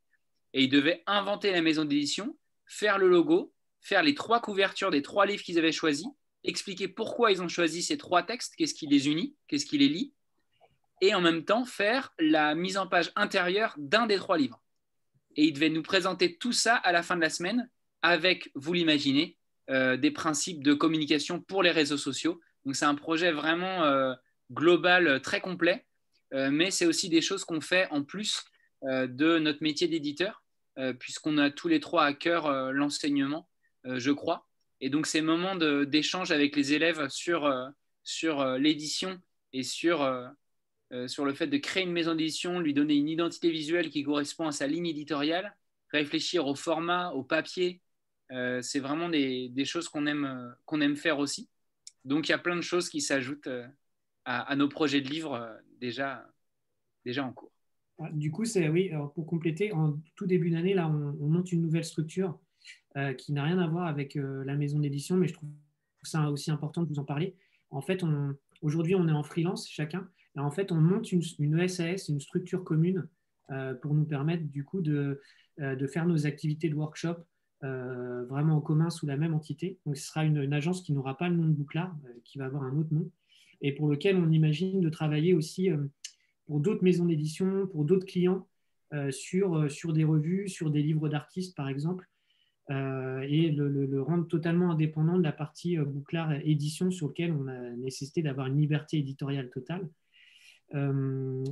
[0.54, 5.02] Et ils devaient inventer la maison d'édition, faire le logo, faire les trois couvertures des
[5.02, 6.06] trois livres qu'ils avaient choisis,
[6.44, 9.88] expliquer pourquoi ils ont choisi ces trois textes, qu'est-ce qui les unit, qu'est-ce qui les
[9.88, 10.12] lie,
[11.00, 14.62] et en même temps faire la mise en page intérieure d'un des trois livres.
[15.36, 17.68] Et ils devaient nous présenter tout ça à la fin de la semaine
[18.02, 19.36] avec, vous l'imaginez,
[19.70, 22.40] euh, des principes de communication pour les réseaux sociaux.
[22.64, 24.14] Donc c'est un projet vraiment euh,
[24.50, 25.84] global, euh, très complet,
[26.32, 28.44] mais c'est aussi des choses qu'on fait en plus
[28.82, 30.42] de notre métier d'éditeur,
[30.98, 33.48] puisqu'on a tous les trois à cœur l'enseignement,
[33.84, 34.47] je crois.
[34.80, 37.52] Et donc ces moments d'échange avec les élèves sur,
[38.04, 39.20] sur l'édition
[39.52, 40.08] et sur,
[41.06, 44.46] sur le fait de créer une maison d'édition, lui donner une identité visuelle qui correspond
[44.46, 45.56] à sa ligne éditoriale,
[45.90, 47.82] réfléchir au format, au papier,
[48.30, 51.48] euh, c'est vraiment des, choses qu'on aime, euh, qu'on aime faire aussi.
[52.04, 53.66] Donc il y a plein de choses qui s'ajoutent euh,
[54.24, 56.26] à, nos projets de livres déjà,
[57.04, 57.52] déjà en cours.
[57.98, 61.62] Ah, du coup, c'est oui, pour compléter, en tout début d'année, là, on, monte une
[61.62, 62.38] nouvelle structure
[63.16, 65.48] qui n'a rien à voir avec la maison d'édition, mais je trouve
[66.02, 67.34] ça aussi important de vous en parler.
[67.70, 68.04] En fait,
[68.62, 72.64] aujourd'hui, on est en freelance chacun, en fait, on monte une, une ESAS, une structure
[72.64, 73.08] commune,
[73.82, 75.20] pour nous permettre du coup de,
[75.90, 77.16] faire nos activités de workshop,
[77.64, 79.78] euh, vraiment en commun sous la même entité.
[79.84, 82.44] Donc, ce sera une, agence qui n'aura pas le nom de Bouclard, euh, qui va
[82.44, 83.10] avoir un autre nom,
[83.60, 85.78] et pour lequel on imagine de travailler aussi euh,
[86.46, 88.46] pour d'autres maisons d'édition, pour d'autres clients,
[89.10, 92.08] sur des revues, sur des livres d'artistes, par exemple,
[92.70, 98.22] et le, rendre totalement indépendant de la partie Bouclard édition sur lequel on a nécessité
[98.22, 99.88] d'avoir une liberté éditoriale totale.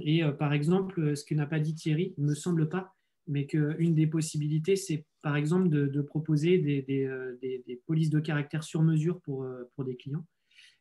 [0.03, 2.97] et par exemple, ce que n'a pas dit Thierry, ne me semble pas,
[3.29, 8.83] mais qu'une des possibilités, c'est par exemple de, proposer euh, des, polices de caractère sur
[8.83, 10.25] mesure pour, euh, des clients.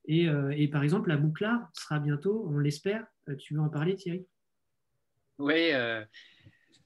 [0.09, 3.07] Euh, et, par exemple, la bouclard sera bientôt, on l'espère.
[3.39, 4.25] Tu veux en parler, Thierry?
[5.39, 5.71] Oui,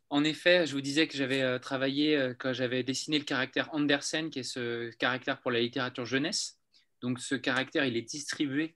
[0.10, 4.40] en effet, je vous disais que j'avais travaillé quand j'avais dessiné le caractère Andersen, qui
[4.40, 6.58] est ce caractère pour la littérature jeunesse.
[7.02, 8.76] Donc, ce caractère, il est distribué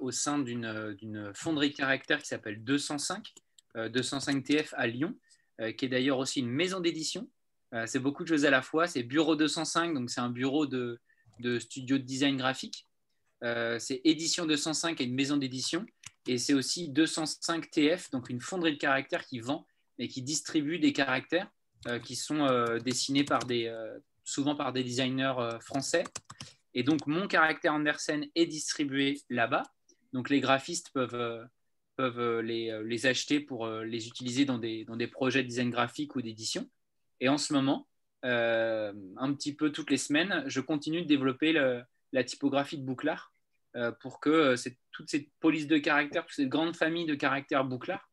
[0.00, 3.32] au sein d'une fonderie de caractère qui s'appelle 205,
[3.76, 5.16] 205 TF à Lyon.
[5.62, 7.30] Euh, qui est d'ailleurs aussi une maison d'édition.
[7.72, 8.86] Euh, c'est beaucoup de choses à la fois.
[8.86, 11.00] C'est Bureau 205, donc c'est un bureau de,
[11.58, 12.86] studio de design graphique.
[13.42, 15.86] Euh, c'est Édition 205 et une maison d'édition.
[16.26, 19.66] Et c'est aussi 205 TF, donc une fonderie de caractères qui vend
[19.98, 21.50] et qui distribue des caractères
[22.02, 22.46] qui sont
[22.84, 23.72] dessinés par des,
[24.24, 26.04] souvent par des designers français.
[26.74, 29.62] Et donc, mon caractère Andersen est distribué là-bas.
[30.12, 31.48] Donc, les graphistes peuvent,
[31.96, 35.48] peuvent euh, euh, les, acheter pour euh, les utiliser dans des, dans des projets de
[35.48, 36.68] design graphique ou d'édition.
[37.20, 37.88] Et en ce moment,
[38.22, 41.52] un petit peu toutes les semaines, je continue de développer
[42.12, 43.32] la typographie de Bouclard
[44.00, 44.56] pour que
[44.90, 48.10] toutes ces polices de caractères, toute cette grande famille de caractères Bouclard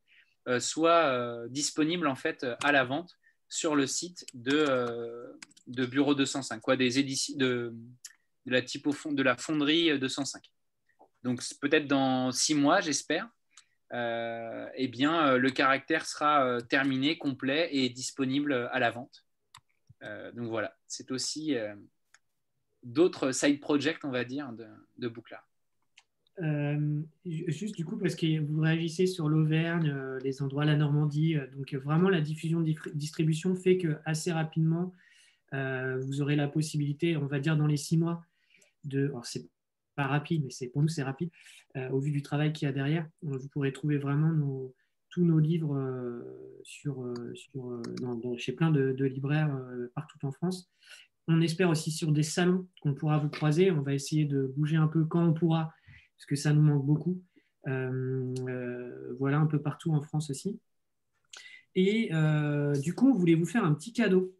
[0.58, 3.16] soient disponibles en fait à la vente
[3.48, 7.74] sur le site de, Bureau 205, quoi, des éditions de,
[8.46, 10.42] la typo de la fonderie 205.
[11.22, 13.28] Donc peut-être dans six mois, j'espère,
[13.92, 19.24] euh, eh bien, euh, le caractère sera euh, terminé, complet et disponible à la vente.
[20.34, 21.56] donc voilà, c'est aussi
[22.82, 24.52] d'autres side projects, on va dire,
[24.98, 25.46] de Bouclard.
[27.24, 32.08] Juste du coup, parce que vous réagissez sur l'Auvergne, les endroits, la Normandie, donc vraiment
[32.08, 32.64] la diffusion
[32.94, 34.92] distribution fait que assez rapidement,
[35.52, 38.24] vous aurez la possibilité, on va dire dans les six mois,
[38.84, 39.48] de, alors c'est
[39.94, 41.30] pas rapide, mais c'est pour nous c'est rapide,
[41.76, 43.08] euh, au vu du travail qu'il y a derrière.
[43.24, 44.32] Euh, vous pourrez trouver vraiment
[45.10, 46.22] tous nos livres euh,
[46.62, 47.04] sur,
[47.34, 47.80] sur,
[48.36, 49.56] chez plein de, libraires
[49.94, 50.70] partout en France.
[51.26, 53.70] On espère aussi sur des salons qu'on pourra vous croiser.
[53.70, 55.72] On va essayer de bouger un peu quand on pourra,
[56.16, 57.22] parce que ça nous manque beaucoup.
[57.64, 60.60] voilà, un peu partout en France aussi.
[61.74, 62.10] Et
[62.82, 64.34] du coup, on voulait vous faire un petit cadeau.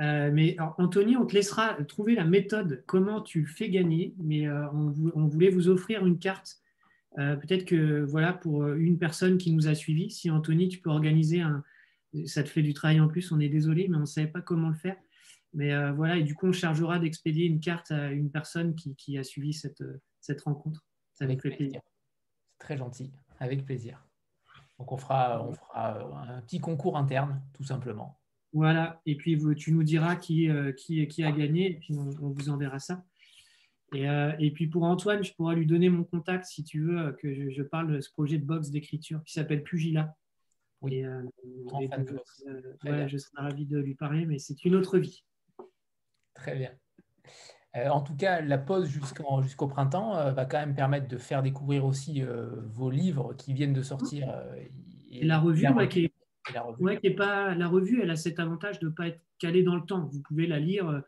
[0.00, 4.66] Euh, mais Anthony, on te laissera trouver la méthode, comment tu fais gagner, mais euh,
[4.72, 6.58] on, voulait vous offrir une carte.
[7.18, 10.90] Euh, peut-être que voilà, pour une personne qui nous a suivis, si Anthony, tu peux
[10.90, 11.62] organiser un.
[12.26, 14.40] Ça te fait du travail en plus, on est désolé, mais on ne savait pas
[14.40, 14.96] comment le faire.
[15.52, 19.24] Mais voilà, et du coup, on chargera d'expédier une carte à une personne qui, a
[19.24, 19.82] suivi cette,
[20.20, 20.86] cette rencontre.
[21.18, 21.80] Avec plaisir.
[22.58, 24.06] Très gentil, avec plaisir.
[24.78, 28.20] Donc, on fera, on fera un petit concours interne, tout simplement.
[28.52, 32.30] Voilà, et puis tu nous diras qui, euh, qui, qui a gagné, et puis on,
[32.30, 33.04] vous enverra ça.
[33.92, 36.98] Et, euh, et, puis pour Antoine, je pourrais lui donner mon contact si tu veux
[36.98, 40.16] euh, que je, parle de ce projet de box d'écriture qui s'appelle Pugila.
[40.80, 40.94] Oui.
[40.94, 41.22] Et, euh,
[41.80, 42.08] et donc,
[42.46, 45.24] euh, ouais, je serais ravi de lui parler, mais c'est une autre vie.
[46.40, 46.70] Très bien.
[47.76, 51.42] Euh, en tout cas, la pause jusqu'au printemps euh, va quand même permettre de faire
[51.42, 54.34] découvrir aussi euh, vos livres qui viennent de sortir.
[55.10, 56.14] Et la revue, ouais, qui est-
[56.48, 56.82] et la revue.
[56.82, 59.62] Ouais, qui est pas, la revue, elle a cet avantage de ne pas être calée
[59.62, 60.06] dans le temps.
[60.06, 61.02] Vous pouvez la lire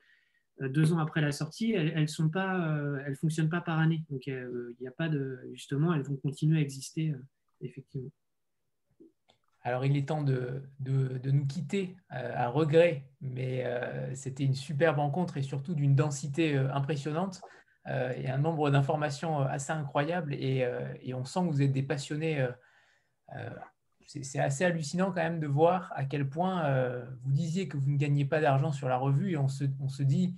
[0.61, 1.73] deux ans après la sortie.
[1.73, 4.05] Elles, elles sont pas, elles fonctionnent pas par année.
[4.11, 7.15] Donc, il n'y a pas de, justement, elles vont continuer à exister,
[7.63, 8.11] effectivement.
[9.65, 14.99] Alors, il est temps de, nous quitter euh, à regret, mais euh, c'était une superbe
[14.99, 17.41] rencontre et surtout d'une densité euh, impressionnante
[18.17, 20.35] et un nombre d'informations assez incroyables.
[20.35, 20.65] Et,
[21.15, 22.47] on sent que vous êtes des passionnés.
[24.07, 26.63] c'est assez hallucinant quand même de voir à quel point
[27.25, 29.89] vous disiez que vous ne gagnez pas d'argent sur la revue et on se, on
[29.89, 30.37] se dit,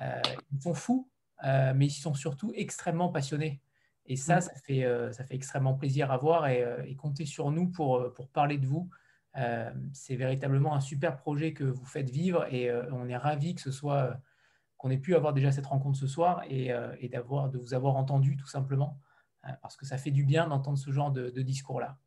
[0.00, 1.08] ils sont fous,
[1.44, 3.60] mais ils sont surtout extrêmement passionnés.
[4.06, 7.24] Et ça, ça fait, euh, ça fait extrêmement plaisir à voir et, euh, et comptez
[7.24, 8.90] sur nous pour, euh, pour parler de vous.
[9.36, 13.54] Euh, c'est véritablement un super projet que vous faites vivre et euh, on est ravis
[13.54, 14.16] que ce soit
[14.76, 17.72] qu'on ait pu avoir déjà cette rencontre ce soir et, euh, et d'avoir de vous
[17.74, 19.00] avoir entendu tout simplement
[19.60, 21.98] parce que ça fait du bien d'entendre ce genre de, de discours-là.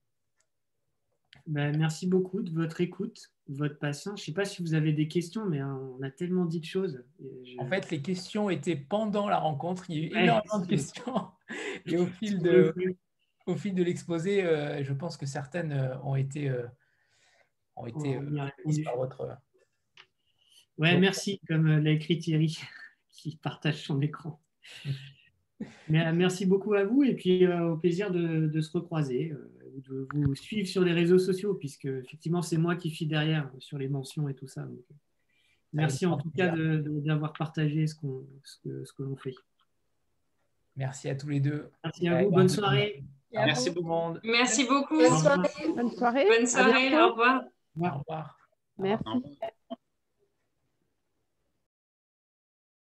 [1.46, 4.20] Ben, merci beaucoup de votre écoute, de votre patience.
[4.20, 6.60] Je ne sais pas si vous avez des questions, mais hein, on a tellement dit
[6.60, 7.04] de choses.
[7.20, 9.90] Je- En fait, les questions étaient pendant la rencontre.
[9.90, 11.28] Il y a eu Ouais, énormément de questions.
[11.86, 12.74] Et au fil de,
[13.48, 16.68] au fil de l'exposé, euh, je pense que certaines euh, ont été, euh,
[17.76, 19.38] ont été euh, par votre.
[20.78, 22.60] Ouais, Donc- merci, comme l'a écrit Thierry,
[23.10, 24.42] qui partage son écran.
[25.90, 29.34] Mais, merci beaucoup à vous et puis au plaisir de, de se recroiser,
[29.74, 33.50] ou de vous suivre sur les réseaux sociaux, puisque effectivement c'est moi qui suis derrière
[33.58, 34.62] sur les mentions et tout ça.
[34.62, 34.86] Donc,
[35.74, 39.34] merci en grand tout cas d'avoir partagé ce qu'on ce que, ce que l'on fait.
[40.78, 41.72] Merci à tous les deux.
[41.84, 43.04] Merci à vous, bonne soirée.
[43.34, 44.22] Merci monde.
[44.24, 44.98] Merci beaucoup.
[44.98, 45.50] Bonne soirée.
[45.76, 46.26] Bonne soirée.
[46.28, 46.96] Bonne soirée.
[46.98, 47.42] Au revoir.
[47.80, 48.38] Au revoir.
[48.78, 49.04] Merci.
[49.08, 49.52] Au revoir.